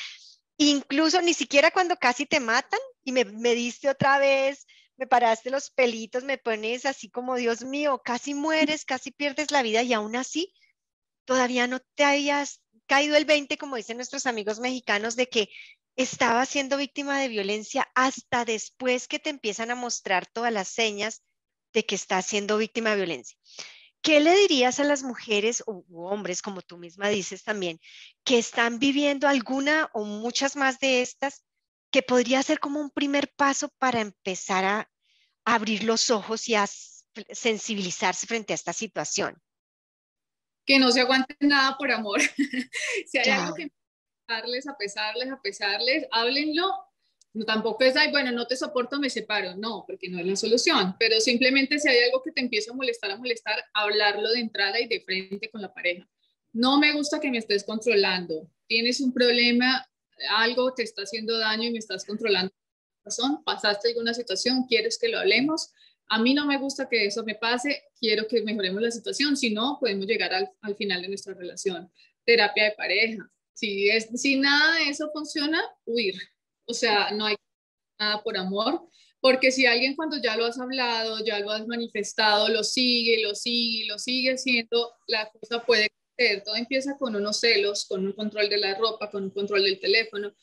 incluso 0.59 1.23
ni 1.23 1.33
siquiera 1.33 1.71
cuando 1.71 1.97
casi 1.97 2.27
te 2.27 2.39
matan 2.39 2.81
y 3.03 3.13
me, 3.13 3.25
me 3.25 3.55
diste 3.55 3.89
otra 3.89 4.19
vez, 4.19 4.67
me 4.99 5.07
paraste 5.07 5.51
los 5.51 5.71
pelitos, 5.71 6.23
me 6.23 6.37
pones 6.37 6.85
así 6.85 7.09
como, 7.09 7.37
Dios 7.37 7.65
mío, 7.65 8.03
casi 8.05 8.35
mueres, 8.35 8.85
casi 8.85 9.11
pierdes 9.11 9.51
la 9.51 9.63
vida 9.63 9.83
y 9.83 9.95
aún 9.95 10.17
así 10.17 10.53
todavía 11.25 11.67
no 11.67 11.81
te 11.95 12.05
hayas 12.05 12.63
caído 12.87 13.17
el 13.17 13.25
20, 13.25 13.57
como 13.59 13.77
dicen 13.77 13.97
nuestros 13.97 14.27
amigos 14.27 14.61
mexicanos, 14.61 15.17
de 15.17 15.29
que 15.29 15.49
estaba 15.97 16.45
siendo 16.47 16.77
víctima 16.77 17.21
de 17.21 17.29
violencia 17.29 17.89
hasta 17.95 18.45
después 18.45 19.07
que 19.09 19.19
te 19.19 19.31
empiezan 19.31 19.71
a 19.71 19.77
mostrar 19.77 20.27
todas 20.27 20.53
las 20.53 20.69
señas 20.69 21.23
de 21.73 21.85
que 21.87 21.95
estás 21.95 22.27
siendo 22.27 22.59
víctima 22.59 22.91
de 22.91 22.97
violencia. 22.97 23.39
¿Qué 24.03 24.21
le 24.21 24.37
dirías 24.37 24.81
a 24.81 24.85
las 24.85 25.03
mujeres 25.03 25.63
o 25.67 25.85
hombres, 25.95 26.43
como 26.43 26.61
tú 26.61 26.77
misma 26.77 27.09
dices 27.09 27.43
también, 27.43 27.81
que 28.23 28.39
están 28.39 28.79
viviendo 28.79 29.29
alguna 29.29 29.89
o 29.95 30.05
muchas 30.05 30.57
más 30.57 30.79
de 30.79 31.01
estas, 31.01 31.43
que 31.91 32.03
podría 32.03 32.43
ser 32.43 32.61
como 32.61 32.81
un 32.81 32.91
primer 32.91 33.33
paso 33.35 33.71
para 33.79 34.01
empezar 34.01 34.65
a 34.65 34.91
abrir 35.45 35.85
los 35.85 36.11
ojos 36.11 36.49
y 36.49 36.55
a 36.55 36.67
sensibilizarse 37.33 38.27
frente 38.27 38.53
a 38.53 38.57
esta 38.57 38.75
situación? 38.75 39.41
Que 40.65 40.79
no 40.79 40.91
se 40.91 41.01
aguanten 41.01 41.37
nada 41.41 41.77
por 41.79 41.91
amor. 41.91 42.21
si 43.07 43.19
hay 43.19 43.31
algo 43.31 43.55
que 43.55 43.71
darles, 44.29 44.67
a 44.67 44.77
pesarles, 44.77 45.31
a 45.31 45.41
pesarles, 45.41 46.07
háblenlo. 46.11 46.73
No, 47.35 47.45
tampoco 47.45 47.83
es, 47.83 47.97
ay, 47.97 48.13
bueno, 48.13 48.31
no 48.31 48.47
te 48.47 48.57
soporto, 48.57 49.01
me 49.01 49.11
separo. 49.11 49.57
No, 49.57 49.85
porque 49.87 50.09
no 50.09 50.21
es 50.21 50.27
la 50.27 50.37
solución. 50.37 50.95
Pero 50.99 51.21
simplemente 51.21 51.79
si 51.79 51.89
hay 51.89 52.05
algo 52.05 52.23
que 52.23 52.31
te 52.31 52.41
empieza 52.41 52.73
a 52.73 52.77
molestar, 52.77 53.11
a 53.11 53.17
molestar, 53.17 53.63
hablarlo 53.73 54.31
de 54.31 54.41
entrada 54.41 54.81
y 54.81 54.87
de 54.87 55.01
frente 55.01 55.51
con 55.51 55.61
la 55.61 55.75
pareja. 55.75 56.09
No 56.53 56.79
me 56.79 56.93
gusta 56.93 57.21
que 57.21 57.31
me 57.31 57.39
estés 57.39 57.65
controlando. 57.65 58.49
Tienes 58.69 59.01
un 59.01 59.13
problema, 59.13 59.85
algo 60.31 60.73
te 60.75 60.85
está 60.85 61.03
haciendo 61.03 61.37
daño 61.37 61.65
y 61.65 61.73
me 61.73 61.79
estás 61.79 62.05
controlando. 62.05 62.53
Pasaste 63.45 63.89
alguna 63.89 64.15
situación, 64.15 64.65
quieres 64.67 64.99
que 64.99 65.09
lo 65.09 65.19
hablemos 65.19 65.73
a 66.09 66.19
mí 66.21 66.35
no 66.35 66.47
me 66.47 66.59
gusta 66.59 66.89
que 66.89 67.07
eso 67.07 67.25
me 67.25 67.35
pase, 67.35 67.85
quiero 67.99 68.27
que 68.29 68.43
mejoremos 68.43 68.83
la 68.83 68.91
situación, 68.91 69.37
si 69.37 69.51
no, 69.51 69.79
podemos 69.81 70.07
llegar 70.07 70.33
al, 70.35 70.77
final 70.77 71.03
de 71.03 71.09
nuestra 71.09 71.35
relación. 71.35 71.91
Terapia 72.25 72.65
de 72.65 72.73
pareja. 72.73 73.31
Si, 73.53 73.89
es, 73.89 74.09
si 74.15 74.37
nada 74.37 74.77
de 74.77 74.91
eso 74.91 75.11
funciona, 75.13 75.63
huir. 75.85 76.15
O 76.67 76.75
sea, 76.75 77.11
no 77.13 77.27
hay 77.27 77.37
nada 77.99 78.23
por 78.23 78.37
amor, 78.37 78.89
porque 79.21 79.51
si 79.51 79.67
alguien 79.67 79.97
cuando 79.97 80.21
ya 80.23 80.37
lo 80.37 80.45
has 80.45 80.59
hablado, 80.59 81.25
ya 81.25 81.39
lo 81.41 81.51
has 81.51 81.67
manifestado, 81.67 82.49
lo 82.49 82.63
sigue, 82.63 83.23
lo 83.23 83.35
sigue, 83.35 83.87
lo 83.87 83.99
sigue 83.99 84.33
haciendo, 84.33 84.93
la 85.07 85.31
cosa 85.31 85.65
puede 85.65 85.89
crecer. 86.17 86.43
Todo 86.45 86.57
empieza 86.57 86.97
con 86.99 87.17
unos 87.17 87.41
celos, 87.41 87.87
con 87.87 88.07
un 88.07 88.13
control 88.13 88.49
de 88.49 88.59
la 88.59 88.75
ropa, 88.75 89.11
con 89.11 89.25
un 89.25 89.31
control 89.31 89.65
del 89.65 89.81
teléfono, 89.81 90.35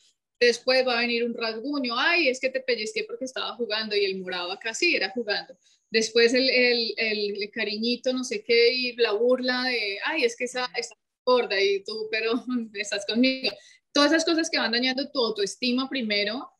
Después 0.42 0.84
va 0.84 0.98
a 0.98 1.02
venir 1.02 1.22
un 1.22 1.34
rasguño, 1.34 1.96
ay, 1.96 2.26
es 2.26 2.40
que 2.40 2.50
te 2.50 2.58
pellizqué 2.58 3.04
porque 3.04 3.26
estaba 3.26 3.54
jugando 3.54 3.94
y 3.94 4.04
el 4.04 4.18
morado 4.18 4.50
acá 4.50 4.74
sí 4.74 4.96
era 4.96 5.08
jugando. 5.10 5.56
Después 5.88 6.34
el, 6.34 6.50
el, 6.50 6.94
el, 6.96 7.50
cariñito, 7.52 8.12
no 8.12 8.24
sé 8.24 8.42
qué, 8.42 8.74
y 8.74 8.96
la 8.96 9.12
burla 9.12 9.62
de, 9.62 9.98
ay, 10.04 10.24
es 10.24 10.34
que 10.36 10.44
esa 10.44 10.68
está 10.76 10.96
gorda 11.24 11.60
y 11.60 11.84
tú, 11.84 12.08
pero 12.10 12.32
estás 12.74 13.06
conmigo. 13.06 13.52
Todas 13.92 14.10
esas 14.10 14.24
cosas 14.24 14.50
que 14.50 14.58
van 14.58 14.72
dañando 14.72 15.08
tu 15.12 15.24
autoestima 15.24 15.88
primero 15.88 16.50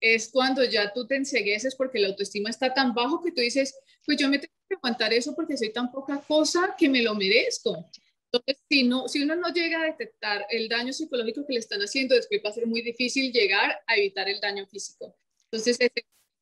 es 0.00 0.30
cuando 0.30 0.62
ya 0.62 0.92
tú 0.92 1.04
te 1.04 1.16
ensegueces 1.16 1.74
porque 1.74 1.98
la 1.98 2.08
autoestima 2.08 2.50
está 2.50 2.72
tan 2.72 2.94
bajo 2.94 3.20
que 3.20 3.32
tú 3.32 3.40
dices, 3.40 3.74
pues 4.06 4.16
yo 4.16 4.28
me 4.28 4.38
tengo 4.38 4.54
que 4.68 4.76
aguantar 4.76 5.12
eso 5.12 5.34
porque 5.34 5.56
soy 5.56 5.72
tan 5.72 5.90
poca 5.90 6.22
cosa 6.28 6.76
que 6.78 6.88
me 6.88 7.02
lo 7.02 7.16
merezco. 7.16 7.90
Entonces, 8.34 8.64
si, 8.68 8.82
no, 8.82 9.06
si 9.06 9.22
uno 9.22 9.36
no 9.36 9.52
llega 9.52 9.80
a 9.80 9.86
detectar 9.86 10.44
el 10.50 10.68
daño 10.68 10.92
psicológico 10.92 11.46
que 11.46 11.52
le 11.52 11.60
están 11.60 11.80
haciendo, 11.80 12.16
después 12.16 12.40
va 12.44 12.50
a 12.50 12.52
ser 12.52 12.66
muy 12.66 12.82
difícil 12.82 13.32
llegar 13.32 13.80
a 13.86 13.96
evitar 13.96 14.28
el 14.28 14.40
daño 14.40 14.66
físico. 14.66 15.16
Entonces, 15.44 15.76
si 15.76 15.88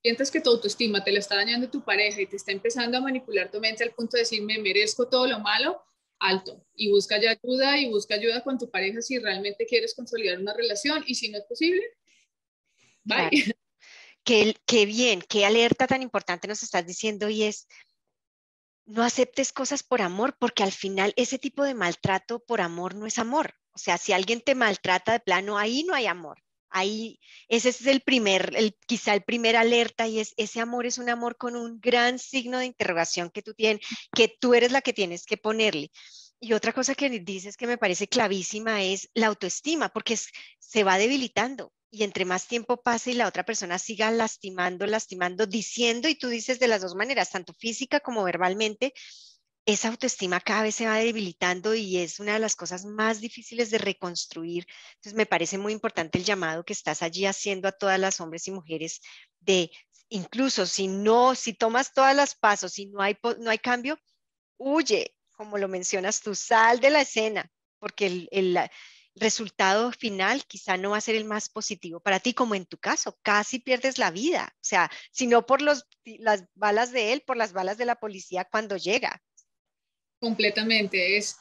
sientes 0.03 0.31
que 0.31 0.41
tu 0.41 0.51
autoestima 0.51 1.05
te 1.05 1.13
lo 1.13 1.19
está 1.19 1.37
dañando 1.37 1.69
tu 1.69 1.85
pareja 1.85 2.23
y 2.23 2.27
te 2.27 2.37
está 2.37 2.51
empezando 2.51 2.97
a 2.97 3.03
manipular 3.03 3.51
tu 3.51 3.61
mente 3.61 3.85
al 3.85 3.93
punto 3.93 4.17
de 4.17 4.23
decir, 4.23 4.43
me 4.43 4.59
merezco 4.59 5.07
todo 5.07 5.27
lo 5.27 5.41
malo, 5.41 5.83
alto. 6.19 6.65
Y 6.75 6.91
busca 6.91 7.21
ya 7.21 7.33
ayuda 7.33 7.79
y 7.79 7.91
busca 7.91 8.15
ayuda 8.15 8.43
con 8.43 8.57
tu 8.57 8.71
pareja 8.71 9.03
si 9.03 9.19
realmente 9.19 9.67
quieres 9.67 9.95
consolidar 9.95 10.39
una 10.39 10.55
relación 10.55 11.05
y 11.07 11.15
si 11.15 11.29
no 11.29 11.39
es 11.39 11.45
posible, 11.45 11.83
bye. 13.05 13.55
Qué 14.25 14.87
bien, 14.87 15.21
qué 15.29 15.45
alerta 15.45 15.87
tan 15.87 16.01
importante 16.01 16.49
nos 16.49 16.63
estás 16.63 16.87
diciendo 16.87 17.29
y 17.29 17.43
es 17.43 17.67
no 18.87 19.03
aceptes 19.03 19.53
cosas 19.53 19.83
por 19.83 20.03
amor, 20.03 20.37
porque 20.39 20.63
al 20.63 20.73
final 20.73 21.13
ese 21.17 21.39
tipo 21.39 21.65
de 21.65 21.75
maltrato 21.75 22.41
por 22.41 22.61
amor 22.61 22.95
no 22.95 23.07
es 23.07 23.19
amor. 23.19 23.55
O 23.73 23.79
sea, 23.79 23.99
si 23.99 24.13
alguien 24.13 24.41
te 24.41 24.55
maltrata 24.55 25.13
de 25.13 25.21
plano, 25.21 25.59
ahí 25.59 25.85
no 25.85 25.95
hay 25.95 26.07
amor. 26.07 26.43
Ahí, 26.75 27.21
ese 27.49 27.69
es 27.69 27.87
el 27.87 28.01
primer, 28.01 28.55
el, 28.57 28.75
quizá 28.87 29.13
el 29.15 29.23
primer 29.23 29.57
alerta 29.57 30.09
y 30.09 30.21
es, 30.21 30.33
ese 30.39 30.59
amor 30.59 30.87
es 30.87 30.97
un 30.97 31.11
amor 31.11 31.37
con 31.37 31.55
un 31.55 31.79
gran 31.81 32.19
signo 32.19 32.59
de 32.59 32.67
interrogación 32.67 33.31
que 33.31 33.43
tú 33.43 33.53
tienes, 33.53 33.87
que 34.15 34.29
tú 34.41 34.55
eres 34.55 34.73
la 34.73 34.81
que 34.81 34.95
tienes 34.95 35.27
que 35.27 35.37
ponerle. 35.37 35.91
Y 36.45 36.55
otra 36.55 36.73
cosa 36.73 36.97
que 36.97 37.09
dices 37.09 37.57
que 37.57 37.69
me 37.69 37.79
parece 37.79 38.09
clavísima 38.09 38.83
es 38.83 39.09
la 39.15 39.29
autoestima, 39.29 39.91
porque 39.91 40.19
se 40.59 40.83
va 40.83 40.99
debilitando 40.99 41.73
y 41.89 42.03
entre 42.03 42.25
más 42.25 42.49
tiempo 42.49 42.83
pase 42.83 43.13
y 43.13 43.15
la 43.15 43.29
otra 43.29 43.45
persona 43.45 43.79
siga 43.79 44.11
lastimando, 44.11 44.85
lastimando, 44.87 45.47
diciendo, 45.47 46.09
y 46.09 46.17
tú 46.17 46.27
dices 46.27 46.59
de 46.59 46.67
las 46.67 46.83
dos 46.83 46.97
maneras, 46.97 47.31
tanto 47.31 47.55
física 47.55 48.01
como 48.01 48.25
verbalmente, 48.25 48.93
esa 49.67 49.87
autoestima 49.87 50.41
cada 50.41 50.65
vez 50.65 50.75
se 50.75 50.87
va 50.87 50.97
debilitando 50.97 51.77
y 51.77 51.99
es 51.99 52.19
una 52.19 52.33
de 52.33 52.41
las 52.41 52.57
cosas 52.57 52.85
más 52.85 53.21
difíciles 53.21 53.71
de 53.71 53.79
reconstruir. 53.79 54.67
Entonces, 54.95 55.15
me 55.15 55.27
parece 55.27 55.59
muy 55.59 55.73
importante 55.73 56.19
el 56.19 56.25
llamado 56.25 56.65
que 56.65 56.73
estás 56.73 57.03
allí 57.03 57.25
haciendo 57.25 57.69
a 57.69 57.73
todas 57.73 58.01
las 58.01 58.21
hombres 58.21 58.49
y 58.49 58.51
mujeres 58.51 59.01
de, 59.39 59.71
incluso 60.09 60.67
si 60.67 60.89
no, 60.89 61.37
si 61.37 61.53
tomas 61.55 61.93
todas 61.93 62.17
las 62.17 62.35
pasos, 62.35 62.81
y 62.81 62.87
no 62.87 63.01
hay, 63.01 63.17
no 63.39 63.49
hay 63.49 63.59
cambio, 63.59 63.97
huye, 64.59 65.15
como 65.45 65.59
lo 65.59 65.69
mencionas 65.69 66.21
tú, 66.21 66.35
sal 66.35 66.81
de 66.81 66.91
la 66.91 67.03
escena, 67.03 67.51
porque 67.79 68.07
el, 68.07 68.29
el 68.31 68.59
resultado 69.15 69.93
final 69.93 70.45
quizá 70.47 70.77
no 70.77 70.91
va 70.91 70.99
a 70.99 71.03
ser 71.03 71.15
el 71.17 71.25
más 71.25 71.49
positivo 71.49 72.01
para 72.01 72.21
ti, 72.21 72.35
como 72.35 72.55
en 72.55 72.67
tu 72.67 72.79
caso, 72.79 73.19
casi 73.23 73.59
pierdes 73.59 73.99
la 73.99 74.11
vida, 74.11 74.55
o 74.55 74.65
sea, 74.65 74.91
si 75.11 75.27
no 75.27 75.47
por 75.47 75.63
los, 75.63 75.87
las 76.05 76.45
balas 76.55 76.93
de 76.93 77.13
él, 77.13 77.23
por 77.23 77.37
las 77.37 77.53
balas 77.53 77.77
de 77.79 77.87
la 77.87 77.97
policía 77.97 78.47
cuando 78.51 78.77
llega 78.77 79.23
completamente. 80.23 81.17
Es, 81.17 81.37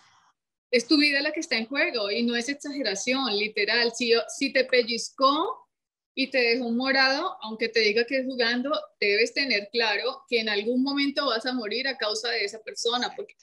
es 0.71 0.87
tu 0.87 0.97
vida 0.97 1.21
la 1.21 1.31
que 1.31 1.39
está 1.39 1.55
en 1.55 1.67
juego 1.67 2.09
y 2.09 2.23
no 2.23 2.35
es 2.35 2.49
exageración, 2.49 3.37
literal. 3.37 3.93
Si, 3.95 4.11
si 4.35 4.51
te 4.51 4.65
pellizcó 4.65 5.69
y 6.15 6.31
te 6.31 6.39
dejó 6.39 6.71
morado, 6.71 7.37
aunque 7.41 7.69
te 7.69 7.81
diga 7.81 8.05
que 8.05 8.17
es 8.17 8.25
jugando, 8.25 8.71
debes 8.99 9.33
tener 9.33 9.69
claro 9.71 10.23
que 10.27 10.39
en 10.39 10.49
algún 10.49 10.81
momento 10.81 11.27
vas 11.27 11.45
a 11.45 11.53
morir 11.53 11.87
a 11.87 11.97
causa 11.97 12.29
de 12.29 12.43
esa 12.43 12.59
persona, 12.63 13.13
porque 13.15 13.35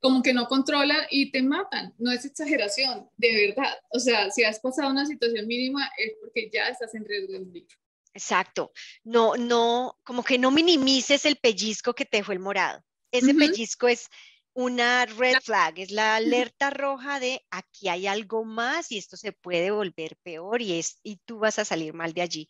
como 0.00 0.22
que 0.22 0.32
no 0.32 0.48
controlan 0.48 1.02
y 1.10 1.30
te 1.30 1.42
matan. 1.42 1.94
No 1.98 2.10
es 2.10 2.24
exageración, 2.24 3.08
de 3.16 3.48
verdad. 3.48 3.74
O 3.90 3.98
sea, 3.98 4.30
si 4.30 4.42
has 4.42 4.58
pasado 4.60 4.90
una 4.90 5.06
situación 5.06 5.46
mínima 5.46 5.90
es 5.98 6.14
porque 6.20 6.50
ya 6.52 6.68
estás 6.68 6.94
en 6.94 7.04
riesgo 7.04 7.34
de 7.34 7.40
morir. 7.40 7.66
Exacto. 8.14 8.72
No, 9.04 9.36
no, 9.36 9.98
como 10.02 10.24
que 10.24 10.38
no 10.38 10.50
minimices 10.50 11.24
el 11.26 11.36
pellizco 11.36 11.94
que 11.94 12.04
te 12.04 12.18
dejó 12.18 12.32
el 12.32 12.40
morado. 12.40 12.82
Ese 13.12 13.34
pellizco 13.34 13.88
es 13.88 14.08
una 14.52 15.06
red 15.06 15.36
flag, 15.42 15.78
es 15.78 15.90
la 15.90 16.16
alerta 16.16 16.70
roja 16.70 17.20
de 17.20 17.44
aquí 17.50 17.88
hay 17.88 18.06
algo 18.06 18.44
más 18.44 18.90
y 18.90 18.98
esto 18.98 19.16
se 19.16 19.32
puede 19.32 19.70
volver 19.70 20.16
peor 20.22 20.60
y, 20.60 20.78
es, 20.78 20.98
y 21.02 21.16
tú 21.24 21.38
vas 21.38 21.58
a 21.58 21.64
salir 21.64 21.92
mal 21.92 22.12
de 22.12 22.22
allí. 22.22 22.48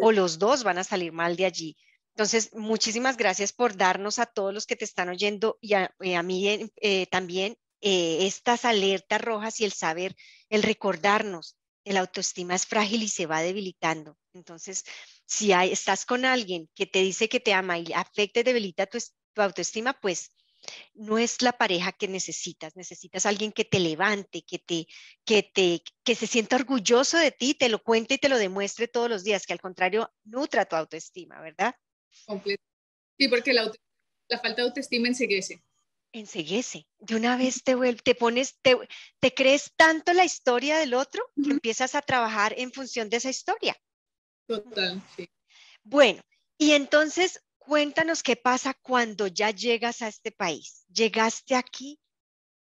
O 0.00 0.12
los 0.12 0.38
dos 0.38 0.62
van 0.62 0.78
a 0.78 0.84
salir 0.84 1.12
mal 1.12 1.36
de 1.36 1.46
allí. 1.46 1.76
Entonces, 2.20 2.52
muchísimas 2.52 3.16
gracias 3.16 3.54
por 3.54 3.78
darnos 3.78 4.18
a 4.18 4.26
todos 4.26 4.52
los 4.52 4.66
que 4.66 4.76
te 4.76 4.84
están 4.84 5.08
oyendo 5.08 5.56
y 5.62 5.72
a, 5.72 6.22
mí 6.22 6.70
eh, 6.76 7.06
también 7.06 7.56
eh, 7.80 8.26
estas 8.26 8.66
alertas 8.66 9.22
rojas 9.22 9.58
y 9.58 9.64
el 9.64 9.72
saber, 9.72 10.14
el 10.50 10.62
recordarnos, 10.62 11.56
el 11.82 11.96
autoestima 11.96 12.54
es 12.54 12.66
frágil 12.66 13.02
y 13.04 13.08
se 13.08 13.24
va 13.24 13.40
debilitando. 13.40 14.18
Entonces, 14.34 14.84
si 15.24 15.54
hay, 15.54 15.72
estás 15.72 16.04
con 16.04 16.26
alguien 16.26 16.68
que 16.74 16.84
te 16.84 17.00
dice 17.00 17.30
que 17.30 17.40
te 17.40 17.54
ama 17.54 17.78
y 17.78 17.90
afecta 17.94 18.40
y 18.40 18.42
debilita 18.42 18.84
tu, 18.84 18.98
autoestima, 19.36 19.94
pues 19.94 20.30
no 20.92 21.16
es 21.16 21.40
la 21.40 21.52
pareja 21.52 21.92
que 21.92 22.06
necesitas, 22.06 22.76
necesitas 22.76 23.24
alguien 23.24 23.50
que 23.50 23.64
te 23.64 23.80
levante, 23.80 24.42
que 24.42 24.58
que 25.24 26.14
se 26.14 26.26
sienta 26.26 26.56
orgulloso 26.56 27.16
de 27.16 27.32
ti, 27.32 27.54
te 27.54 27.70
lo 27.70 27.82
cuente 27.82 28.14
y 28.16 28.18
te 28.18 28.28
lo 28.28 28.36
demuestre 28.36 28.88
todos 28.88 29.08
los 29.08 29.24
días, 29.24 29.46
que 29.46 29.54
al 29.54 29.60
contrario 29.62 30.12
nutra 30.24 30.66
tu 30.66 30.76
autoestima, 30.76 31.40
¿verdad? 31.40 31.74
Sí, 33.18 33.28
porque 33.28 33.52
la, 33.52 33.70
la 34.28 34.38
falta 34.38 34.62
de 34.62 34.68
autoestima 34.68 35.08
enseguece. 35.08 35.62
Enseguece. 36.12 36.86
De 36.98 37.16
una 37.16 37.36
vez 37.36 37.62
te, 37.62 37.76
te 38.02 38.14
pones, 38.14 38.58
te, 38.62 38.76
te 39.20 39.34
crees 39.34 39.72
tanto 39.76 40.12
la 40.12 40.24
historia 40.24 40.78
del 40.78 40.94
otro 40.94 41.22
que 41.42 41.50
empiezas 41.50 41.94
a 41.94 42.02
trabajar 42.02 42.54
en 42.56 42.72
función 42.72 43.08
de 43.10 43.18
esa 43.18 43.30
historia. 43.30 43.76
Total, 44.46 45.00
sí. 45.16 45.28
Bueno, 45.84 46.20
y 46.58 46.72
entonces 46.72 47.40
Cuéntanos 47.70 48.24
qué 48.24 48.34
pasa 48.34 48.74
cuando 48.82 49.28
ya 49.28 49.52
llegas 49.52 50.02
a 50.02 50.08
este 50.08 50.32
país. 50.32 50.84
Llegaste 50.88 51.54
aquí 51.54 52.00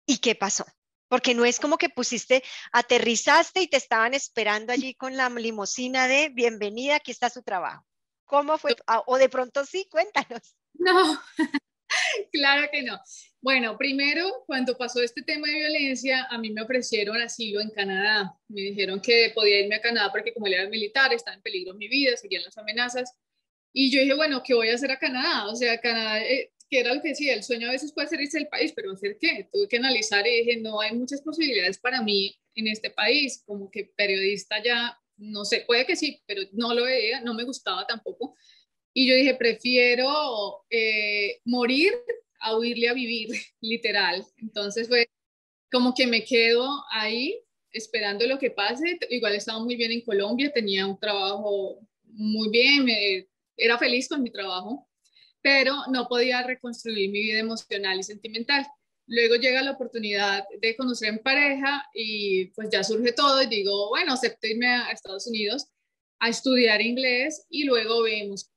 y 0.06 0.18
qué 0.18 0.36
pasó. 0.36 0.66
Porque 1.08 1.34
no 1.34 1.46
es 1.46 1.62
como 1.62 1.78
que 1.78 1.88
pusiste, 1.88 2.44
aterrizaste 2.74 3.62
y 3.62 3.68
te 3.68 3.78
estaban 3.78 4.14
esperando 4.14 4.74
allí 4.74 4.96
con 4.96 5.16
la 5.16 5.30
limusina 5.30 6.10
de 6.10 6.28
bienvenida, 6.28 6.98
aquí 6.98 7.12
está 7.12 7.30
su 7.30 7.42
trabajo. 7.42 7.86
¿Cómo 8.28 8.58
fue? 8.58 8.76
Ah, 8.86 9.02
o 9.08 9.18
de 9.18 9.30
pronto 9.30 9.66
sí, 9.66 9.88
cuéntanos. 9.90 10.56
No, 10.74 11.20
claro 12.32 12.68
que 12.72 12.84
no. 12.84 13.00
Bueno, 13.42 13.78
primero, 13.78 14.44
cuando 14.46 14.78
pasó 14.78 15.02
este 15.02 15.22
tema 15.22 15.48
de 15.48 15.54
violencia, 15.54 16.28
a 16.30 16.38
mí 16.38 16.52
me 16.52 16.62
ofrecieron 16.62 17.22
asilo 17.22 17.62
en 17.62 17.70
Canadá. 17.70 18.38
Me 18.50 18.62
dijeron 18.62 19.00
que 19.00 19.32
podía 19.34 19.62
irme 19.62 19.76
a 19.76 19.82
Canadá 19.82 20.12
porque 20.12 20.34
como 20.34 20.48
él 20.48 20.56
era 20.56 20.70
militar, 20.70 21.14
estaba 21.14 21.36
en 21.36 21.42
peligro 21.42 21.74
mi 21.74 21.88
vida, 21.88 22.18
seguían 22.18 22.44
las 22.44 22.58
amenazas. 22.58 23.14
Y 23.74 23.92
yo 23.92 24.02
dije, 24.02 24.14
bueno, 24.14 24.44
¿qué 24.44 24.54
voy 24.54 24.70
a 24.70 24.76
hacer 24.76 24.92
a 24.92 25.00
Canadá? 25.00 25.48
O 25.48 25.56
sea, 25.56 25.80
Canadá, 25.80 26.22
eh, 26.22 26.52
que 26.70 26.80
era 26.80 26.94
lo 26.94 27.02
que 27.02 27.10
decía, 27.10 27.34
el 27.34 27.44
sueño 27.44 27.70
a 27.70 27.72
veces 27.72 27.94
puede 27.94 28.10
ser 28.10 28.20
irse 28.20 28.40
del 28.40 28.50
país, 28.50 28.74
pero 28.76 28.92
¿hacer 28.92 29.18
qué? 29.20 29.48
Tuve 29.54 29.70
que 29.70 29.78
analizar 29.78 30.28
y 30.28 30.44
dije, 30.44 30.58
no 30.58 30.82
hay 30.82 30.94
muchas 30.94 31.22
posibilidades 31.22 31.78
para 31.78 32.02
mí 32.02 32.38
en 32.56 32.68
este 32.68 32.90
país, 32.90 33.44
como 33.46 33.72
que 33.72 33.86
periodista 33.96 34.62
ya, 34.62 35.00
no 35.18 35.46
sé, 35.46 35.64
puede 35.66 35.86
que 35.86 35.96
sí, 35.96 36.22
pero 36.26 36.42
no 36.54 36.74
lo 36.74 36.84
veía, 36.84 37.22
no 37.22 37.34
me 37.34 37.44
gustaba 37.44 37.86
tampoco. 37.86 38.36
Y 38.94 39.08
yo 39.08 39.16
dije, 39.16 39.36
prefiero 39.36 40.66
eh, 40.70 41.40
morir 41.46 41.94
a 42.40 42.58
huirle 42.58 42.90
a 42.90 42.94
vivir, 42.94 43.30
literal. 43.62 44.26
Entonces 44.38 44.88
fue 44.88 45.10
como 45.72 45.94
que 45.94 46.08
me 46.08 46.24
quedo 46.24 46.84
ahí 46.92 47.40
esperando 47.72 48.26
lo 48.26 48.40
que 48.40 48.52
pase. 48.52 48.98
Igual 49.10 49.36
estaba 49.36 49.60
muy 49.60 49.76
bien 49.76 49.92
en 49.92 50.02
Colombia, 50.02 50.52
tenía 50.54 50.88
un 50.88 51.00
trabajo 51.00 51.80
muy 52.04 52.50
bien, 52.50 52.88
era 53.56 53.78
feliz 53.78 54.08
con 54.08 54.24
mi 54.24 54.32
trabajo, 54.32 54.88
pero 55.42 55.76
no 55.92 56.08
podía 56.08 56.44
reconstruir 56.44 57.12
mi 57.12 57.22
vida 57.22 57.40
emocional 57.40 58.00
y 58.00 58.04
sentimental. 58.04 58.66
Luego 59.08 59.36
llega 59.36 59.62
la 59.62 59.72
oportunidad 59.72 60.46
de 60.62 60.76
conocer 60.76 61.10
en 61.10 61.20
pareja 61.20 61.90
y 61.94 62.46
pues 62.48 62.70
ya 62.70 62.84
surge 62.84 63.14
todo 63.14 63.42
y 63.42 63.48
digo, 63.48 63.90
bueno, 63.90 64.14
acepto 64.14 64.48
irme 64.48 64.68
a 64.68 64.92
Estados 64.92 65.28
Unidos 65.28 65.68
a 66.20 66.30
estudiar 66.30 66.82
inglés 66.82 67.46
y 67.50 67.64
luego 67.64 68.04
vemos, 68.04 68.52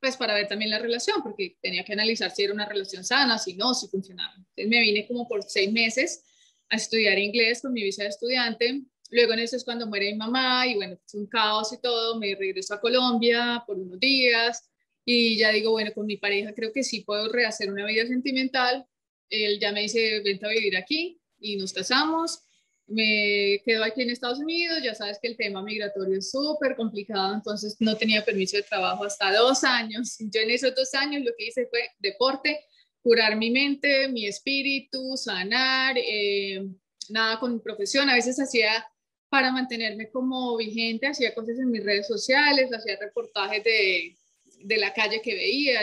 pues 0.00 0.16
para 0.16 0.34
ver 0.34 0.48
también 0.48 0.70
la 0.70 0.78
relación, 0.78 1.22
porque 1.22 1.56
tenía 1.60 1.84
que 1.84 1.92
analizar 1.92 2.30
si 2.30 2.44
era 2.44 2.52
una 2.52 2.66
relación 2.66 3.04
sana, 3.04 3.38
si 3.38 3.54
no, 3.54 3.74
si 3.74 3.88
funcionaba. 3.88 4.34
Entonces 4.36 4.68
me 4.68 4.80
vine 4.80 5.06
como 5.06 5.28
por 5.28 5.42
seis 5.44 5.70
meses 5.72 6.24
a 6.70 6.76
estudiar 6.76 7.18
inglés 7.18 7.62
con 7.62 7.72
mi 7.72 7.82
visa 7.82 8.02
de 8.02 8.08
estudiante 8.08 8.84
Luego 9.10 9.32
en 9.32 9.38
eso 9.40 9.56
es 9.56 9.64
cuando 9.64 9.86
muere 9.86 10.12
mi 10.12 10.18
mamá 10.18 10.66
y 10.66 10.74
bueno, 10.74 10.98
es 11.04 11.14
un 11.14 11.26
caos 11.26 11.72
y 11.72 11.80
todo, 11.80 12.18
me 12.18 12.34
regreso 12.34 12.74
a 12.74 12.80
Colombia 12.80 13.62
por 13.66 13.78
unos 13.78 13.98
días 13.98 14.68
y 15.04 15.38
ya 15.38 15.50
digo, 15.50 15.70
bueno, 15.70 15.92
con 15.94 16.04
mi 16.06 16.18
pareja 16.18 16.52
creo 16.54 16.72
que 16.72 16.82
sí 16.82 17.00
puedo 17.00 17.32
rehacer 17.32 17.72
una 17.72 17.86
vida 17.86 18.06
sentimental. 18.06 18.86
Él 19.30 19.58
ya 19.60 19.72
me 19.72 19.82
dice, 19.82 20.20
vente 20.20 20.46
a 20.46 20.50
vivir 20.50 20.76
aquí 20.76 21.20
y 21.40 21.56
nos 21.56 21.72
casamos. 21.72 22.40
Me 22.86 23.60
quedo 23.66 23.84
aquí 23.84 24.02
en 24.02 24.10
Estados 24.10 24.38
Unidos, 24.38 24.80
ya 24.82 24.94
sabes 24.94 25.18
que 25.20 25.28
el 25.28 25.36
tema 25.36 25.62
migratorio 25.62 26.18
es 26.18 26.30
súper 26.30 26.74
complicado, 26.74 27.34
entonces 27.34 27.76
no 27.80 27.96
tenía 27.96 28.24
permiso 28.24 28.56
de 28.56 28.62
trabajo 28.62 29.04
hasta 29.04 29.36
dos 29.36 29.62
años. 29.62 30.16
Yo 30.32 30.40
en 30.40 30.50
esos 30.50 30.74
dos 30.74 30.94
años 30.94 31.22
lo 31.22 31.32
que 31.36 31.46
hice 31.46 31.66
fue 31.66 31.80
deporte, 31.98 32.58
curar 33.02 33.36
mi 33.36 33.50
mente, 33.50 34.08
mi 34.08 34.26
espíritu, 34.26 35.16
sanar, 35.16 35.96
eh, 35.98 36.66
nada 37.10 37.38
con 37.38 37.54
mi 37.54 37.60
profesión. 37.60 38.08
A 38.08 38.14
veces 38.14 38.40
hacía 38.40 38.86
para 39.28 39.52
mantenerme 39.52 40.10
como 40.10 40.56
vigente, 40.56 41.06
hacía 41.06 41.34
cosas 41.34 41.58
en 41.58 41.70
mis 41.70 41.84
redes 41.84 42.06
sociales, 42.06 42.72
hacía 42.72 42.96
reportajes 42.98 43.62
de, 43.62 44.16
de 44.60 44.76
la 44.78 44.92
calle 44.92 45.20
que 45.20 45.34
veía, 45.34 45.80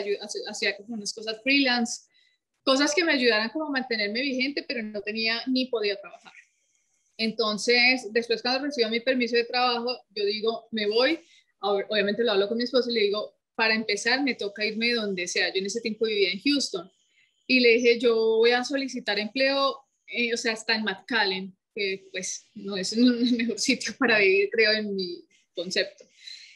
hacía 0.48 0.76
unas 0.88 1.14
cosas 1.14 1.42
freelance, 1.44 2.08
cosas 2.66 2.94
que 2.94 3.06
me 3.06 3.14
ayudaran 3.14 3.50
como 3.50 3.66
a 3.66 3.70
mantenerme 3.70 4.22
vigente, 4.22 4.66
pero 4.68 4.84
no 4.84 5.02
tenía 5.02 5.42
ni 5.46 5.68
podía 5.68 6.00
trabajar. 6.02 6.34
Entonces, 7.18 8.12
después 8.12 8.42
cuando 8.42 8.66
recibo 8.66 8.90
mi 8.90 9.00
permiso 9.00 9.38
de 9.38 9.46
trabajo, 9.46 9.96
yo 10.10 10.26
digo, 10.26 10.68
me 10.72 10.88
voy, 10.88 11.20
obviamente 11.60 12.24
lo 12.24 12.34
hablo 12.34 12.50
con 12.50 12.58
mi 12.58 12.64
esposo 12.66 12.90
y 12.90 12.96
le 12.96 13.02
digo, 13.02 13.38
para 13.54 13.74
empezar 13.74 14.22
me 14.22 14.34
toca 14.34 14.66
irme 14.66 14.94
donde 14.94 15.28
sea. 15.28 15.54
Yo 15.54 15.60
en 15.60 15.68
ese 15.68 15.80
tiempo 15.80 16.06
vivía 16.06 16.32
en 16.32 16.42
Houston 16.42 16.92
y 17.48 17.60
le 17.60 17.76
dije, 17.76 18.00
yo 18.00 18.16
voy 18.16 18.52
a 18.52 18.66
solicitar 18.66 19.20
empleo, 19.20 19.86
eh, 20.08 20.34
o 20.34 20.38
sea, 20.38 20.54
está 20.54 20.76
en 20.76 20.84
McAllen 20.84 21.56
que 21.74 22.08
pues 22.12 22.50
no 22.56 22.76
es 22.78 22.94
el 22.98 23.32
mejor 23.38 23.60
sitio 23.60 23.94
para 24.00 24.18
vivir, 24.18 24.50
creo, 24.52 24.72
en 24.72 24.96
mi 24.96 25.24
concepto. 25.54 26.04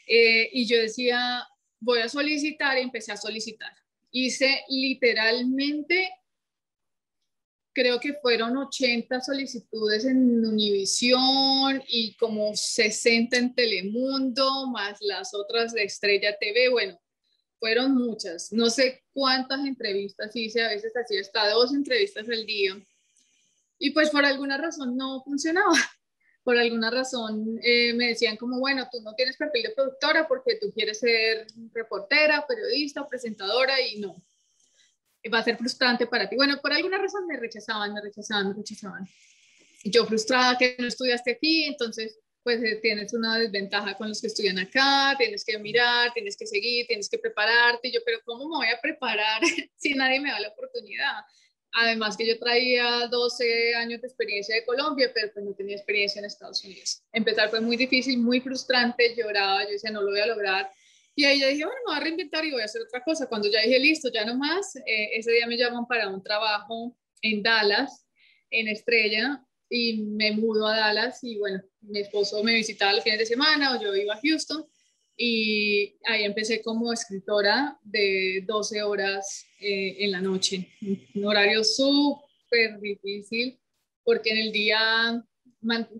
Eh, 0.08 0.50
y 0.52 0.66
yo 0.66 0.78
decía, 0.78 1.46
voy 1.78 2.00
a 2.00 2.08
solicitar 2.08 2.76
y 2.78 2.82
empecé 2.82 3.12
a 3.12 3.16
solicitar. 3.16 3.72
Hice 4.10 4.64
literalmente, 4.68 6.10
creo 7.72 8.00
que 8.00 8.14
fueron 8.14 8.56
80 8.56 9.20
solicitudes 9.20 10.04
en 10.04 10.44
Univisión 10.44 11.82
y 11.88 12.16
como 12.16 12.54
60 12.54 13.36
en 13.36 13.54
Telemundo, 13.54 14.66
más 14.68 14.98
las 15.00 15.34
otras 15.34 15.72
de 15.72 15.84
Estrella 15.84 16.36
TV. 16.38 16.70
Bueno, 16.70 17.00
fueron 17.58 17.94
muchas. 17.94 18.52
No 18.52 18.70
sé 18.70 19.04
cuántas 19.12 19.60
entrevistas 19.60 20.34
hice, 20.34 20.62
a 20.62 20.68
veces 20.68 20.92
hacía 20.96 21.20
hasta 21.20 21.50
dos 21.50 21.72
entrevistas 21.72 22.28
al 22.28 22.44
día 22.46 22.76
y 23.78 23.90
pues 23.90 24.10
por 24.10 24.24
alguna 24.24 24.58
razón 24.58 24.96
no 24.96 25.22
funcionaba. 25.24 25.74
Por 26.42 26.56
alguna 26.56 26.90
razón 26.90 27.58
eh, 27.62 27.92
me 27.94 28.08
decían 28.08 28.36
como, 28.36 28.58
bueno, 28.58 28.88
tú 28.90 29.00
no 29.02 29.14
tienes 29.14 29.36
perfil 29.36 29.64
de 29.64 29.70
productora 29.70 30.26
porque 30.26 30.56
tú 30.60 30.72
quieres 30.72 30.98
ser 30.98 31.46
reportera, 31.72 32.46
periodista 32.46 33.06
presentadora 33.06 33.80
y 33.80 34.00
no. 34.00 34.22
va 35.32 35.38
a 35.38 35.44
ser 35.44 35.56
frustrante 35.56 36.06
para 36.06 36.28
ti. 36.28 36.36
Bueno, 36.36 36.58
por 36.62 36.72
alguna 36.72 36.98
razón 36.98 37.26
me 37.26 37.36
rechazaban, 37.36 37.92
me 37.92 38.00
rechazaban, 38.00 38.48
me 38.48 38.54
rechazaban. 38.54 39.06
Yo 39.84 40.06
frustrada 40.06 40.56
que 40.58 40.76
no 40.78 40.86
estudiaste 40.86 41.32
aquí, 41.32 41.64
entonces 41.64 42.18
pues 42.42 42.62
eh, 42.62 42.78
tienes 42.80 43.12
una 43.12 43.38
desventaja 43.38 43.94
con 43.96 44.08
los 44.08 44.20
que 44.20 44.28
estudian 44.28 44.58
acá, 44.58 45.14
tienes 45.18 45.44
que 45.44 45.58
mirar, 45.58 46.12
tienes 46.14 46.36
que 46.36 46.46
seguir, 46.46 46.86
tienes 46.86 47.08
que 47.08 47.18
prepararte. 47.18 47.92
yo, 47.92 48.00
pero 48.04 48.18
¿cómo 48.24 48.48
me 48.48 48.66
voy 48.66 48.74
a 48.74 48.80
preparar 48.80 49.42
si 49.76 49.94
nadie 49.94 50.20
me 50.20 50.30
da 50.30 50.40
la 50.40 50.48
oportunidad? 50.48 51.22
Además 51.72 52.16
que 52.16 52.26
yo 52.26 52.38
traía 52.38 53.06
12 53.06 53.74
años 53.76 54.00
de 54.00 54.08
experiencia 54.08 54.54
de 54.54 54.64
Colombia, 54.64 55.10
pero 55.14 55.32
pues 55.32 55.44
no 55.44 55.54
tenía 55.54 55.76
experiencia 55.76 56.18
en 56.18 56.24
Estados 56.24 56.64
Unidos. 56.64 57.02
Empezar 57.12 57.48
fue 57.48 57.60
muy 57.60 57.76
difícil, 57.76 58.18
muy 58.18 58.40
frustrante, 58.40 59.14
lloraba, 59.16 59.64
yo 59.64 59.70
decía, 59.70 59.90
no 59.90 60.02
lo 60.02 60.10
voy 60.10 60.20
a 60.20 60.26
lograr. 60.26 60.70
Y 61.14 61.24
ahí 61.24 61.40
yo 61.40 61.48
dije, 61.48 61.64
bueno, 61.64 61.80
me 61.86 61.92
voy 61.92 62.00
a 62.00 62.04
reinventar 62.04 62.44
y 62.44 62.50
voy 62.50 62.62
a 62.62 62.64
hacer 62.64 62.82
otra 62.82 63.02
cosa. 63.02 63.28
Cuando 63.28 63.48
ya 63.48 63.60
dije, 63.60 63.78
listo, 63.78 64.10
ya 64.12 64.24
no 64.24 64.36
más, 64.36 64.74
eh, 64.76 65.10
ese 65.14 65.30
día 65.32 65.46
me 65.46 65.56
llaman 65.56 65.86
para 65.86 66.08
un 66.08 66.22
trabajo 66.22 66.96
en 67.22 67.42
Dallas, 67.42 68.06
en 68.50 68.68
Estrella, 68.68 69.44
y 69.70 70.02
me 70.02 70.32
mudo 70.32 70.66
a 70.66 70.76
Dallas 70.76 71.22
y 71.22 71.38
bueno, 71.38 71.62
mi 71.82 72.00
esposo 72.00 72.42
me 72.42 72.54
visitaba 72.54 72.92
los 72.92 73.04
fines 73.04 73.20
de 73.20 73.26
semana 73.26 73.72
o 73.72 73.80
yo 73.80 73.94
iba 73.94 74.14
a 74.14 74.20
Houston 74.20 74.66
y 75.22 75.98
ahí 76.06 76.24
empecé 76.24 76.62
como 76.62 76.94
escritora 76.94 77.78
de 77.82 78.42
12 78.46 78.82
horas 78.82 79.44
eh, 79.60 79.96
en 79.98 80.12
la 80.12 80.22
noche, 80.22 80.66
un 81.14 81.26
horario 81.26 81.62
súper 81.62 82.80
difícil 82.80 83.60
porque 84.02 84.30
en 84.30 84.38
el 84.38 84.50
día 84.50 85.22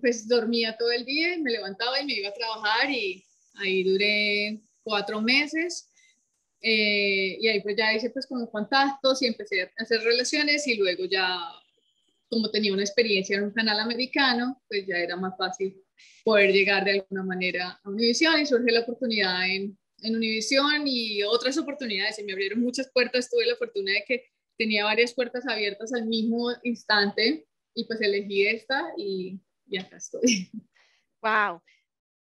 pues 0.01 0.27
dormía 0.27 0.75
todo 0.79 0.91
el 0.91 1.05
día 1.05 1.35
y 1.35 1.43
me 1.43 1.51
levantaba 1.51 2.01
y 2.01 2.07
me 2.07 2.15
iba 2.15 2.31
a 2.31 2.33
trabajar 2.33 2.91
y 2.91 3.23
ahí 3.57 3.85
duré 3.85 4.63
cuatro 4.83 5.21
meses 5.21 5.91
eh, 6.63 7.37
y 7.43 7.47
ahí 7.47 7.61
pues 7.61 7.77
ya 7.77 7.93
hice 7.93 8.09
pues 8.09 8.27
como 8.27 8.51
contactos 8.51 9.21
y 9.21 9.27
empecé 9.27 9.65
a 9.65 9.71
hacer 9.77 10.01
relaciones 10.01 10.67
y 10.67 10.77
luego 10.77 11.05
ya 11.05 11.39
como 12.31 12.51
tenía 12.51 12.73
una 12.73 12.85
experiencia 12.85 13.37
en 13.37 13.45
un 13.45 13.51
canal 13.51 13.81
americano, 13.81 14.63
pues 14.67 14.87
ya 14.87 14.97
era 14.97 15.17
más 15.17 15.37
fácil 15.37 15.77
poder 16.25 16.53
llegar 16.53 16.85
de 16.85 16.93
alguna 16.93 17.23
manera 17.23 17.81
a 17.83 17.89
Univision 17.89 18.41
y 18.41 18.47
surge 18.47 18.71
la 18.71 18.81
oportunidad 18.81 19.49
en, 19.49 19.79
en 20.03 20.17
Univision 20.17 20.87
y 20.87 21.23
otras 21.23 21.57
oportunidades. 21.59 22.17
Se 22.17 22.25
me 22.25 22.33
abrieron 22.33 22.61
muchas 22.61 22.91
puertas, 22.93 23.31
tuve 23.31 23.47
la 23.47 23.57
fortuna 23.57 23.93
de 23.93 24.05
que 24.07 24.25
tenía 24.57 24.85
varias 24.85 25.15
puertas 25.15 25.47
abiertas 25.47 25.93
al 25.93 26.07
mismo 26.07 26.51
instante 26.65 27.47
y 27.75 27.85
pues 27.87 28.01
elegí 28.01 28.47
esta 28.47 28.93
y, 28.97 29.41
y 29.67 29.79
acá 29.79 29.97
estoy. 29.97 30.51
Wow. 31.23 31.63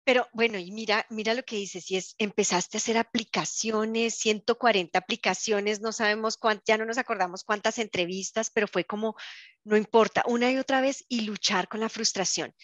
Pero 0.09 0.27
bueno, 0.33 0.57
y 0.57 0.71
mira, 0.71 1.05
mira 1.09 1.35
lo 1.35 1.43
que 1.43 1.57
dices, 1.57 1.85
si 1.85 1.95
es, 1.95 2.15
empezaste 2.17 2.77
a 2.77 2.79
hacer 2.79 2.97
aplicaciones, 2.97 4.15
140 4.15 4.97
aplicaciones, 4.97 5.81
no 5.81 5.91
sabemos 5.91 6.35
cuántas, 6.35 6.65
ya 6.65 6.77
no 6.77 6.85
nos 6.85 6.97
acordamos 6.97 7.43
cuántas 7.43 7.77
entrevistas, 7.77 8.49
pero 8.49 8.67
fue 8.67 8.85
como, 8.85 9.15
no 9.63 9.77
importa, 9.77 10.23
una 10.25 10.51
y 10.51 10.57
otra 10.57 10.81
vez 10.81 11.05
y 11.09 11.21
luchar 11.21 11.67
con 11.67 11.79
la 11.79 11.89
frustración. 11.89 12.55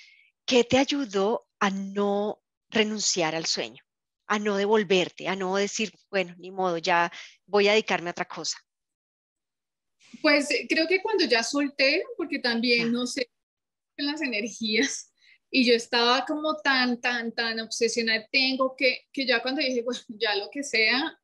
¿Qué 0.45 0.63
te 0.63 0.77
ayudó 0.77 1.47
a 1.59 1.69
no 1.71 2.41
renunciar 2.69 3.35
al 3.35 3.45
sueño, 3.45 3.83
a 4.27 4.37
no 4.37 4.57
devolverte, 4.57 5.27
a 5.27 5.35
no 5.35 5.55
decir, 5.55 5.91
bueno, 6.09 6.35
ni 6.37 6.51
modo, 6.51 6.77
ya 6.77 7.11
voy 7.45 7.67
a 7.67 7.71
dedicarme 7.71 8.09
a 8.09 8.11
otra 8.11 8.25
cosa? 8.25 8.57
Pues 10.21 10.47
creo 10.69 10.87
que 10.87 11.01
cuando 11.01 11.25
ya 11.25 11.43
solté, 11.43 12.03
porque 12.15 12.39
también, 12.39 12.91
no 12.91 13.07
sé, 13.07 13.29
las 13.97 14.21
energías 14.21 15.11
y 15.49 15.65
yo 15.65 15.73
estaba 15.73 16.25
como 16.25 16.57
tan, 16.57 16.99
tan, 16.99 17.33
tan 17.33 17.59
obsesionada, 17.61 18.27
tengo 18.31 18.75
que, 18.75 19.07
que 19.11 19.25
ya 19.25 19.41
cuando 19.41 19.61
dije, 19.61 19.83
bueno, 19.83 20.01
ya 20.09 20.35
lo 20.35 20.49
que 20.51 20.63
sea, 20.63 21.17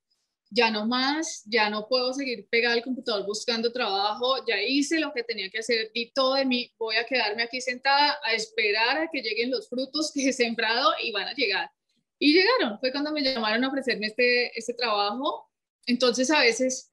ya 0.54 0.70
no 0.70 0.86
más, 0.86 1.44
ya 1.46 1.70
no 1.70 1.88
puedo 1.88 2.14
seguir 2.14 2.46
pegada 2.50 2.76
al 2.76 2.84
computador 2.84 3.26
buscando 3.26 3.72
trabajo, 3.72 4.46
ya 4.46 4.62
hice 4.62 5.00
lo 5.00 5.14
que 5.14 5.24
tenía 5.24 5.50
que 5.50 5.60
hacer, 5.60 5.92
di 5.96 6.12
todo 6.12 6.36
de 6.36 6.46
mí, 6.46 6.70
voy 6.78 6.98
a 6.98 7.06
quedarme 7.06 7.44
aquí 7.44 7.62
sentada 7.62 8.20
a 8.22 8.34
esperar 8.34 8.98
a 8.98 9.10
que 9.10 9.22
lleguen 9.22 9.50
los 9.50 9.70
frutos 9.70 10.12
que 10.14 10.28
he 10.28 10.34
sembrado 10.34 10.92
y 11.02 11.12
van 11.14 11.30
a 11.30 11.34
llegar. 11.34 11.72
Y 12.20 12.34
llegaron, 12.34 12.80
fue 12.80 12.92
cuando 12.92 13.14
me 13.14 13.22
llamaron 13.22 13.64
a 13.64 13.70
ofrecerme 13.70 14.08
este, 14.08 14.58
este 14.60 14.74
trabajo. 14.74 15.50
Entonces 15.86 16.30
a 16.30 16.42
veces 16.42 16.92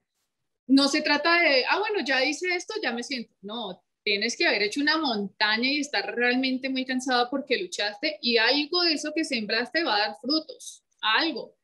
no 0.65 0.87
se 0.87 1.01
trata 1.01 1.41
de, 1.41 1.65
ah, 1.69 1.79
bueno, 1.79 1.99
ya 2.05 2.23
hice 2.23 2.55
esto, 2.55 2.75
ya 2.81 2.93
me 2.93 3.03
siento. 3.03 3.33
No, 3.41 3.83
tienes 4.03 4.37
que 4.37 4.47
haber 4.47 4.63
hecho 4.63 4.79
una 4.79 4.97
montaña 4.97 5.69
y 5.69 5.81
estar 5.81 6.15
realmente 6.15 6.69
muy 6.69 6.85
cansada 6.85 7.29
porque 7.29 7.57
luchaste 7.57 8.19
y 8.21 8.37
algo 8.37 8.83
de 8.83 8.93
eso 8.93 9.11
que 9.13 9.25
sembraste 9.25 9.83
va 9.83 9.97
a 9.97 9.99
dar 9.99 10.17
frutos, 10.21 10.83
algo. 11.01 11.58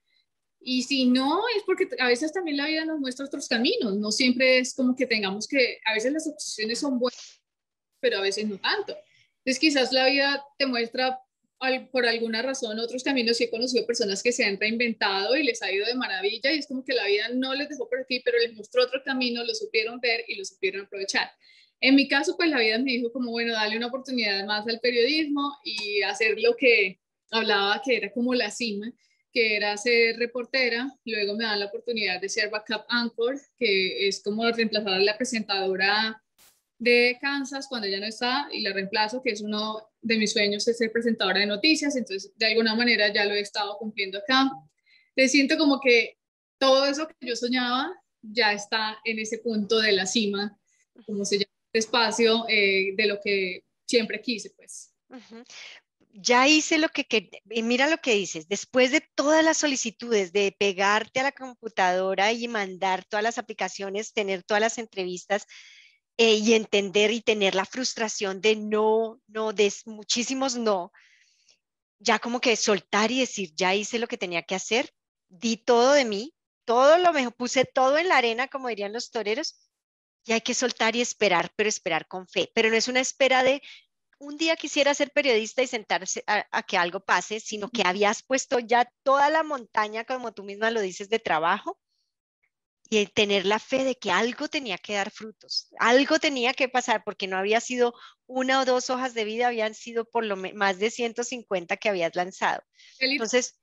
Y 0.67 0.81
si 0.81 1.05
no, 1.05 1.43
es 1.55 1.61
porque 1.63 1.87
a 1.99 2.07
veces 2.07 2.33
también 2.33 2.57
la 2.57 2.65
vida 2.65 2.85
nos 2.85 2.99
muestra 2.99 3.27
otros 3.27 3.47
caminos, 3.47 3.97
no 3.97 4.11
siempre 4.11 4.57
es 4.57 4.73
como 4.73 4.95
que 4.95 5.05
tengamos 5.05 5.47
que, 5.47 5.77
a 5.85 5.93
veces 5.93 6.11
las 6.11 6.27
opciones 6.27 6.79
son 6.79 6.97
buenas, 6.97 7.39
pero 7.99 8.17
a 8.17 8.21
veces 8.21 8.47
no 8.47 8.57
tanto. 8.57 8.97
Entonces 9.37 9.59
quizás 9.59 9.91
la 9.91 10.07
vida 10.07 10.43
te 10.57 10.65
muestra 10.65 11.19
por 11.91 12.07
alguna 12.07 12.41
razón 12.41 12.79
otros 12.79 13.03
caminos. 13.03 13.37
Sí 13.37 13.43
he 13.43 13.51
conocido 13.51 13.85
personas 13.85 14.23
que 14.23 14.31
se 14.31 14.43
han 14.43 14.59
reinventado 14.59 15.37
y 15.37 15.43
les 15.43 15.61
ha 15.61 15.71
ido 15.71 15.85
de 15.85 15.93
maravilla 15.93 16.51
y 16.51 16.57
es 16.57 16.65
como 16.65 16.83
que 16.83 16.93
la 16.93 17.05
vida 17.05 17.29
no 17.29 17.53
les 17.53 17.69
dejó 17.69 17.87
por 17.87 17.99
aquí, 17.99 18.21
pero 18.25 18.39
les 18.39 18.55
mostró 18.55 18.85
otro 18.85 19.03
camino, 19.05 19.43
lo 19.43 19.53
supieron 19.53 19.99
ver 19.99 20.25
y 20.27 20.35
lo 20.35 20.45
supieron 20.45 20.87
aprovechar. 20.87 21.29
En 21.79 21.93
mi 21.93 22.07
caso, 22.07 22.35
pues 22.35 22.49
la 22.49 22.59
vida 22.59 22.79
me 22.79 22.91
dijo 22.91 23.11
como, 23.11 23.29
bueno, 23.29 23.53
dale 23.53 23.77
una 23.77 23.87
oportunidad 23.87 24.43
más 24.47 24.67
al 24.67 24.79
periodismo 24.79 25.59
y 25.63 26.01
hacer 26.01 26.39
lo 26.39 26.55
que 26.55 26.99
hablaba 27.29 27.79
que 27.85 27.97
era 27.97 28.11
como 28.11 28.33
la 28.33 28.49
cima, 28.49 28.91
que 29.35 29.57
era 29.57 29.75
ser 29.75 30.17
reportera. 30.17 30.89
Luego 31.03 31.35
me 31.35 31.43
dan 31.43 31.59
la 31.59 31.65
oportunidad 31.65 32.21
de 32.21 32.29
ser 32.29 32.49
backup 32.49 32.85
anchor, 32.87 33.37
que 33.57 34.07
es 34.07 34.23
como 34.23 34.49
reemplazar 34.49 34.93
a 34.93 34.99
la 34.99 35.17
presentadora 35.17 36.23
de 36.79 37.17
Kansas 37.19 37.67
cuando 37.67 37.85
ella 37.85 37.99
no 37.99 38.05
está 38.05 38.47
y 38.49 38.61
la 38.61 38.71
reemplazo, 38.71 39.21
que 39.21 39.31
es 39.31 39.41
uno 39.41 39.89
de 40.01 40.17
mis 40.17 40.31
sueños 40.31 40.65
es 40.69 40.77
ser 40.77 40.89
presentadora 40.89 41.41
de 41.41 41.47
noticias. 41.47 41.97
Entonces, 41.97 42.31
de 42.37 42.45
alguna 42.45 42.75
manera 42.75 43.13
ya 43.13 43.25
lo 43.25 43.33
he 43.33 43.41
estado 43.41 43.77
cumpliendo 43.77 44.19
acá. 44.19 44.49
Te 45.13 45.27
siento 45.27 45.57
como 45.57 45.81
que 45.81 46.17
todo 46.57 46.85
eso 46.85 47.05
que 47.05 47.27
yo 47.27 47.35
soñaba 47.35 47.93
ya 48.21 48.53
está 48.53 48.99
en 49.03 49.19
ese 49.19 49.39
punto 49.39 49.79
de 49.79 49.91
la 49.91 50.05
cima, 50.05 50.57
como 51.05 51.25
se 51.25 51.39
llama 51.39 51.51
espacio 51.73 52.45
eh, 52.47 52.93
de 52.95 53.05
lo 53.05 53.19
que 53.21 53.65
siempre 53.85 54.21
quise, 54.21 54.51
pues. 54.51 54.93
Ya 56.17 56.47
hice 56.47 56.77
lo 56.77 56.87
que, 56.89 57.03
que, 57.05 57.29
mira 57.45 57.89
lo 57.89 57.97
que 57.97 58.13
dices, 58.13 58.47
después 58.47 58.91
de 58.91 59.01
todas 59.01 59.43
las 59.43 59.57
solicitudes 59.57 60.31
de 60.31 60.55
pegarte 60.57 61.19
a 61.19 61.23
la 61.23 61.33
computadora 61.33 62.31
y 62.31 62.47
mandar 62.47 63.03
todas 63.03 63.23
las 63.23 63.37
aplicaciones, 63.37 64.13
tener 64.13 64.41
todas 64.43 64.61
las 64.61 64.77
entrevistas 64.77 65.45
eh, 66.17 66.35
y 66.35 66.53
entender 66.53 67.11
y 67.11 67.21
tener 67.21 67.53
la 67.53 67.65
frustración 67.65 68.39
de 68.39 68.55
no, 68.55 69.19
no, 69.27 69.51
de 69.51 69.73
muchísimos 69.85 70.55
no, 70.55 70.93
ya 71.99 72.19
como 72.19 72.39
que 72.39 72.55
soltar 72.55 73.11
y 73.11 73.19
decir, 73.19 73.51
ya 73.55 73.75
hice 73.75 73.99
lo 73.99 74.07
que 74.07 74.17
tenía 74.17 74.43
que 74.43 74.55
hacer, 74.55 74.93
di 75.27 75.57
todo 75.57 75.91
de 75.91 76.05
mí, 76.05 76.33
todo 76.63 76.97
lo 76.97 77.11
mejor, 77.11 77.35
puse 77.35 77.65
todo 77.65 77.97
en 77.97 78.07
la 78.07 78.17
arena, 78.17 78.47
como 78.47 78.69
dirían 78.69 78.93
los 78.93 79.11
toreros, 79.11 79.59
y 80.25 80.33
hay 80.33 80.41
que 80.41 80.53
soltar 80.53 80.95
y 80.95 81.01
esperar, 81.01 81.51
pero 81.55 81.69
esperar 81.69 82.07
con 82.07 82.27
fe. 82.27 82.51
Pero 82.55 82.69
no 82.69 82.75
es 82.75 82.87
una 82.87 82.99
espera 82.99 83.43
de 83.43 83.61
un 84.19 84.37
día 84.37 84.55
quisiera 84.55 84.93
ser 84.93 85.11
periodista 85.11 85.61
y 85.61 85.67
sentarse 85.67 86.23
a, 86.27 86.63
que 86.63 86.77
algo 86.77 86.99
pase, 86.99 87.39
sino 87.39 87.69
que 87.69 87.83
habías 87.85 88.23
puesto 88.23 88.59
ya 88.59 88.89
toda 89.03 89.29
la 89.29 89.43
montaña, 89.43 90.05
como 90.05 90.33
tú 90.33 90.43
misma 90.43 90.71
lo 90.71 90.81
dices, 90.81 91.09
de 91.09 91.19
trabajo 91.19 91.79
y 92.89 93.05
tener 93.07 93.45
la 93.45 93.59
fe 93.59 93.83
de 93.83 93.95
que 93.95 94.11
algo 94.11 94.47
tenía 94.47 94.77
que 94.77 94.93
dar 94.93 95.11
frutos, 95.11 95.69
algo 95.79 96.19
tenía 96.19 96.53
que 96.53 96.69
pasar, 96.69 97.03
porque 97.03 97.27
no 97.27 97.37
había 97.37 97.59
sido 97.59 97.93
una 98.27 98.61
o 98.61 98.65
dos 98.65 98.89
hojas 98.89 99.13
de 99.13 99.25
vida, 99.25 99.47
habían 99.47 99.73
sido 99.73 100.05
por 100.05 100.23
lo 100.23 100.35
más 100.37 100.79
de 100.79 100.91
150 100.91 101.77
que 101.77 101.89
habías 101.89 102.15
lanzado. 102.15 102.63
Entonces, 102.99 103.59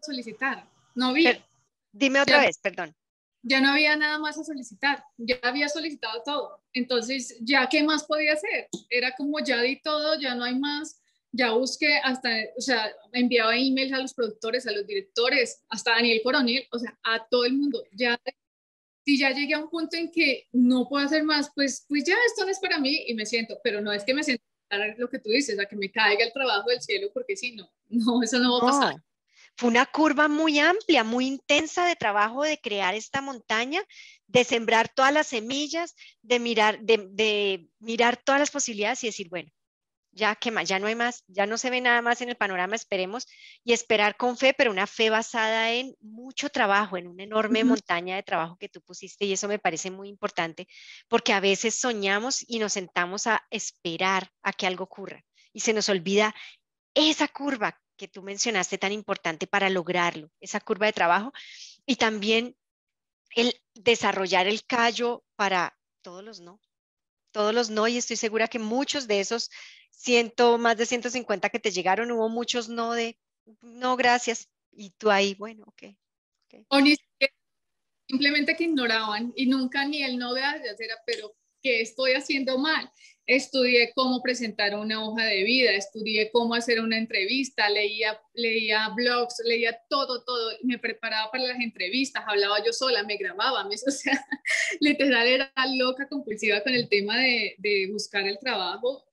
solicitar, 0.00 0.68
no 0.94 1.08
había. 1.08 1.44
Dime 1.92 2.20
otra 2.20 2.40
vez, 2.40 2.58
perdón 2.58 2.94
ya 3.42 3.60
no 3.60 3.70
había 3.70 3.96
nada 3.96 4.18
más 4.18 4.38
a 4.38 4.44
solicitar, 4.44 5.04
ya 5.16 5.38
había 5.42 5.68
solicitado 5.68 6.22
todo. 6.24 6.62
Entonces, 6.72 7.36
¿ya 7.40 7.68
qué 7.68 7.82
más 7.82 8.04
podía 8.04 8.34
hacer? 8.34 8.68
Era 8.88 9.14
como 9.16 9.40
ya 9.40 9.60
di 9.62 9.80
todo, 9.80 10.18
ya 10.20 10.34
no 10.34 10.44
hay 10.44 10.58
más, 10.58 11.00
ya 11.32 11.52
busqué 11.52 11.98
hasta, 11.98 12.28
o 12.56 12.60
sea, 12.60 12.92
enviaba 13.12 13.56
emails 13.56 13.92
a 13.92 14.00
los 14.00 14.14
productores, 14.14 14.66
a 14.66 14.72
los 14.72 14.86
directores, 14.86 15.62
hasta 15.68 15.92
Daniel 15.92 16.20
Coronel, 16.22 16.66
o 16.72 16.78
sea, 16.78 16.98
a 17.02 17.26
todo 17.28 17.44
el 17.44 17.54
mundo. 17.54 17.82
Ya, 17.92 18.20
si 19.04 19.18
ya 19.18 19.30
llegué 19.30 19.54
a 19.54 19.62
un 19.62 19.70
punto 19.70 19.96
en 19.96 20.10
que 20.10 20.48
no 20.52 20.88
puedo 20.88 21.04
hacer 21.04 21.22
más, 21.24 21.50
pues, 21.54 21.86
pues 21.88 22.04
ya 22.04 22.16
esto 22.26 22.44
no 22.44 22.50
es 22.50 22.58
para 22.58 22.78
mí 22.78 23.04
y 23.06 23.14
me 23.14 23.26
siento, 23.26 23.58
pero 23.62 23.80
no 23.80 23.92
es 23.92 24.04
que 24.04 24.14
me 24.14 24.24
siento 24.24 24.44
lo 24.98 25.08
que 25.08 25.18
tú 25.18 25.30
dices, 25.30 25.58
a 25.58 25.66
que 25.66 25.76
me 25.76 25.90
caiga 25.90 26.24
el 26.24 26.32
trabajo 26.32 26.70
del 26.70 26.80
cielo, 26.80 27.10
porque 27.12 27.36
si 27.36 27.52
no, 27.52 27.68
no, 27.88 28.22
eso 28.22 28.38
no 28.38 28.52
va 28.52 28.58
a 28.58 28.72
pasar. 28.72 29.02
Fue 29.60 29.68
una 29.68 29.84
curva 29.84 30.26
muy 30.26 30.58
amplia, 30.58 31.04
muy 31.04 31.26
intensa 31.26 31.84
de 31.84 31.94
trabajo 31.94 32.44
de 32.44 32.58
crear 32.58 32.94
esta 32.94 33.20
montaña, 33.20 33.82
de 34.26 34.42
sembrar 34.44 34.88
todas 34.88 35.12
las 35.12 35.26
semillas, 35.26 35.94
de 36.22 36.38
mirar, 36.38 36.80
de, 36.80 37.68
mirar 37.78 38.16
todas 38.16 38.40
las 38.40 38.50
posibilidades 38.50 39.04
y 39.04 39.08
decir, 39.08 39.28
bueno, 39.28 39.50
ya 40.12 40.34
que 40.34 40.50
más, 40.50 40.66
ya 40.66 40.78
no 40.78 40.86
hay 40.86 40.94
más, 40.94 41.24
ya 41.26 41.44
no 41.44 41.58
se 41.58 41.68
ve 41.68 41.82
nada 41.82 42.00
más 42.00 42.22
en 42.22 42.30
el 42.30 42.36
panorama, 42.36 42.74
esperemos, 42.74 43.26
y 43.62 43.74
esperar 43.74 44.16
con 44.16 44.38
fe, 44.38 44.54
pero 44.56 44.70
una 44.70 44.86
fe 44.86 45.10
basada 45.10 45.70
en 45.70 45.94
mucho 46.00 46.48
trabajo, 46.48 46.96
en 46.96 47.06
una 47.06 47.24
enorme 47.24 47.62
montaña 47.62 48.16
de 48.16 48.22
trabajo 48.22 48.56
que 48.56 48.70
tú 48.70 48.80
pusiste, 48.80 49.26
y 49.26 49.34
eso 49.34 49.46
me 49.46 49.58
parece 49.58 49.90
muy 49.90 50.08
importante, 50.08 50.68
porque 51.06 51.34
a 51.34 51.40
veces 51.40 51.74
soñamos 51.74 52.42
y 52.48 52.60
nos 52.60 52.72
sentamos 52.72 53.26
a 53.26 53.46
esperar 53.50 54.30
a 54.42 54.54
que 54.54 54.66
algo 54.66 54.84
ocurra, 54.84 55.22
y 55.52 55.60
se 55.60 55.74
nos 55.74 55.90
olvida 55.90 56.34
esa 56.94 57.28
curva 57.28 57.79
que 58.00 58.08
tú 58.08 58.22
mencionaste 58.22 58.78
tan 58.78 58.92
importante 58.92 59.46
para 59.46 59.68
lograrlo, 59.68 60.30
esa 60.40 60.58
curva 60.58 60.86
de 60.86 60.94
trabajo, 60.94 61.34
y 61.84 61.96
también 61.96 62.56
el 63.36 63.54
desarrollar 63.74 64.46
el 64.46 64.64
callo 64.64 65.22
para 65.36 65.78
todos 66.00 66.24
los 66.24 66.40
no, 66.40 66.62
todos 67.30 67.52
los 67.52 67.68
no, 67.68 67.86
y 67.88 67.98
estoy 67.98 68.16
segura 68.16 68.48
que 68.48 68.58
muchos 68.58 69.06
de 69.06 69.20
esos 69.20 69.50
ciento, 69.90 70.56
más 70.56 70.78
de 70.78 70.86
150 70.86 71.50
que 71.50 71.58
te 71.58 71.72
llegaron, 71.72 72.10
hubo 72.10 72.30
muchos 72.30 72.70
no 72.70 72.94
de, 72.94 73.18
no, 73.60 73.96
gracias. 73.96 74.48
Y 74.72 74.92
tú 74.92 75.10
ahí, 75.10 75.34
bueno, 75.34 75.64
ok. 75.66 75.94
okay. 76.46 76.64
O 76.68 76.80
ni 76.80 76.96
simplemente 78.08 78.56
que 78.56 78.64
ignoraban 78.64 79.30
y 79.36 79.44
nunca 79.44 79.84
ni 79.84 80.02
el 80.02 80.16
no 80.16 80.32
gracias 80.32 80.80
era, 80.80 80.94
pero 81.04 81.36
¿qué 81.62 81.82
estoy 81.82 82.12
haciendo 82.12 82.56
mal? 82.56 82.90
Estudié 83.32 83.92
cómo 83.94 84.20
presentar 84.22 84.74
una 84.74 85.06
hoja 85.06 85.24
de 85.24 85.44
vida, 85.44 85.70
estudié 85.70 86.32
cómo 86.32 86.52
hacer 86.56 86.80
una 86.80 86.98
entrevista, 86.98 87.70
leía, 87.70 88.20
leía 88.34 88.88
blogs, 88.88 89.36
leía 89.44 89.78
todo, 89.88 90.24
todo, 90.24 90.50
me 90.64 90.80
preparaba 90.80 91.30
para 91.30 91.44
las 91.44 91.60
entrevistas, 91.60 92.24
hablaba 92.26 92.56
yo 92.64 92.72
sola, 92.72 93.04
me 93.04 93.16
grababa, 93.16 93.62
me, 93.68 93.76
o 93.86 93.90
sea, 93.92 94.26
literal 94.80 95.28
era 95.28 95.52
loca, 95.76 96.08
compulsiva 96.08 96.60
con 96.64 96.74
el 96.74 96.88
tema 96.88 97.20
de, 97.20 97.54
de 97.58 97.88
buscar 97.92 98.26
el 98.26 98.36
trabajo 98.40 99.04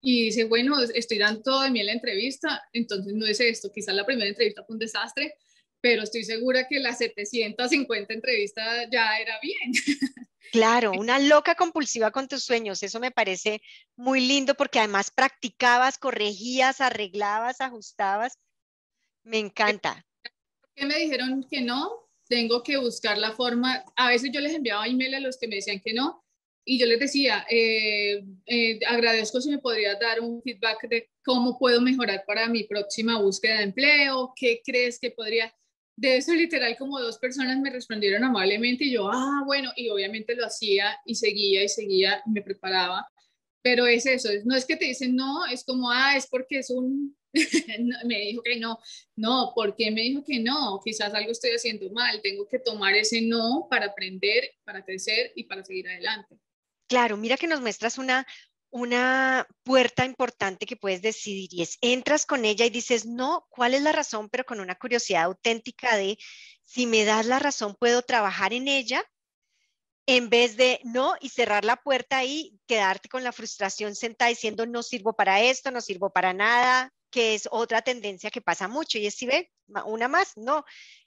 y 0.00 0.24
dice, 0.24 0.44
bueno, 0.44 0.80
estoy 0.80 1.18
dando 1.18 1.42
todo 1.42 1.60
de 1.60 1.72
mí 1.72 1.80
en 1.80 1.86
la 1.86 1.92
entrevista, 1.92 2.62
entonces 2.72 3.12
no 3.12 3.26
es 3.26 3.38
esto, 3.38 3.70
quizás 3.70 3.94
la 3.94 4.06
primera 4.06 4.30
entrevista 4.30 4.64
fue 4.64 4.76
un 4.76 4.80
desastre, 4.80 5.34
pero 5.82 6.04
estoy 6.04 6.24
segura 6.24 6.66
que 6.66 6.80
las 6.80 6.96
750 6.96 8.14
entrevistas 8.14 8.88
ya 8.90 9.18
era 9.18 9.38
bien. 9.42 9.72
Claro, 10.50 10.92
una 10.92 11.18
loca 11.18 11.54
compulsiva 11.54 12.10
con 12.10 12.28
tus 12.28 12.44
sueños, 12.44 12.82
eso 12.82 13.00
me 13.00 13.10
parece 13.10 13.62
muy 13.96 14.20
lindo 14.20 14.54
porque 14.54 14.78
además 14.78 15.10
practicabas, 15.10 15.98
corregías, 15.98 16.80
arreglabas, 16.80 17.60
ajustabas. 17.60 18.38
Me 19.22 19.38
encanta. 19.38 20.04
¿Qué 20.74 20.84
me 20.84 20.98
dijeron 20.98 21.46
que 21.48 21.60
no? 21.60 22.08
Tengo 22.28 22.62
que 22.62 22.76
buscar 22.76 23.18
la 23.18 23.32
forma. 23.32 23.84
A 23.96 24.08
veces 24.08 24.30
yo 24.32 24.40
les 24.40 24.54
enviaba 24.54 24.86
email 24.86 25.14
a 25.14 25.20
los 25.20 25.38
que 25.38 25.48
me 25.48 25.56
decían 25.56 25.80
que 25.80 25.92
no, 25.92 26.22
y 26.64 26.78
yo 26.78 26.86
les 26.86 27.00
decía, 27.00 27.44
eh, 27.50 28.22
eh, 28.46 28.78
agradezco 28.86 29.40
si 29.40 29.50
me 29.50 29.58
podrías 29.58 29.98
dar 29.98 30.20
un 30.20 30.40
feedback 30.42 30.88
de 30.88 31.10
cómo 31.24 31.58
puedo 31.58 31.80
mejorar 31.80 32.24
para 32.24 32.48
mi 32.48 32.64
próxima 32.64 33.20
búsqueda 33.20 33.58
de 33.58 33.64
empleo, 33.64 34.32
qué 34.36 34.60
crees 34.64 34.98
que 34.98 35.10
podría. 35.10 35.52
De 35.96 36.16
eso 36.16 36.32
literal 36.32 36.76
como 36.78 36.98
dos 36.98 37.18
personas 37.18 37.58
me 37.60 37.70
respondieron 37.70 38.24
amablemente 38.24 38.84
y 38.84 38.92
yo, 38.92 39.10
ah, 39.12 39.42
bueno, 39.44 39.70
y 39.76 39.88
obviamente 39.90 40.34
lo 40.34 40.46
hacía 40.46 40.96
y 41.04 41.14
seguía 41.14 41.62
y 41.62 41.68
seguía 41.68 42.22
me 42.26 42.42
preparaba. 42.42 43.06
Pero 43.62 43.86
es 43.86 44.06
eso, 44.06 44.28
no 44.44 44.56
es 44.56 44.64
que 44.64 44.76
te 44.76 44.86
dicen 44.86 45.14
no, 45.14 45.46
es 45.46 45.64
como, 45.64 45.90
ah, 45.90 46.16
es 46.16 46.26
porque 46.26 46.58
es 46.58 46.70
un, 46.70 47.16
me 48.04 48.18
dijo 48.20 48.42
que 48.42 48.56
no, 48.56 48.78
no, 49.16 49.52
¿por 49.54 49.76
qué 49.76 49.90
me 49.90 50.02
dijo 50.02 50.24
que 50.24 50.40
no? 50.40 50.80
Quizás 50.84 51.14
algo 51.14 51.30
estoy 51.30 51.52
haciendo 51.52 51.90
mal, 51.90 52.20
tengo 52.22 52.46
que 52.48 52.58
tomar 52.58 52.94
ese 52.94 53.22
no 53.22 53.66
para 53.70 53.86
aprender, 53.86 54.50
para 54.64 54.84
crecer 54.84 55.32
y 55.36 55.44
para 55.44 55.64
seguir 55.64 55.88
adelante. 55.88 56.36
Claro, 56.88 57.16
mira 57.16 57.36
que 57.36 57.46
nos 57.46 57.60
muestras 57.60 57.98
una, 57.98 58.26
una 58.72 59.46
puerta 59.64 60.06
importante 60.06 60.64
que 60.64 60.76
puedes 60.76 61.02
decidir 61.02 61.50
y 61.52 61.62
es, 61.62 61.76
entras 61.82 62.24
con 62.24 62.46
ella 62.46 62.64
y 62.64 62.70
dices, 62.70 63.04
no, 63.04 63.46
¿cuál 63.50 63.74
es 63.74 63.82
la 63.82 63.92
razón? 63.92 64.30
Pero 64.30 64.44
con 64.44 64.60
una 64.60 64.76
curiosidad 64.76 65.24
auténtica 65.24 65.94
de, 65.96 66.18
si 66.64 66.86
me 66.86 67.04
das 67.04 67.26
la 67.26 67.38
razón, 67.38 67.76
puedo 67.78 68.00
trabajar 68.00 68.54
en 68.54 68.68
ella 68.68 69.04
en 70.06 70.30
vez 70.30 70.56
de 70.56 70.80
no 70.84 71.14
y 71.20 71.28
cerrar 71.28 71.66
la 71.66 71.76
puerta 71.76 72.24
y 72.24 72.58
quedarte 72.66 73.10
con 73.10 73.22
la 73.22 73.32
frustración 73.32 73.94
sentada 73.94 74.30
diciendo, 74.30 74.64
no 74.64 74.82
sirvo 74.82 75.12
para 75.12 75.42
esto, 75.42 75.70
no 75.70 75.82
sirvo 75.82 76.10
para 76.10 76.32
nada, 76.32 76.92
que 77.10 77.34
es 77.34 77.48
otra 77.52 77.82
tendencia 77.82 78.30
que 78.30 78.40
pasa 78.40 78.68
mucho. 78.68 78.98
Y 78.98 79.06
es 79.06 79.14
si 79.14 79.26
ve, 79.26 79.52
una 79.84 80.08
más, 80.08 80.32
no. 80.36 80.64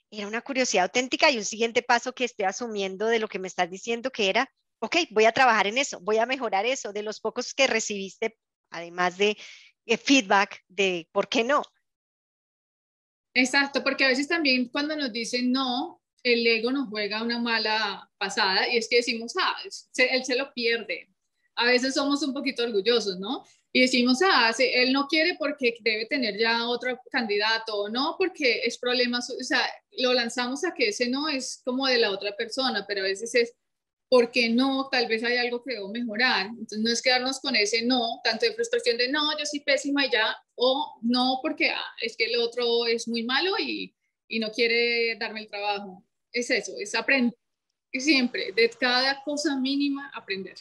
Era 0.08 0.28
una 0.28 0.40
curiosidad 0.40 0.84
auténtica 0.84 1.30
y 1.30 1.36
un 1.36 1.44
siguiente 1.44 1.82
paso 1.82 2.14
que 2.14 2.24
estoy 2.24 2.46
asumiendo 2.46 3.06
de 3.06 3.18
lo 3.18 3.26
que 3.28 3.40
me 3.40 3.48
estás 3.48 3.68
diciendo, 3.68 4.10
que 4.12 4.30
era, 4.30 4.50
ok, 4.80 4.96
voy 5.10 5.24
a 5.24 5.32
trabajar 5.32 5.66
en 5.66 5.78
eso, 5.78 6.00
voy 6.00 6.18
a 6.18 6.26
mejorar 6.26 6.66
eso, 6.66 6.92
de 6.92 7.02
los 7.02 7.20
pocos 7.20 7.54
que 7.54 7.66
recibiste, 7.66 8.38
además 8.70 9.16
de 9.16 9.36
eh, 9.86 9.96
feedback 9.96 10.62
de 10.68 11.08
por 11.12 11.28
qué 11.28 11.44
no. 11.44 11.62
Exacto, 13.34 13.82
porque 13.84 14.04
a 14.04 14.08
veces 14.08 14.28
también 14.28 14.68
cuando 14.68 14.96
nos 14.96 15.12
dicen 15.12 15.52
no, 15.52 16.02
el 16.22 16.46
ego 16.46 16.72
nos 16.72 16.88
juega 16.88 17.22
una 17.22 17.38
mala 17.38 18.10
pasada 18.18 18.68
y 18.68 18.78
es 18.78 18.88
que 18.88 18.96
decimos, 18.96 19.34
ah, 19.38 19.56
él 19.62 20.24
se 20.24 20.36
lo 20.36 20.52
pierde. 20.52 21.08
A 21.54 21.66
veces 21.66 21.94
somos 21.94 22.22
un 22.22 22.34
poquito 22.34 22.64
orgullosos, 22.64 23.18
¿no? 23.18 23.44
Y 23.72 23.82
decimos, 23.82 24.20
ah, 24.24 24.52
él 24.58 24.92
no 24.92 25.06
quiere 25.06 25.36
porque 25.38 25.76
debe 25.80 26.06
tener 26.06 26.38
ya 26.38 26.66
otro 26.66 26.98
candidato, 27.10 27.76
o 27.76 27.88
no 27.88 28.16
porque 28.18 28.62
es 28.64 28.78
problema, 28.78 29.18
o 29.18 29.44
sea, 29.44 29.60
lo 29.98 30.14
lanzamos 30.14 30.64
a 30.64 30.72
que 30.72 30.88
ese 30.88 31.08
no 31.08 31.28
es 31.28 31.60
como 31.64 31.86
de 31.86 31.98
la 31.98 32.10
otra 32.10 32.34
persona, 32.36 32.86
pero 32.88 33.02
a 33.02 33.04
veces 33.04 33.34
es 33.34 33.54
porque 34.08 34.48
no, 34.48 34.88
tal 34.90 35.06
vez 35.08 35.22
hay 35.24 35.36
algo 35.36 35.62
que 35.62 35.74
debo 35.74 35.88
mejorar. 35.88 36.46
Entonces 36.46 36.78
no 36.80 36.90
es 36.90 37.02
quedarnos 37.02 37.40
con 37.40 37.56
ese 37.56 37.82
no, 37.82 38.20
tanto 38.22 38.46
de 38.46 38.54
frustración 38.54 38.96
de 38.96 39.08
no, 39.08 39.36
yo 39.38 39.44
soy 39.44 39.60
pésima 39.60 40.06
y 40.06 40.10
ya, 40.10 40.36
o 40.54 40.98
no, 41.02 41.40
porque 41.42 41.70
ah, 41.70 41.94
es 42.00 42.16
que 42.16 42.26
el 42.26 42.36
otro 42.40 42.86
es 42.86 43.08
muy 43.08 43.24
malo 43.24 43.52
y, 43.58 43.94
y 44.28 44.38
no 44.38 44.50
quiere 44.50 45.16
darme 45.18 45.40
el 45.40 45.48
trabajo. 45.48 46.04
Es 46.32 46.50
eso, 46.50 46.72
es 46.78 46.94
aprender 46.94 47.36
siempre, 47.92 48.52
de 48.52 48.68
cada 48.70 49.22
cosa 49.22 49.56
mínima 49.56 50.10
aprender. 50.14 50.56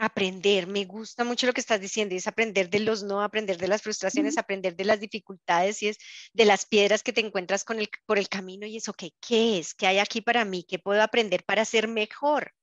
Aprender, 0.00 0.68
me 0.68 0.84
gusta 0.84 1.24
mucho 1.24 1.48
lo 1.48 1.52
que 1.52 1.60
estás 1.60 1.80
diciendo, 1.80 2.14
es 2.14 2.28
aprender 2.28 2.70
de 2.70 2.78
los 2.78 3.02
no, 3.02 3.20
aprender 3.20 3.58
de 3.58 3.66
las 3.66 3.82
frustraciones, 3.82 4.38
aprender 4.38 4.76
de 4.76 4.84
las 4.84 5.00
dificultades 5.00 5.82
y 5.82 5.88
es 5.88 5.98
de 6.32 6.44
las 6.44 6.66
piedras 6.66 7.02
que 7.02 7.12
te 7.12 7.20
encuentras 7.20 7.64
con 7.64 7.80
el, 7.80 7.88
por 8.06 8.16
el 8.16 8.28
camino 8.28 8.64
y 8.64 8.76
eso, 8.76 8.94
¿qué 8.94 9.10
es? 9.58 9.74
¿Qué 9.74 9.88
hay 9.88 9.98
aquí 9.98 10.20
para 10.20 10.44
mí? 10.44 10.62
¿Qué 10.62 10.78
puedo 10.78 11.02
aprender 11.02 11.42
para 11.44 11.64
ser 11.64 11.88
mejor? 11.88 12.54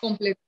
Completo. 0.00 0.40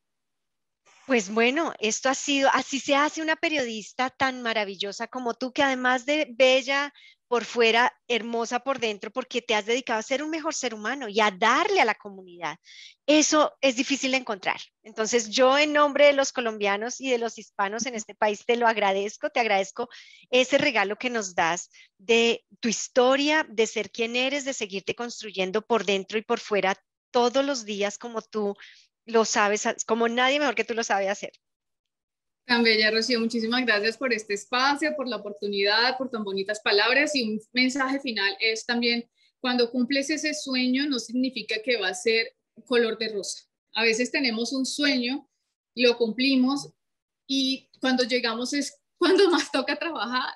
Pues 1.07 1.29
bueno, 1.29 1.75
esto 1.81 2.09
ha 2.09 2.15
sido, 2.15 2.49
así 2.53 2.81
se 2.81 2.97
hace 2.97 3.21
una 3.21 3.37
periodista 3.37 4.09
tan 4.09 4.41
maravillosa 4.41 5.07
como 5.07 5.35
tú, 5.35 5.53
que 5.53 5.63
además 5.63 6.07
de 6.07 6.27
bella 6.35 6.95
por 7.29 7.45
fuera, 7.45 7.93
hermosa 8.09 8.61
por 8.61 8.79
dentro, 8.79 9.11
porque 9.11 9.43
te 9.43 9.55
has 9.55 9.67
dedicado 9.67 9.99
a 9.99 10.03
ser 10.03 10.23
un 10.23 10.31
mejor 10.31 10.55
ser 10.55 10.75
humano 10.75 11.09
y 11.09 11.21
a 11.21 11.31
darle 11.31 11.81
a 11.81 11.85
la 11.85 11.95
comunidad. 11.95 12.57
Eso 13.07 13.53
es 13.61 13.77
difícil 13.77 14.13
de 14.13 14.19
encontrar. 14.19 14.61
Entonces, 14.83 15.29
yo 15.31 15.59
en 15.59 15.73
nombre 15.73 16.07
de 16.07 16.13
los 16.13 16.33
colombianos 16.33 17.01
y 17.01 17.11
de 17.11 17.19
los 17.19 17.39
hispanos 17.39 17.87
en 17.87 17.95
este 17.95 18.15
país 18.15 18.45
te 18.47 18.57
lo 18.57 18.67
agradezco, 18.67 19.31
te 19.31 19.41
agradezco 19.41 19.89
ese 20.31 20.59
regalo 20.59 20.97
que 20.97 21.11
nos 21.11 21.35
das 21.35 21.71
de 21.99 22.45
tu 22.61 22.69
historia, 22.69 23.47
de 23.49 23.67
ser 23.67 23.91
quien 23.91 24.17
eres, 24.17 24.45
de 24.45 24.53
seguirte 24.53 24.95
construyendo 24.95 25.63
por 25.63 25.85
dentro 25.85 26.19
y 26.19 26.23
por 26.23 26.41
fuera 26.41 26.75
todos 27.15 27.45
los 27.45 27.65
días 27.65 27.97
como 27.97 28.23
tú 28.23 28.57
lo 29.07 29.25
sabes, 29.25 29.69
como 29.87 30.09
nadie 30.09 30.41
mejor 30.41 30.57
que 30.57 30.65
tú 30.65 30.75
lo 30.75 30.83
sabe 30.83 31.09
hacer. 31.09 31.31
Tan 32.45 32.65
bella, 32.65 32.91
Rocío, 32.91 33.21
muchísimas 33.21 33.65
gracias 33.65 33.97
por 33.97 34.13
este 34.13 34.35
espacio, 34.35 34.97
por 34.97 35.07
la 35.07 35.19
oportunidad, 35.19 35.97
por 35.97 36.11
tan 36.11 36.25
bonitas 36.25 36.61
palabras 36.61 37.15
y 37.15 37.23
un 37.23 37.41
mensaje 37.53 38.01
final 38.01 38.37
es 38.41 38.67
también, 38.67 39.09
cuando 39.39 39.71
cumples 39.71 40.11
ese 40.11 40.35
sueño 40.35 40.89
no 40.89 40.99
significa 40.99 41.55
que 41.65 41.79
va 41.79 41.89
a 41.89 41.95
ser 41.95 42.35
color 42.67 42.99
de 42.99 43.11
rosa. 43.11 43.45
A 43.75 43.85
veces 43.85 44.11
tenemos 44.11 44.53
un 44.53 44.67
sueño, 44.67 45.31
lo 45.77 45.97
cumplimos 45.97 46.73
y 47.29 47.71
cuando 47.81 48.03
llegamos 48.03 48.53
es 48.55 48.77
cuando 48.99 49.31
más 49.31 49.53
toca 49.53 49.77
trabajar 49.77 50.35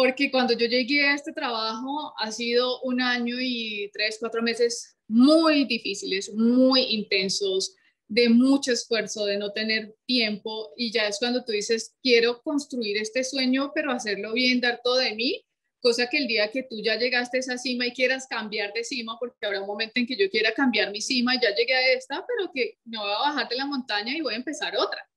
porque 0.00 0.30
cuando 0.30 0.54
yo 0.54 0.66
llegué 0.66 1.06
a 1.06 1.14
este 1.14 1.30
trabajo 1.30 2.14
ha 2.16 2.32
sido 2.32 2.80
un 2.80 3.02
año 3.02 3.36
y 3.38 3.90
tres, 3.92 4.16
cuatro 4.18 4.40
meses 4.40 4.96
muy 5.06 5.66
difíciles, 5.66 6.32
muy 6.32 6.84
intensos, 6.84 7.76
de 8.08 8.30
mucho 8.30 8.72
esfuerzo, 8.72 9.26
de 9.26 9.36
no 9.36 9.52
tener 9.52 9.94
tiempo. 10.06 10.72
Y 10.74 10.90
ya 10.90 11.06
es 11.06 11.18
cuando 11.18 11.44
tú 11.44 11.52
dices, 11.52 11.94
quiero 12.02 12.40
construir 12.40 12.96
este 12.96 13.22
sueño, 13.24 13.72
pero 13.74 13.92
hacerlo 13.92 14.32
bien, 14.32 14.62
dar 14.62 14.80
todo 14.82 14.96
de 14.96 15.14
mí, 15.14 15.44
cosa 15.82 16.06
que 16.06 16.16
el 16.16 16.28
día 16.28 16.50
que 16.50 16.62
tú 16.62 16.80
ya 16.82 16.96
llegaste 16.96 17.36
a 17.36 17.40
esa 17.40 17.58
cima 17.58 17.86
y 17.86 17.92
quieras 17.92 18.26
cambiar 18.26 18.72
de 18.72 18.84
cima, 18.84 19.18
porque 19.20 19.44
habrá 19.44 19.60
un 19.60 19.66
momento 19.66 20.00
en 20.00 20.06
que 20.06 20.16
yo 20.16 20.30
quiera 20.30 20.54
cambiar 20.54 20.92
mi 20.92 21.02
cima, 21.02 21.34
ya 21.34 21.54
llegué 21.54 21.74
a 21.74 21.92
esta, 21.92 22.24
pero 22.26 22.50
que 22.54 22.78
me 22.86 22.96
voy 22.96 23.12
a 23.12 23.28
bajar 23.28 23.50
de 23.50 23.56
la 23.56 23.66
montaña 23.66 24.16
y 24.16 24.22
voy 24.22 24.32
a 24.32 24.38
empezar 24.38 24.74
otra 24.78 25.09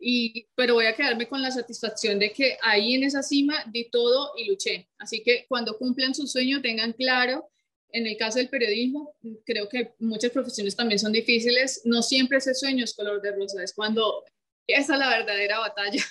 y, 0.00 0.46
pero 0.54 0.74
voy 0.74 0.86
a 0.86 0.94
quedarme 0.94 1.28
con 1.28 1.42
la 1.42 1.50
satisfacción 1.50 2.18
de 2.18 2.32
que 2.32 2.56
ahí 2.62 2.94
en 2.94 3.04
esa 3.04 3.22
cima 3.22 3.64
di 3.72 3.90
todo 3.90 4.32
y 4.36 4.44
luché. 4.46 4.88
Así 4.98 5.22
que 5.22 5.46
cuando 5.48 5.76
cumplan 5.76 6.14
su 6.14 6.26
sueño, 6.26 6.62
tengan 6.62 6.92
claro, 6.92 7.50
en 7.90 8.06
el 8.06 8.16
caso 8.16 8.38
del 8.38 8.48
periodismo, 8.48 9.14
creo 9.44 9.68
que 9.68 9.94
muchas 9.98 10.30
profesiones 10.30 10.76
también 10.76 10.98
son 10.98 11.12
difíciles, 11.12 11.82
no 11.84 12.02
siempre 12.02 12.38
ese 12.38 12.54
sueño 12.54 12.84
es 12.84 12.94
color 12.94 13.20
de 13.22 13.32
rosa, 13.32 13.62
es 13.62 13.72
cuando 13.72 14.24
esa 14.66 14.94
es 14.94 14.98
la 14.98 15.08
verdadera 15.08 15.58
batalla. 15.58 16.04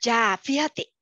Ya, 0.00 0.38
fíjate, 0.42 0.92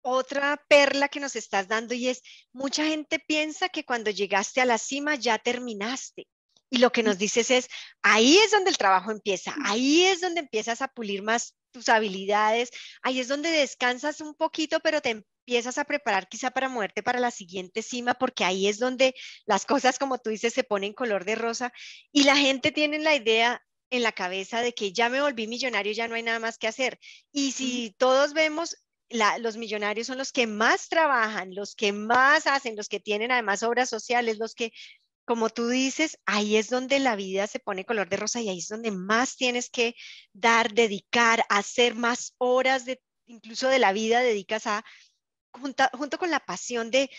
otra 0.00 0.64
perla 0.68 1.08
que 1.08 1.20
nos 1.20 1.36
estás 1.36 1.68
dando 1.68 1.94
y 1.94 2.08
es, 2.08 2.22
mucha 2.52 2.84
gente 2.86 3.18
piensa 3.18 3.68
que 3.68 3.84
cuando 3.84 4.10
llegaste 4.10 4.62
a 4.62 4.64
la 4.64 4.78
cima 4.78 5.16
ya 5.16 5.38
terminaste. 5.38 6.26
Y 6.70 6.78
lo 6.78 6.90
que 6.90 7.02
nos 7.02 7.18
dices 7.18 7.50
es, 7.50 7.68
ahí 8.02 8.38
es 8.38 8.50
donde 8.50 8.70
el 8.70 8.78
trabajo 8.78 9.10
empieza, 9.10 9.54
ahí 9.64 10.04
es 10.04 10.20
donde 10.20 10.40
empiezas 10.40 10.82
a 10.82 10.88
pulir 10.88 11.22
más 11.22 11.57
tus 11.70 11.88
habilidades, 11.88 12.70
ahí 13.02 13.20
es 13.20 13.28
donde 13.28 13.50
descansas 13.50 14.20
un 14.20 14.34
poquito, 14.34 14.80
pero 14.80 15.00
te 15.00 15.10
empiezas 15.10 15.78
a 15.78 15.84
preparar 15.84 16.28
quizá 16.28 16.50
para 16.50 16.68
moverte 16.68 17.02
para 17.02 17.20
la 17.20 17.30
siguiente 17.30 17.82
cima, 17.82 18.14
porque 18.14 18.44
ahí 18.44 18.68
es 18.68 18.78
donde 18.78 19.14
las 19.46 19.64
cosas, 19.64 19.98
como 19.98 20.18
tú 20.18 20.30
dices, 20.30 20.52
se 20.52 20.64
ponen 20.64 20.92
color 20.92 21.24
de 21.24 21.34
rosa 21.34 21.72
y 22.12 22.24
la 22.24 22.36
gente 22.36 22.72
tiene 22.72 22.98
la 22.98 23.14
idea 23.14 23.62
en 23.90 24.02
la 24.02 24.12
cabeza 24.12 24.60
de 24.60 24.74
que 24.74 24.92
ya 24.92 25.08
me 25.08 25.22
volví 25.22 25.46
millonario, 25.46 25.92
ya 25.92 26.08
no 26.08 26.14
hay 26.14 26.22
nada 26.22 26.38
más 26.38 26.58
que 26.58 26.68
hacer. 26.68 26.98
Y 27.32 27.52
si 27.52 27.94
todos 27.98 28.34
vemos, 28.34 28.76
los 29.40 29.56
millonarios 29.56 30.06
son 30.06 30.18
los 30.18 30.32
que 30.32 30.46
más 30.46 30.88
trabajan, 30.88 31.54
los 31.54 31.74
que 31.74 31.92
más 31.92 32.46
hacen, 32.46 32.76
los 32.76 32.88
que 32.88 33.00
tienen 33.00 33.30
además 33.30 33.62
obras 33.62 33.88
sociales, 33.88 34.38
los 34.38 34.54
que 34.54 34.72
como 35.28 35.50
tú 35.50 35.68
dices, 35.68 36.18
ahí 36.24 36.56
es 36.56 36.70
donde 36.70 36.98
la 37.00 37.14
vida 37.14 37.46
se 37.46 37.58
pone 37.58 37.84
color 37.84 38.08
de 38.08 38.16
rosa 38.16 38.40
y 38.40 38.48
ahí 38.48 38.60
es 38.60 38.68
donde 38.68 38.90
más 38.90 39.36
tienes 39.36 39.68
que 39.68 39.94
dar, 40.32 40.72
dedicar, 40.72 41.44
hacer 41.50 41.94
más 41.94 42.34
horas 42.38 42.86
de 42.86 43.02
incluso 43.26 43.68
de 43.68 43.78
la 43.78 43.92
vida 43.92 44.20
dedicas 44.20 44.66
a 44.66 44.82
junto 45.52 46.18
con 46.18 46.30
la 46.30 46.40
pasión 46.40 46.90
de 46.90 47.10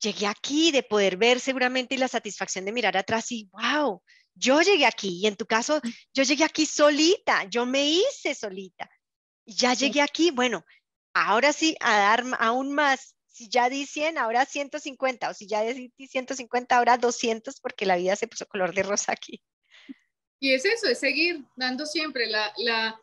llegué 0.00 0.28
aquí, 0.28 0.70
de 0.70 0.84
poder 0.84 1.16
ver 1.16 1.40
seguramente 1.40 1.96
y 1.96 1.98
la 1.98 2.06
satisfacción 2.06 2.64
de 2.64 2.70
mirar 2.70 2.96
atrás 2.96 3.32
y 3.32 3.50
wow, 3.50 4.00
yo 4.36 4.62
llegué 4.62 4.86
aquí 4.86 5.18
y 5.22 5.26
en 5.26 5.34
tu 5.34 5.44
caso 5.44 5.80
mm. 5.82 5.88
yo 6.14 6.22
llegué 6.22 6.44
aquí 6.44 6.66
solita, 6.66 7.48
yo 7.50 7.66
me 7.66 7.84
hice 7.84 8.36
solita. 8.36 8.88
Y 9.44 9.54
ya 9.56 9.74
llegué 9.74 10.02
aquí, 10.02 10.30
bueno, 10.30 10.64
ahora 11.14 11.52
sí 11.52 11.76
a 11.80 11.98
dar 11.98 12.24
aún 12.38 12.72
más 12.72 13.15
si 13.36 13.50
ya 13.50 13.68
di 13.68 13.84
100, 13.84 14.16
ahora 14.16 14.46
150, 14.46 15.28
o 15.28 15.34
si 15.34 15.46
ya 15.46 15.62
di 15.62 15.92
150, 15.98 16.74
ahora 16.74 16.96
200, 16.96 17.60
porque 17.60 17.84
la 17.84 17.96
vida 17.96 18.16
se 18.16 18.26
puso 18.26 18.46
color 18.46 18.74
de 18.74 18.82
rosa 18.82 19.12
aquí. 19.12 19.42
Y 20.40 20.52
es 20.54 20.64
eso, 20.64 20.88
es 20.88 20.98
seguir 21.00 21.44
dando 21.54 21.84
siempre. 21.84 22.28
La, 22.28 22.50
la, 22.56 22.98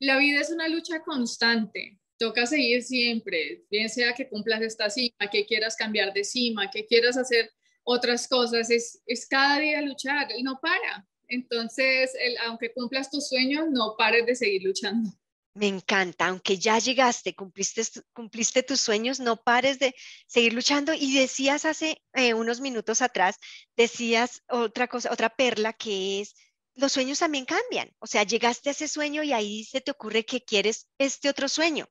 la 0.00 0.18
vida 0.18 0.40
es 0.40 0.50
una 0.50 0.66
lucha 0.66 1.02
constante. 1.04 2.00
Toca 2.18 2.46
seguir 2.46 2.82
siempre, 2.82 3.64
bien 3.70 3.88
sea 3.88 4.12
que 4.12 4.28
cumplas 4.28 4.60
esta 4.60 4.90
cima, 4.90 5.30
que 5.30 5.46
quieras 5.46 5.76
cambiar 5.76 6.12
de 6.12 6.24
cima, 6.24 6.68
que 6.68 6.84
quieras 6.84 7.16
hacer 7.16 7.52
otras 7.84 8.26
cosas, 8.26 8.70
es, 8.70 9.00
es 9.06 9.26
cada 9.26 9.60
día 9.60 9.80
luchar, 9.82 10.28
no 10.42 10.58
para. 10.60 11.06
Entonces, 11.28 12.12
aunque 12.44 12.72
cumplas 12.72 13.08
tus 13.08 13.28
sueños, 13.28 13.66
no 13.70 13.94
pares 13.96 14.26
de 14.26 14.34
seguir 14.34 14.64
luchando. 14.64 15.10
Me 15.54 15.66
encanta, 15.66 16.26
aunque 16.26 16.58
ya 16.58 16.78
llegaste, 16.78 17.34
cumpliste, 17.34 17.82
cumpliste 18.12 18.62
tus 18.62 18.80
sueños, 18.80 19.18
no 19.18 19.42
pares 19.42 19.78
de 19.80 19.94
seguir 20.26 20.54
luchando. 20.54 20.94
Y 20.94 21.14
decías 21.14 21.64
hace 21.64 22.02
eh, 22.12 22.34
unos 22.34 22.60
minutos 22.60 23.02
atrás, 23.02 23.36
decías 23.76 24.42
otra 24.48 24.86
cosa, 24.86 25.12
otra 25.12 25.28
perla 25.28 25.72
que 25.72 26.20
es, 26.20 26.34
los 26.74 26.92
sueños 26.92 27.18
también 27.18 27.46
cambian. 27.46 27.90
O 27.98 28.06
sea, 28.06 28.22
llegaste 28.22 28.68
a 28.68 28.72
ese 28.72 28.86
sueño 28.86 29.22
y 29.24 29.32
ahí 29.32 29.64
se 29.64 29.80
te 29.80 29.90
ocurre 29.90 30.24
que 30.24 30.44
quieres 30.44 30.88
este 30.98 31.28
otro 31.28 31.48
sueño. 31.48 31.88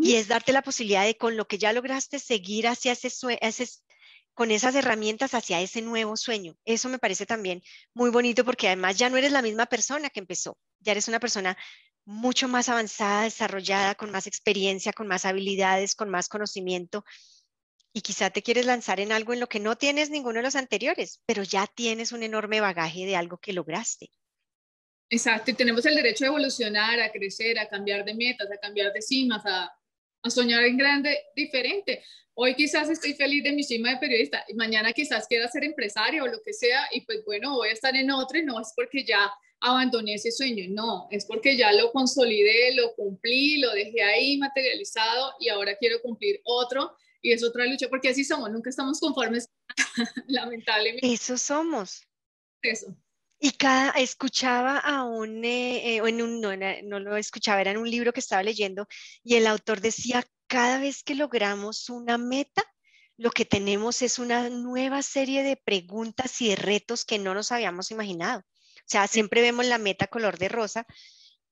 Y 0.00 0.16
es 0.16 0.26
darte 0.26 0.52
la 0.52 0.62
posibilidad 0.62 1.04
de 1.04 1.16
con 1.16 1.36
lo 1.36 1.46
que 1.46 1.58
ya 1.58 1.72
lograste 1.72 2.18
seguir 2.18 2.66
hacia 2.66 2.92
ese, 2.92 3.08
ese 3.40 3.68
con 4.34 4.50
esas 4.50 4.74
herramientas 4.74 5.32
hacia 5.32 5.60
ese 5.60 5.80
nuevo 5.80 6.16
sueño. 6.16 6.56
Eso 6.64 6.88
me 6.88 6.98
parece 6.98 7.24
también 7.24 7.62
muy 7.94 8.10
bonito 8.10 8.44
porque 8.44 8.66
además 8.66 8.98
ya 8.98 9.08
no 9.08 9.16
eres 9.16 9.32
la 9.32 9.42
misma 9.42 9.66
persona 9.66 10.10
que 10.10 10.20
empezó, 10.20 10.58
ya 10.80 10.92
eres 10.92 11.08
una 11.08 11.20
persona 11.20 11.56
mucho 12.06 12.46
más 12.48 12.68
avanzada, 12.68 13.24
desarrollada, 13.24 13.96
con 13.96 14.10
más 14.10 14.26
experiencia, 14.26 14.92
con 14.92 15.08
más 15.08 15.24
habilidades, 15.24 15.94
con 15.94 16.08
más 16.08 16.28
conocimiento. 16.28 17.04
Y 17.92 18.00
quizá 18.00 18.30
te 18.30 18.42
quieres 18.42 18.64
lanzar 18.64 19.00
en 19.00 19.10
algo 19.10 19.32
en 19.32 19.40
lo 19.40 19.48
que 19.48 19.60
no 19.60 19.76
tienes 19.76 20.08
ninguno 20.08 20.38
de 20.38 20.44
los 20.44 20.54
anteriores, 20.54 21.20
pero 21.26 21.42
ya 21.42 21.66
tienes 21.66 22.12
un 22.12 22.22
enorme 22.22 22.60
bagaje 22.60 23.06
de 23.06 23.16
algo 23.16 23.38
que 23.38 23.52
lograste. 23.52 24.10
Exacto, 25.10 25.50
y 25.50 25.54
tenemos 25.54 25.84
el 25.86 25.96
derecho 25.96 26.24
a 26.24 26.28
evolucionar, 26.28 27.00
a 27.00 27.10
crecer, 27.10 27.58
a 27.58 27.68
cambiar 27.68 28.04
de 28.04 28.14
metas, 28.14 28.48
a 28.50 28.58
cambiar 28.58 28.92
de 28.92 29.02
cimas, 29.02 29.44
a, 29.44 29.72
a 30.22 30.30
soñar 30.30 30.64
en 30.64 30.76
grande, 30.76 31.18
diferente. 31.34 32.04
Hoy 32.34 32.54
quizás 32.54 32.88
estoy 32.88 33.14
feliz 33.14 33.42
de 33.42 33.52
mi 33.52 33.64
cima 33.64 33.90
de 33.90 33.96
periodista 33.96 34.44
y 34.46 34.54
mañana 34.54 34.92
quizás 34.92 35.26
quiera 35.26 35.48
ser 35.48 35.64
empresario 35.64 36.24
o 36.24 36.26
lo 36.28 36.40
que 36.42 36.52
sea 36.52 36.86
y 36.92 37.00
pues 37.00 37.24
bueno, 37.24 37.54
voy 37.54 37.70
a 37.70 37.72
estar 37.72 37.96
en 37.96 38.10
otro 38.10 38.38
y 38.38 38.44
no 38.44 38.60
es 38.60 38.72
porque 38.76 39.04
ya 39.04 39.32
abandoné 39.60 40.14
ese 40.14 40.30
sueño, 40.30 40.64
no, 40.68 41.08
es 41.10 41.24
porque 41.24 41.56
ya 41.56 41.72
lo 41.72 41.92
consolidé, 41.92 42.74
lo 42.74 42.94
cumplí, 42.94 43.58
lo 43.58 43.70
dejé 43.72 44.02
ahí 44.02 44.38
materializado 44.38 45.32
y 45.40 45.48
ahora 45.48 45.76
quiero 45.76 46.00
cumplir 46.02 46.40
otro 46.44 46.96
y 47.22 47.32
es 47.32 47.42
otra 47.42 47.66
lucha, 47.66 47.88
porque 47.88 48.10
así 48.10 48.24
somos, 48.24 48.50
nunca 48.50 48.70
estamos 48.70 49.00
conformes, 49.00 49.48
lamentablemente. 50.28 51.12
Eso 51.12 51.36
somos. 51.38 52.02
Eso. 52.62 52.96
Y 53.38 53.52
cada, 53.52 53.90
escuchaba 53.90 54.78
a 54.78 55.04
un, 55.04 55.44
eh, 55.44 55.96
eh 55.96 56.02
en 56.04 56.22
un 56.22 56.40
no, 56.40 56.56
no 56.84 57.00
lo 57.00 57.16
escuchaba, 57.16 57.60
era 57.60 57.72
en 57.72 57.78
un 57.78 57.90
libro 57.90 58.12
que 58.12 58.20
estaba 58.20 58.42
leyendo 58.42 58.86
y 59.22 59.34
el 59.34 59.46
autor 59.46 59.80
decía, 59.80 60.24
cada 60.46 60.78
vez 60.78 61.02
que 61.02 61.14
logramos 61.14 61.90
una 61.90 62.18
meta, 62.18 62.62
lo 63.18 63.30
que 63.30 63.44
tenemos 63.44 64.02
es 64.02 64.18
una 64.18 64.48
nueva 64.50 65.02
serie 65.02 65.42
de 65.42 65.56
preguntas 65.56 66.40
y 66.40 66.50
de 66.50 66.56
retos 66.56 67.04
que 67.04 67.18
no 67.18 67.34
nos 67.34 67.50
habíamos 67.50 67.90
imaginado. 67.90 68.42
O 68.86 68.88
sea, 68.88 69.08
siempre 69.08 69.40
vemos 69.40 69.66
la 69.66 69.78
meta 69.78 70.06
color 70.06 70.38
de 70.38 70.48
rosa, 70.48 70.86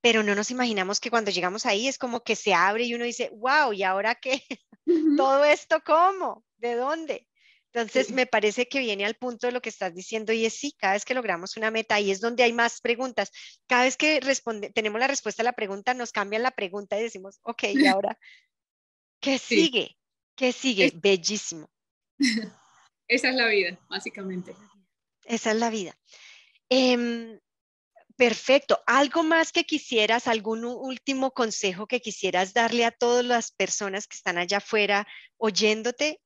pero 0.01 0.23
no 0.23 0.35
nos 0.35 0.53
imaginamos 0.53 1.01
que 1.01 1.11
cuando 1.11 1.33
llegamos 1.33 1.67
ahí 1.67 1.89
es 1.89 1.99
como 1.99 2.23
que 2.23 2.37
se 2.37 2.55
abre 2.55 2.85
y 2.85 2.95
uno 2.95 3.05
dice, 3.05 3.31
wow, 3.35 3.73
¿y 3.73 3.83
ahora 3.83 4.15
qué? 4.15 4.45
¿Todo 5.19 5.45
esto 5.45 5.83
cómo? 5.85 6.45
¿De 6.59 6.77
dónde? 6.77 7.27
Entonces, 7.73 8.13
me 8.13 8.27
parece 8.27 8.69
que 8.69 8.79
viene 8.79 9.05
al 9.05 9.17
punto 9.17 9.49
de 9.49 9.53
lo 9.53 9.61
que 9.61 9.69
estás 9.69 9.93
diciendo 9.93 10.33
y 10.33 10.47
es 10.47 10.55
sí, 10.55 10.77
cada 10.79 10.93
vez 10.93 11.05
que 11.05 11.13
logramos 11.13 11.57
una 11.57 11.73
meta, 11.73 11.97
ahí 11.97 12.13
es 12.13 12.21
donde 12.21 12.45
hay 12.45 12.53
más 12.53 12.81
preguntas. 12.81 13.33
Cada 13.67 13.83
vez 13.83 13.97
que 13.97 14.21
responde, 14.21 14.71
tenemos 14.71 15.01
la 15.01 15.09
respuesta 15.09 15.43
a 15.43 15.45
la 15.45 15.55
pregunta, 15.55 15.93
nos 15.93 16.13
cambian 16.13 16.45
la 16.45 16.53
pregunta 16.53 16.97
y 16.97 17.03
decimos, 17.03 17.41
ok, 17.43 17.65
¿y 17.75 17.87
ahora 17.89 18.17
qué 19.21 19.39
sigue? 19.39 19.97
¿Qué 20.37 20.53
sigue? 20.53 20.93
Bellísimo. 20.95 21.69
Esa 23.09 23.31
es 23.31 23.35
la 23.35 23.49
vida, 23.49 23.77
básicamente. 23.89 24.55
Esa 25.25 25.51
es 25.51 25.57
la 25.57 25.71
vida. 25.71 25.99
Em, 26.69 27.39
perfecto. 28.17 28.81
¿Algo 28.87 29.23
más 29.23 29.53
que 29.53 29.65
quisieras, 29.65 30.27
algún 30.27 30.65
último 30.65 31.33
consejo 31.33 31.87
que 31.87 32.01
quisieras 32.01 32.53
darle 32.55 32.85
a 32.85 32.91
todas 32.91 33.25
las 33.25 33.53
personas 33.53 34.07
que 34.07 34.17
están 34.17 34.39
allá 34.39 34.59
afuera 34.59 35.07
oyéndote? 35.37 36.21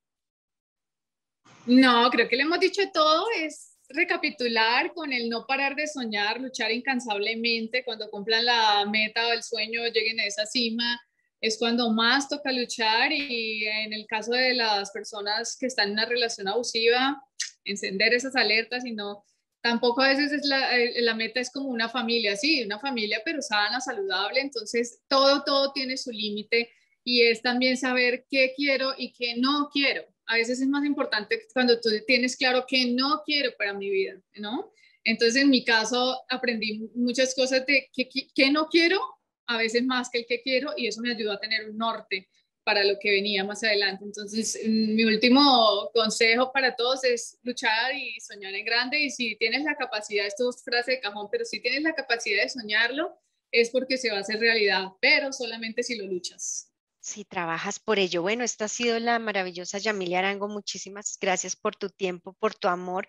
No, 1.65 2.09
creo 2.09 2.27
que 2.27 2.35
le 2.35 2.43
hemos 2.43 2.59
dicho 2.59 2.81
todo. 2.93 3.25
Es 3.37 3.77
recapitular 3.89 4.93
con 4.93 5.11
el 5.11 5.29
no 5.29 5.45
parar 5.45 5.75
de 5.75 5.87
soñar, 5.87 6.39
luchar 6.39 6.71
incansablemente. 6.71 7.83
Cuando 7.83 8.09
cumplan 8.09 8.45
la 8.45 8.85
meta 8.85 9.27
o 9.27 9.31
el 9.33 9.43
sueño, 9.43 9.85
lleguen 9.87 10.19
a 10.19 10.25
esa 10.25 10.45
cima, 10.45 10.99
es 11.41 11.57
cuando 11.57 11.91
más 11.91 12.29
toca 12.29 12.51
luchar. 12.51 13.11
Y 13.11 13.65
en 13.65 13.93
el 13.93 14.05
caso 14.07 14.31
de 14.31 14.53
las 14.53 14.91
personas 14.91 15.57
que 15.59 15.67
están 15.67 15.87
en 15.87 15.93
una 15.93 16.05
relación 16.05 16.47
abusiva, 16.47 17.21
encender 17.65 18.13
esas 18.13 18.35
alertas 18.35 18.85
y 18.85 18.93
no 18.93 19.25
tampoco 19.61 20.01
a 20.01 20.09
veces 20.09 20.31
es 20.31 20.45
la, 20.45 20.77
eh, 20.77 21.01
la, 21.01 21.15
meta 21.15 21.39
es 21.39 21.51
como 21.51 21.69
una 21.69 21.89
familia, 21.89 22.35
sí, 22.35 22.63
una 22.63 22.79
familia 22.79 23.21
pero 23.25 23.41
sana, 23.41 23.81
saludable, 23.81 24.41
entonces 24.41 25.01
todo, 25.07 25.43
todo 25.43 25.71
tiene 25.71 25.97
su 25.97 26.11
límite 26.11 26.69
y 27.03 27.23
es 27.23 27.41
también 27.41 27.77
saber 27.77 28.25
qué 28.29 28.53
quiero 28.55 28.93
y 28.97 29.11
qué 29.13 29.35
no 29.37 29.69
quiero. 29.71 30.03
A 30.25 30.35
veces 30.35 30.61
es 30.61 30.67
más 30.67 30.85
importante 30.85 31.47
cuando 31.53 31.79
tú 31.79 31.89
tienes 32.05 32.37
claro 32.37 32.65
qué 32.67 32.85
no 32.85 33.23
quiero 33.25 33.51
para 33.57 33.73
mi 33.73 33.89
vida, 33.89 34.21
¿no? 34.35 34.71
Entonces 35.03 35.41
en 35.41 35.49
mi 35.49 35.63
caso 35.63 36.21
aprendí 36.29 36.89
muchas 36.93 37.33
cosas 37.33 37.65
de 37.65 37.89
qué, 37.93 38.07
qué 38.33 38.51
no 38.51 38.67
quiero, 38.67 39.01
a 39.47 39.57
veces 39.57 39.83
más 39.83 40.09
que 40.09 40.19
el 40.19 40.25
que 40.27 40.41
quiero 40.41 40.73
y 40.77 40.87
eso 40.87 41.01
me 41.01 41.11
ayudó 41.11 41.31
a 41.31 41.39
tener 41.39 41.69
un 41.69 41.77
norte 41.77 42.29
para 42.69 42.83
lo 42.83 42.99
que 42.99 43.09
venía 43.09 43.43
más 43.43 43.63
adelante. 43.63 44.05
Entonces, 44.05 44.59
mm, 44.63 44.93
mi 44.93 45.03
último 45.03 45.89
consejo 45.91 46.51
para 46.53 46.75
todos 46.75 47.03
es 47.03 47.39
luchar 47.41 47.95
y 47.95 48.19
soñar 48.19 48.53
en 48.53 48.63
grande. 48.63 48.99
Y 48.99 49.09
si 49.09 49.35
tienes 49.37 49.63
la 49.63 49.75
capacidad, 49.75 50.27
esto 50.27 50.47
es 50.51 50.63
frase 50.63 50.91
de 50.91 50.99
cajón, 50.99 51.29
pero 51.31 51.45
si 51.45 51.59
tienes 51.59 51.81
la 51.81 51.95
capacidad 51.95 52.43
de 52.43 52.49
soñarlo, 52.49 53.19
es 53.51 53.71
porque 53.71 53.97
se 53.97 54.11
va 54.11 54.17
a 54.17 54.21
hacer 54.21 54.39
realidad, 54.39 54.89
pero 55.01 55.33
solamente 55.33 55.81
si 55.81 55.97
lo 55.97 56.05
luchas. 56.05 56.71
Si 56.99 57.25
trabajas 57.25 57.79
por 57.79 57.97
ello. 57.97 58.21
Bueno, 58.21 58.43
esta 58.43 58.65
ha 58.65 58.67
sido 58.67 58.99
la 58.99 59.17
maravillosa 59.17 59.79
Yamilia 59.79 60.19
Arango. 60.19 60.47
Muchísimas 60.47 61.17
gracias 61.19 61.55
por 61.55 61.75
tu 61.75 61.89
tiempo, 61.89 62.33
por 62.33 62.53
tu 62.53 62.67
amor, 62.67 63.07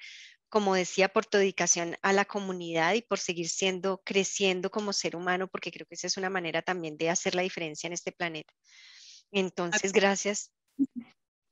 como 0.49 0.75
decía, 0.75 1.11
por 1.11 1.27
tu 1.27 1.37
dedicación 1.37 1.99
a 2.01 2.15
la 2.15 2.25
comunidad 2.25 2.95
y 2.95 3.03
por 3.03 3.19
seguir 3.19 3.51
siendo, 3.51 4.01
creciendo 4.07 4.71
como 4.71 4.95
ser 4.95 5.17
humano, 5.17 5.49
porque 5.49 5.71
creo 5.71 5.87
que 5.87 5.97
esa 5.97 6.07
es 6.07 6.17
una 6.17 6.31
manera 6.31 6.63
también 6.63 6.97
de 6.97 7.11
hacer 7.11 7.35
la 7.35 7.43
diferencia 7.43 7.89
en 7.89 7.93
este 7.93 8.11
planeta. 8.11 8.55
Entonces, 9.33 9.93
gracias. 9.93 10.51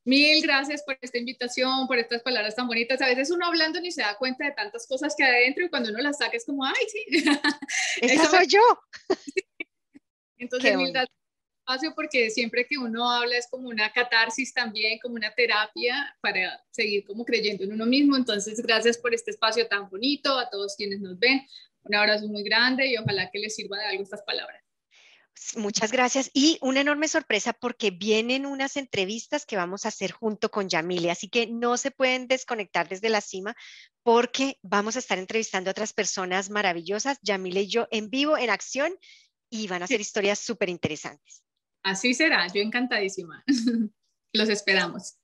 Mil 0.04 0.42
gracias 0.42 0.82
por 0.82 0.96
esta 1.02 1.18
invitación, 1.18 1.86
por 1.86 1.98
estas 1.98 2.22
palabras 2.22 2.56
tan 2.56 2.66
bonitas. 2.66 3.00
A 3.02 3.06
veces 3.06 3.30
uno 3.30 3.46
hablando 3.46 3.80
ni 3.80 3.92
se 3.92 4.00
da 4.00 4.16
cuenta 4.16 4.44
de 4.46 4.52
tantas 4.52 4.86
cosas 4.86 5.14
que 5.16 5.22
hay 5.22 5.42
adentro 5.42 5.64
y 5.64 5.68
cuando 5.68 5.90
uno 5.90 5.98
las 5.98 6.18
saca 6.18 6.36
es 6.36 6.46
como, 6.46 6.64
ay, 6.64 6.74
sí. 6.88 7.04
Esa 8.00 8.24
soy 8.30 8.46
yo. 8.46 8.60
Entonces, 10.38 10.76
mil 10.76 10.92
gracias 10.92 11.18
espacio 11.68 11.94
porque 11.94 12.30
siempre 12.30 12.66
que 12.66 12.78
uno 12.78 13.10
habla 13.10 13.36
es 13.36 13.46
como 13.50 13.68
una 13.68 13.92
catarsis 13.92 14.54
también, 14.54 14.98
como 15.00 15.16
una 15.16 15.34
terapia 15.34 16.16
para 16.22 16.64
seguir 16.70 17.04
como 17.04 17.24
creyendo 17.24 17.64
en 17.64 17.72
uno 17.72 17.84
mismo. 17.84 18.16
Entonces, 18.16 18.60
gracias 18.62 18.96
por 18.96 19.14
este 19.14 19.30
espacio 19.32 19.66
tan 19.68 19.88
bonito, 19.90 20.38
a 20.38 20.48
todos 20.48 20.74
quienes 20.76 21.00
nos 21.00 21.18
ven. 21.18 21.46
Un 21.82 21.94
abrazo 21.94 22.26
muy 22.28 22.42
grande 22.42 22.86
y 22.86 22.96
ojalá 22.96 23.30
que 23.30 23.38
les 23.38 23.54
sirva 23.54 23.78
de 23.78 23.84
algo 23.84 24.02
estas 24.02 24.22
palabras. 24.22 24.62
Muchas 25.56 25.92
gracias 25.92 26.30
y 26.34 26.58
una 26.60 26.80
enorme 26.80 27.08
sorpresa 27.08 27.52
porque 27.52 27.90
vienen 27.90 28.46
unas 28.46 28.76
entrevistas 28.76 29.46
que 29.46 29.56
vamos 29.56 29.84
a 29.84 29.88
hacer 29.88 30.12
junto 30.12 30.50
con 30.50 30.68
Yamile, 30.68 31.10
así 31.10 31.28
que 31.28 31.46
no 31.46 31.76
se 31.76 31.90
pueden 31.90 32.28
desconectar 32.28 32.88
desde 32.88 33.08
la 33.08 33.20
cima 33.20 33.56
porque 34.02 34.58
vamos 34.62 34.96
a 34.96 34.98
estar 34.98 35.18
entrevistando 35.18 35.70
a 35.70 35.72
otras 35.72 35.92
personas 35.92 36.50
maravillosas, 36.50 37.18
Yamile 37.22 37.62
y 37.62 37.68
yo 37.68 37.88
en 37.90 38.10
vivo, 38.10 38.36
en 38.36 38.50
acción 38.50 38.92
y 39.50 39.66
van 39.68 39.82
a 39.82 39.86
ser 39.86 40.00
historias 40.00 40.38
súper 40.38 40.68
interesantes. 40.68 41.42
Así 41.82 42.14
será, 42.14 42.46
yo 42.48 42.60
encantadísima. 42.60 43.44
Los 44.32 44.48
esperamos. 44.48 45.16